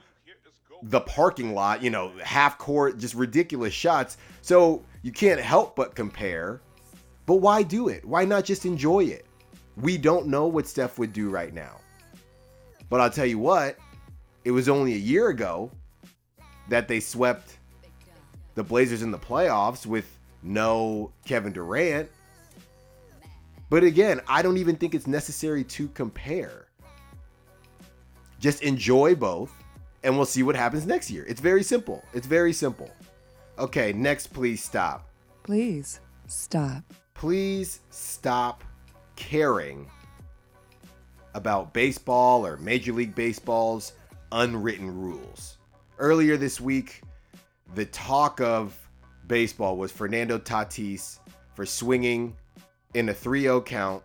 the 0.82 1.00
parking 1.00 1.54
lot, 1.54 1.82
you 1.82 1.90
know, 1.90 2.12
half 2.22 2.58
court, 2.58 2.98
just 2.98 3.14
ridiculous 3.14 3.74
shots. 3.74 4.16
So 4.42 4.82
you 5.02 5.12
can't 5.12 5.40
help 5.40 5.76
but 5.76 5.94
compare. 5.94 6.60
But 7.26 7.36
why 7.36 7.62
do 7.62 7.88
it? 7.88 8.04
Why 8.04 8.24
not 8.24 8.44
just 8.44 8.64
enjoy 8.64 9.04
it? 9.04 9.26
We 9.76 9.98
don't 9.98 10.26
know 10.26 10.46
what 10.46 10.66
Steph 10.66 10.98
would 10.98 11.12
do 11.12 11.28
right 11.28 11.52
now. 11.52 11.80
But 12.88 13.00
I'll 13.00 13.10
tell 13.10 13.26
you 13.26 13.38
what, 13.38 13.76
it 14.44 14.50
was 14.50 14.68
only 14.68 14.94
a 14.94 14.98
year 14.98 15.28
ago 15.28 15.70
that 16.68 16.88
they 16.88 17.00
swept 17.00 17.58
the 18.54 18.62
Blazers 18.62 19.02
in 19.02 19.10
the 19.10 19.18
playoffs 19.18 19.84
with 19.84 20.18
no 20.42 21.12
Kevin 21.26 21.52
Durant. 21.52 22.08
But 23.70 23.84
again, 23.84 24.20
I 24.26 24.42
don't 24.42 24.56
even 24.56 24.76
think 24.76 24.94
it's 24.94 25.06
necessary 25.06 25.64
to 25.64 25.88
compare. 25.88 26.68
Just 28.40 28.62
enjoy 28.62 29.14
both, 29.14 29.52
and 30.04 30.16
we'll 30.16 30.26
see 30.26 30.42
what 30.42 30.56
happens 30.56 30.86
next 30.86 31.10
year. 31.10 31.24
It's 31.28 31.40
very 31.40 31.62
simple. 31.62 32.04
It's 32.14 32.26
very 32.26 32.52
simple. 32.52 32.90
Okay, 33.58 33.92
next, 33.92 34.28
please 34.28 34.62
stop. 34.62 35.08
Please 35.42 36.00
stop. 36.26 36.82
Please 37.14 37.80
stop 37.90 38.62
caring 39.16 39.90
about 41.34 41.74
baseball 41.74 42.46
or 42.46 42.56
Major 42.58 42.92
League 42.92 43.14
Baseball's 43.14 43.92
unwritten 44.32 44.94
rules. 44.96 45.58
Earlier 45.98 46.36
this 46.36 46.60
week, 46.60 47.02
the 47.74 47.86
talk 47.86 48.40
of 48.40 48.78
baseball 49.26 49.76
was 49.76 49.90
Fernando 49.90 50.38
Tatis 50.38 51.18
for 51.54 51.66
swinging 51.66 52.36
in 52.94 53.08
a 53.08 53.14
3 53.14 53.42
0 53.42 53.60
count 53.62 54.02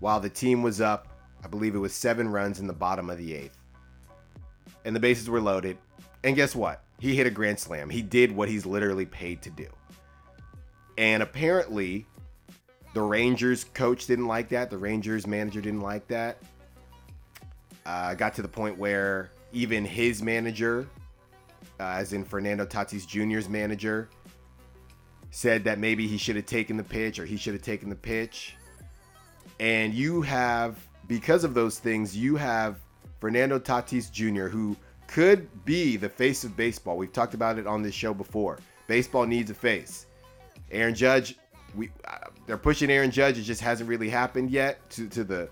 while 0.00 0.20
the 0.20 0.30
team 0.30 0.62
was 0.62 0.80
up. 0.80 1.08
I 1.44 1.48
believe 1.48 1.74
it 1.74 1.78
was 1.78 1.94
seven 1.94 2.28
runs 2.28 2.60
in 2.60 2.66
the 2.66 2.72
bottom 2.72 3.10
of 3.10 3.18
the 3.18 3.34
eighth. 3.34 3.56
And 4.84 4.94
the 4.94 5.00
bases 5.00 5.28
were 5.28 5.40
loaded. 5.40 5.78
And 6.24 6.34
guess 6.34 6.54
what? 6.54 6.82
He 6.98 7.14
hit 7.14 7.26
a 7.26 7.30
grand 7.30 7.58
slam. 7.58 7.90
He 7.90 8.02
did 8.02 8.32
what 8.32 8.48
he's 8.48 8.66
literally 8.66 9.06
paid 9.06 9.42
to 9.42 9.50
do. 9.50 9.68
And 10.98 11.22
apparently, 11.22 12.06
the 12.94 13.02
Rangers 13.02 13.64
coach 13.64 14.06
didn't 14.06 14.26
like 14.26 14.48
that. 14.48 14.70
The 14.70 14.78
Rangers 14.78 15.26
manager 15.26 15.60
didn't 15.60 15.82
like 15.82 16.06
that. 16.08 16.38
Uh, 17.84 18.14
got 18.14 18.34
to 18.34 18.42
the 18.42 18.48
point 18.48 18.78
where 18.78 19.30
even 19.52 19.84
his 19.84 20.22
manager, 20.22 20.88
uh, 21.78 21.84
as 21.84 22.12
in 22.12 22.24
Fernando 22.24 22.64
Tatis 22.64 23.06
Jr.'s 23.06 23.48
manager, 23.48 24.08
said 25.36 25.64
that 25.64 25.78
maybe 25.78 26.06
he 26.06 26.16
should 26.16 26.34
have 26.34 26.46
taken 26.46 26.78
the 26.78 26.82
pitch 26.82 27.18
or 27.18 27.26
he 27.26 27.36
should 27.36 27.52
have 27.52 27.60
taken 27.60 27.90
the 27.90 27.94
pitch. 27.94 28.56
And 29.60 29.92
you 29.92 30.22
have, 30.22 30.78
because 31.08 31.44
of 31.44 31.52
those 31.52 31.78
things, 31.78 32.16
you 32.16 32.36
have 32.36 32.80
Fernando 33.20 33.58
Tatis 33.58 34.10
Jr., 34.10 34.46
who 34.46 34.74
could 35.06 35.46
be 35.66 35.98
the 35.98 36.08
face 36.08 36.42
of 36.44 36.56
baseball. 36.56 36.96
We've 36.96 37.12
talked 37.12 37.34
about 37.34 37.58
it 37.58 37.66
on 37.66 37.82
this 37.82 37.94
show 37.94 38.14
before. 38.14 38.60
Baseball 38.86 39.26
needs 39.26 39.50
a 39.50 39.54
face. 39.54 40.06
Aaron 40.70 40.94
Judge, 40.94 41.36
we 41.74 41.90
uh, 42.08 42.16
they're 42.46 42.56
pushing 42.56 42.90
Aaron 42.90 43.10
Judge. 43.10 43.38
It 43.38 43.42
just 43.42 43.60
hasn't 43.60 43.90
really 43.90 44.08
happened 44.08 44.50
yet 44.50 44.88
to, 44.90 45.06
to 45.10 45.22
the 45.22 45.50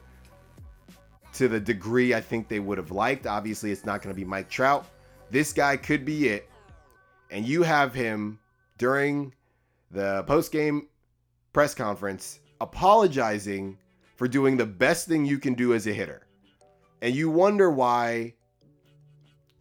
to 1.34 1.46
the 1.46 1.60
degree 1.60 2.14
I 2.14 2.22
think 2.22 2.48
they 2.48 2.58
would 2.58 2.78
have 2.78 2.90
liked. 2.90 3.26
Obviously, 3.26 3.70
it's 3.70 3.84
not 3.84 4.00
going 4.00 4.14
to 4.14 4.18
be 4.18 4.24
Mike 4.24 4.48
Trout. 4.48 4.86
This 5.30 5.52
guy 5.52 5.76
could 5.76 6.06
be 6.06 6.28
it. 6.28 6.48
And 7.30 7.44
you 7.44 7.62
have 7.62 7.92
him 7.92 8.38
during 8.78 9.34
the 9.94 10.24
post 10.24 10.52
game 10.52 10.88
press 11.52 11.74
conference 11.74 12.40
apologizing 12.60 13.78
for 14.16 14.28
doing 14.28 14.56
the 14.56 14.66
best 14.66 15.08
thing 15.08 15.24
you 15.24 15.38
can 15.38 15.54
do 15.54 15.72
as 15.72 15.86
a 15.86 15.92
hitter. 15.92 16.26
And 17.00 17.14
you 17.14 17.30
wonder 17.30 17.70
why 17.70 18.34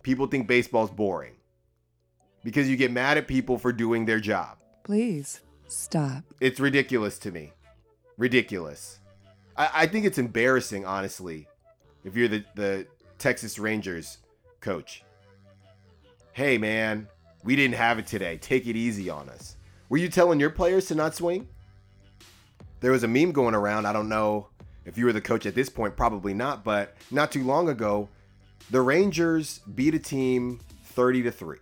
people 0.02 0.28
think 0.28 0.48
baseball's 0.48 0.92
boring. 0.92 1.36
Because 2.44 2.70
you 2.70 2.76
get 2.76 2.92
mad 2.92 3.18
at 3.18 3.28
people 3.28 3.58
for 3.58 3.72
doing 3.72 4.06
their 4.06 4.20
job. 4.20 4.58
Please 4.84 5.42
stop. 5.68 6.24
It's 6.42 6.60
ridiculous 6.60 7.18
to 7.20 7.32
me. 7.32 7.54
Ridiculous. 8.18 9.00
I, 9.56 9.70
I 9.74 9.88
think 9.88 10.06
it's 10.06 10.18
embarrassing, 10.18 10.86
honestly, 10.86 11.48
if 12.04 12.16
you're 12.16 12.28
the, 12.28 12.44
the 12.56 12.88
Texas 13.18 13.58
Rangers 13.58 14.18
coach. 14.60 15.04
Hey, 16.34 16.58
man, 16.58 17.08
we 17.44 17.56
didn't 17.56 17.76
have 17.76 17.98
it 18.00 18.08
today. 18.08 18.38
Take 18.38 18.68
it 18.68 18.76
easy 18.76 19.10
on 19.10 19.30
us. 19.30 19.58
Were 19.94 20.00
you 20.00 20.10
telling 20.10 20.40
your 20.40 20.50
players 20.50 20.88
to 20.88 20.96
not 20.96 21.14
swing? 21.14 21.48
There 22.80 22.92
was 22.92 23.04
a 23.04 23.08
meme 23.08 23.32
going 23.32 23.54
around. 23.54 23.86
I 23.86 23.94
don't 23.94 24.10
know 24.10 24.48
if 24.86 24.98
you 24.98 25.06
were 25.06 25.14
the 25.14 25.22
coach 25.22 25.46
at 25.46 25.54
this 25.54 25.70
point, 25.70 25.96
probably 25.96 26.34
not, 26.34 26.64
but 26.64 26.96
not 27.12 27.32
too 27.32 27.44
long 27.44 27.70
ago, 27.70 28.10
the 28.72 28.82
Rangers 28.82 29.60
beat 29.76 29.94
a 29.94 30.00
team 30.00 30.60
30 30.86 31.22
to 31.22 31.32
3. 31.32 31.58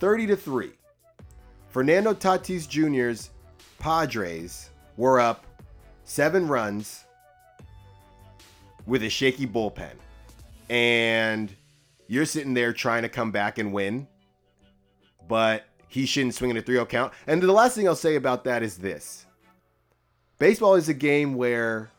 30 0.00 0.26
to 0.26 0.36
3. 0.36 0.72
Fernando 1.70 2.12
Tatis 2.12 2.68
Jr.'s 2.68 3.30
Padres 3.78 4.68
were 4.98 5.18
up 5.18 5.46
seven 6.04 6.46
runs 6.46 7.06
with 8.84 9.02
a 9.02 9.08
shaky 9.08 9.46
bullpen. 9.46 9.94
And 10.68 11.56
you're 12.06 12.26
sitting 12.26 12.52
there 12.52 12.74
trying 12.74 13.00
to 13.00 13.08
come 13.08 13.30
back 13.30 13.56
and 13.56 13.72
win, 13.72 14.06
but 15.26 15.64
he 15.92 16.06
shouldn't 16.06 16.34
swing 16.34 16.50
in 16.50 16.56
a 16.56 16.62
3 16.62 16.76
0 16.76 16.86
count. 16.86 17.12
And 17.26 17.42
the 17.42 17.52
last 17.52 17.74
thing 17.74 17.86
I'll 17.86 17.94
say 17.94 18.16
about 18.16 18.44
that 18.44 18.62
is 18.62 18.78
this 18.78 19.26
baseball 20.38 20.74
is 20.74 20.88
a 20.88 20.94
game 20.94 21.34
where 21.34 21.90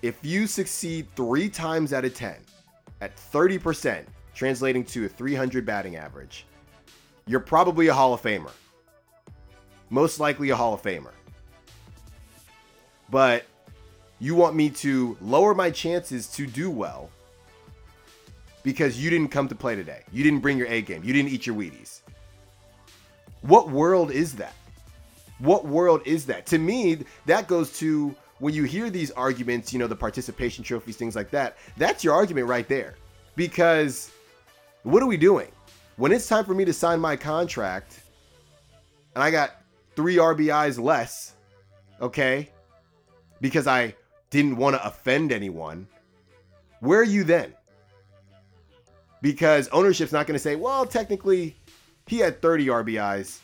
if 0.00 0.18
you 0.22 0.46
succeed 0.46 1.08
three 1.14 1.50
times 1.50 1.92
out 1.92 2.06
of 2.06 2.14
10 2.14 2.36
at 3.02 3.14
30%, 3.16 4.04
translating 4.34 4.82
to 4.84 5.04
a 5.04 5.08
300 5.08 5.66
batting 5.66 5.96
average, 5.96 6.46
you're 7.26 7.38
probably 7.38 7.88
a 7.88 7.94
Hall 7.94 8.14
of 8.14 8.22
Famer. 8.22 8.52
Most 9.90 10.20
likely 10.20 10.48
a 10.48 10.56
Hall 10.56 10.72
of 10.72 10.80
Famer. 10.80 11.12
But 13.10 13.44
you 14.20 14.34
want 14.34 14.56
me 14.56 14.70
to 14.70 15.18
lower 15.20 15.54
my 15.54 15.70
chances 15.70 16.28
to 16.28 16.46
do 16.46 16.70
well 16.70 17.10
because 18.62 19.02
you 19.02 19.10
didn't 19.10 19.28
come 19.28 19.48
to 19.48 19.54
play 19.54 19.74
today. 19.74 20.02
You 20.12 20.22
didn't 20.22 20.40
bring 20.40 20.58
your 20.58 20.66
A 20.68 20.82
game. 20.82 21.02
You 21.04 21.12
didn't 21.12 21.30
eat 21.30 21.46
your 21.46 21.56
Wheaties. 21.56 22.00
What 23.42 23.70
world 23.70 24.10
is 24.10 24.34
that? 24.36 24.54
What 25.38 25.64
world 25.64 26.02
is 26.04 26.26
that? 26.26 26.46
To 26.46 26.58
me, 26.58 26.98
that 27.26 27.48
goes 27.48 27.76
to 27.78 28.14
when 28.38 28.54
you 28.54 28.64
hear 28.64 28.90
these 28.90 29.10
arguments, 29.12 29.72
you 29.72 29.78
know, 29.78 29.86
the 29.86 29.96
participation 29.96 30.64
trophies, 30.64 30.96
things 30.96 31.16
like 31.16 31.30
that. 31.30 31.56
That's 31.76 32.04
your 32.04 32.14
argument 32.14 32.48
right 32.48 32.68
there. 32.68 32.96
Because 33.36 34.10
what 34.82 35.02
are 35.02 35.06
we 35.06 35.16
doing? 35.16 35.48
When 35.96 36.12
it's 36.12 36.26
time 36.26 36.44
for 36.44 36.54
me 36.54 36.64
to 36.64 36.72
sign 36.72 37.00
my 37.00 37.16
contract 37.16 38.00
and 39.14 39.22
I 39.22 39.30
got 39.30 39.62
three 39.96 40.16
RBIs 40.16 40.82
less, 40.82 41.34
okay, 42.00 42.50
because 43.40 43.66
I 43.66 43.94
didn't 44.30 44.56
want 44.56 44.76
to 44.76 44.86
offend 44.86 45.32
anyone, 45.32 45.86
where 46.80 47.00
are 47.00 47.04
you 47.04 47.24
then? 47.24 47.54
Because 49.22 49.68
ownership's 49.68 50.12
not 50.12 50.26
going 50.26 50.34
to 50.34 50.42
say, 50.42 50.56
well, 50.56 50.86
technically, 50.86 51.56
he 52.06 52.18
had 52.18 52.40
30 52.40 52.66
RBIs, 52.66 53.40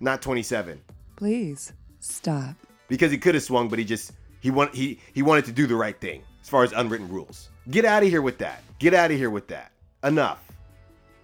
not 0.00 0.22
27. 0.22 0.80
Please 1.16 1.72
stop. 2.00 2.56
Because 2.88 3.10
he 3.10 3.18
could 3.18 3.34
have 3.34 3.44
swung, 3.44 3.68
but 3.68 3.78
he 3.78 3.84
just 3.84 4.12
he 4.40 4.50
want 4.50 4.74
he 4.74 4.98
he 5.14 5.22
wanted 5.22 5.44
to 5.46 5.52
do 5.52 5.66
the 5.66 5.76
right 5.76 5.98
thing 5.98 6.22
as 6.42 6.48
far 6.48 6.64
as 6.64 6.72
unwritten 6.72 7.08
rules. 7.08 7.48
Get 7.70 7.84
out 7.84 8.02
of 8.02 8.08
here 8.08 8.22
with 8.22 8.38
that. 8.38 8.62
Get 8.78 8.92
out 8.92 9.10
of 9.10 9.16
here 9.16 9.30
with 9.30 9.46
that. 9.48 9.70
Enough. 10.02 10.40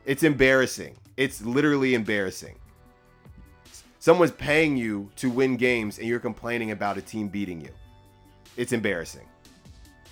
It's 0.07 0.23
embarrassing. 0.23 0.97
It's 1.17 1.43
literally 1.45 1.95
embarrassing. 1.95 2.57
Someone's 3.99 4.31
paying 4.31 4.77
you 4.77 5.11
to 5.17 5.29
win 5.29 5.57
games 5.57 5.99
and 5.99 6.07
you're 6.07 6.21
complaining 6.21 6.71
about 6.71 6.97
a 6.97 7.03
team 7.03 7.29
beating 7.29 7.61
you. 7.61 7.71
It's 8.57 8.73
embarrassing. 8.73 9.27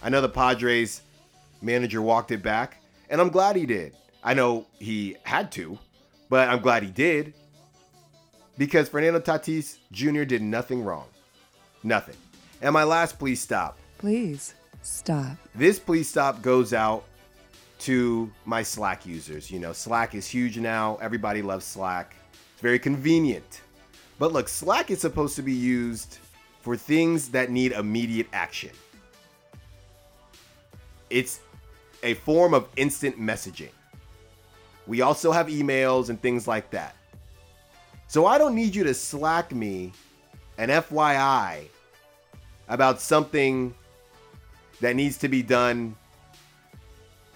I 0.02 0.08
know 0.08 0.20
the 0.20 0.28
Padres 0.28 1.02
manager 1.62 2.02
walked 2.02 2.32
it 2.32 2.42
back, 2.42 2.82
and 3.08 3.20
I'm 3.20 3.30
glad 3.30 3.56
he 3.56 3.66
did. 3.66 3.94
I 4.22 4.34
know 4.34 4.66
he 4.78 5.16
had 5.22 5.52
to, 5.52 5.78
but 6.28 6.48
I'm 6.48 6.60
glad 6.60 6.82
he 6.82 6.90
did 6.90 7.34
because 8.58 8.88
Fernando 8.88 9.20
Tatis 9.20 9.78
Jr. 9.92 10.24
did 10.24 10.42
nothing 10.42 10.82
wrong. 10.82 11.06
Nothing. 11.82 12.16
And 12.62 12.72
my 12.72 12.84
last 12.84 13.18
please 13.18 13.40
stop. 13.40 13.78
Please 13.98 14.54
stop. 14.82 15.36
This 15.54 15.78
please 15.78 16.08
stop 16.08 16.42
goes 16.42 16.72
out 16.72 17.04
to 17.80 18.30
my 18.44 18.62
Slack 18.62 19.06
users. 19.06 19.50
You 19.50 19.58
know, 19.58 19.72
Slack 19.72 20.14
is 20.14 20.26
huge 20.26 20.58
now. 20.58 20.98
Everybody 21.00 21.42
loves 21.42 21.64
Slack. 21.64 22.14
It's 22.52 22.62
very 22.62 22.78
convenient. 22.78 23.60
But 24.18 24.32
look, 24.32 24.48
Slack 24.48 24.90
is 24.90 25.00
supposed 25.00 25.36
to 25.36 25.42
be 25.42 25.52
used 25.52 26.18
for 26.62 26.76
things 26.76 27.28
that 27.28 27.50
need 27.50 27.72
immediate 27.72 28.26
action. 28.32 28.70
It's 31.10 31.40
a 32.02 32.14
form 32.14 32.54
of 32.54 32.68
instant 32.76 33.18
messaging. 33.20 33.70
We 34.86 35.00
also 35.00 35.32
have 35.32 35.48
emails 35.48 36.10
and 36.10 36.20
things 36.20 36.46
like 36.46 36.70
that. 36.70 36.96
So 38.08 38.26
I 38.26 38.38
don't 38.38 38.54
need 38.54 38.74
you 38.74 38.84
to 38.84 38.94
Slack 38.94 39.52
me 39.52 39.92
an 40.58 40.68
FYI 40.68 41.66
about 42.68 43.00
something 43.00 43.74
that 44.80 44.94
needs 44.94 45.18
to 45.18 45.28
be 45.28 45.42
done 45.42 45.96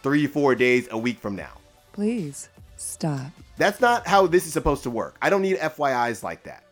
three, 0.02 0.26
four 0.26 0.54
days 0.54 0.88
a 0.90 0.98
week 0.98 1.18
from 1.18 1.34
now. 1.36 1.52
Please 1.92 2.48
stop. 2.76 3.30
That's 3.56 3.80
not 3.80 4.06
how 4.06 4.26
this 4.26 4.46
is 4.46 4.52
supposed 4.52 4.82
to 4.84 4.90
work. 4.90 5.16
I 5.20 5.28
don't 5.28 5.42
need 5.42 5.56
FYIs 5.58 6.22
like 6.22 6.44
that. 6.44 6.64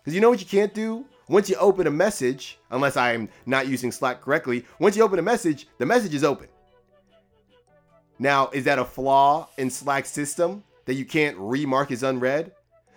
Because 0.00 0.14
you 0.14 0.20
know 0.20 0.30
what 0.30 0.40
you 0.40 0.46
can't 0.46 0.72
do? 0.72 1.04
Once 1.28 1.48
you 1.48 1.56
open 1.56 1.86
a 1.86 1.90
message, 1.90 2.58
unless 2.70 2.96
I'm 2.96 3.28
not 3.46 3.68
using 3.68 3.92
Slack 3.92 4.20
correctly, 4.20 4.64
once 4.78 4.96
you 4.96 5.02
open 5.04 5.18
a 5.18 5.22
message, 5.22 5.68
the 5.78 5.86
message 5.86 6.14
is 6.14 6.24
open. 6.24 6.48
Now, 8.20 8.50
is 8.52 8.64
that 8.64 8.78
a 8.78 8.84
flaw 8.84 9.48
in 9.56 9.70
Slack's 9.70 10.10
system 10.10 10.62
that 10.84 10.92
you 10.92 11.06
can't 11.06 11.38
remark 11.38 11.90
as 11.90 12.02
unread? 12.02 12.52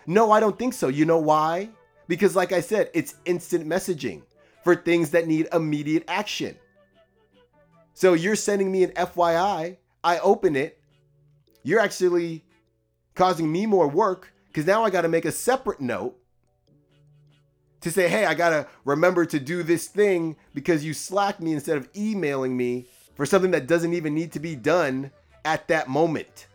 No, 0.06 0.30
I 0.30 0.38
don't 0.38 0.58
think 0.58 0.74
so. 0.74 0.88
You 0.88 1.06
know 1.06 1.18
why? 1.18 1.70
Because, 2.06 2.36
like 2.36 2.52
I 2.52 2.60
said, 2.60 2.90
it's 2.92 3.14
instant 3.24 3.66
messaging 3.66 4.20
for 4.64 4.76
things 4.76 5.10
that 5.12 5.26
need 5.26 5.48
immediate 5.50 6.04
action. 6.08 6.54
So 7.94 8.12
you're 8.12 8.36
sending 8.36 8.70
me 8.70 8.84
an 8.84 8.90
FYI, 8.90 9.78
I 10.02 10.18
open 10.18 10.56
it, 10.56 10.78
you're 11.62 11.80
actually 11.80 12.44
causing 13.14 13.50
me 13.50 13.64
more 13.64 13.88
work 13.88 14.30
because 14.48 14.66
now 14.66 14.84
I 14.84 14.90
got 14.90 15.02
to 15.02 15.08
make 15.08 15.24
a 15.24 15.32
separate 15.32 15.80
note 15.80 16.18
to 17.80 17.90
say, 17.90 18.08
hey, 18.08 18.26
I 18.26 18.34
got 18.34 18.50
to 18.50 18.66
remember 18.84 19.24
to 19.24 19.40
do 19.40 19.62
this 19.62 19.86
thing 19.86 20.36
because 20.52 20.84
you 20.84 20.92
slacked 20.92 21.40
me 21.40 21.54
instead 21.54 21.78
of 21.78 21.88
emailing 21.96 22.54
me 22.56 22.88
for 23.14 23.26
something 23.26 23.50
that 23.52 23.66
doesn't 23.66 23.92
even 23.94 24.14
need 24.14 24.32
to 24.32 24.40
be 24.40 24.56
done 24.56 25.10
at 25.44 25.68
that 25.68 25.88
moment. 25.88 26.46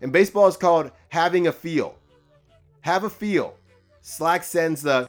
And 0.00 0.12
baseball 0.12 0.46
is 0.48 0.56
called 0.56 0.90
having 1.10 1.46
a 1.46 1.52
feel. 1.52 1.96
Have 2.80 3.04
a 3.04 3.10
feel. 3.10 3.54
Slack 4.00 4.42
sends 4.42 4.82
the, 4.82 5.08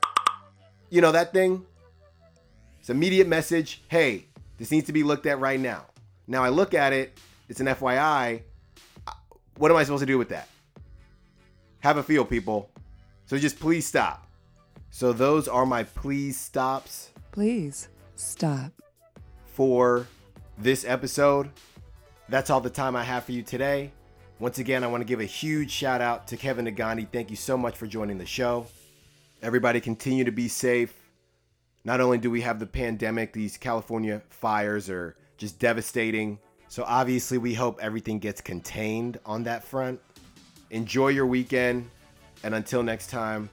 you 0.89 1.01
know, 1.01 1.11
that 1.11 1.33
thing. 1.33 1.65
It's 2.79 2.89
immediate 2.89 3.27
message. 3.27 3.81
Hey, 3.87 4.25
this 4.57 4.69
needs 4.71 4.85
to 4.87 4.93
be 4.93 5.03
looked 5.03 5.25
at 5.25 5.39
right 5.39 5.59
now. 5.59 5.85
Now 6.27 6.43
I 6.43 6.49
look 6.49 6.73
at 6.73 6.93
it. 6.93 7.17
It's 7.49 7.59
an 7.59 7.67
FYI. 7.67 8.41
What 9.57 9.71
am 9.71 9.77
I 9.77 9.83
supposed 9.83 10.01
to 10.01 10.05
do 10.05 10.17
with 10.17 10.29
that? 10.29 10.47
Have 11.79 11.97
a 11.97 12.03
feel, 12.03 12.25
people. 12.25 12.69
So 13.25 13.37
just 13.37 13.59
please 13.59 13.85
stop. 13.85 14.27
So 14.89 15.11
those 15.11 15.47
are 15.47 15.65
my 15.65 15.83
please 15.83 16.39
stops 16.39 17.09
Please 17.31 17.87
stop. 18.15 18.71
for 19.47 20.07
this 20.63 20.85
episode. 20.85 21.49
That's 22.29 22.49
all 22.49 22.61
the 22.61 22.69
time 22.69 22.95
I 22.95 23.03
have 23.03 23.25
for 23.25 23.33
you 23.33 23.43
today. 23.43 23.91
Once 24.39 24.59
again, 24.59 24.83
I 24.83 24.87
want 24.87 25.01
to 25.01 25.05
give 25.05 25.19
a 25.19 25.25
huge 25.25 25.69
shout 25.69 26.01
out 26.01 26.27
to 26.29 26.37
Kevin 26.37 26.65
Negandhi. 26.65 27.07
Thank 27.11 27.29
you 27.29 27.35
so 27.35 27.57
much 27.57 27.75
for 27.75 27.85
joining 27.85 28.17
the 28.17 28.25
show. 28.25 28.67
Everybody 29.41 29.81
continue 29.81 30.23
to 30.23 30.31
be 30.31 30.47
safe. 30.47 30.93
Not 31.83 31.99
only 31.99 32.17
do 32.17 32.31
we 32.31 32.41
have 32.41 32.59
the 32.59 32.65
pandemic, 32.65 33.33
these 33.33 33.57
California 33.57 34.21
fires 34.29 34.89
are 34.89 35.17
just 35.37 35.59
devastating. 35.59 36.39
So 36.69 36.83
obviously, 36.87 37.37
we 37.37 37.53
hope 37.53 37.79
everything 37.81 38.19
gets 38.19 38.39
contained 38.39 39.19
on 39.25 39.43
that 39.43 39.65
front. 39.65 39.99
Enjoy 40.71 41.09
your 41.09 41.25
weekend. 41.25 41.89
And 42.43 42.55
until 42.55 42.83
next 42.83 43.09
time, 43.09 43.49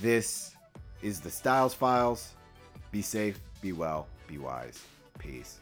this 0.00 0.54
is 1.02 1.20
the 1.20 1.30
Styles 1.30 1.74
Files. 1.74 2.34
Be 2.92 3.02
safe, 3.02 3.40
be 3.60 3.72
well, 3.72 4.06
be 4.28 4.38
wise. 4.38 4.82
Peace. 5.18 5.61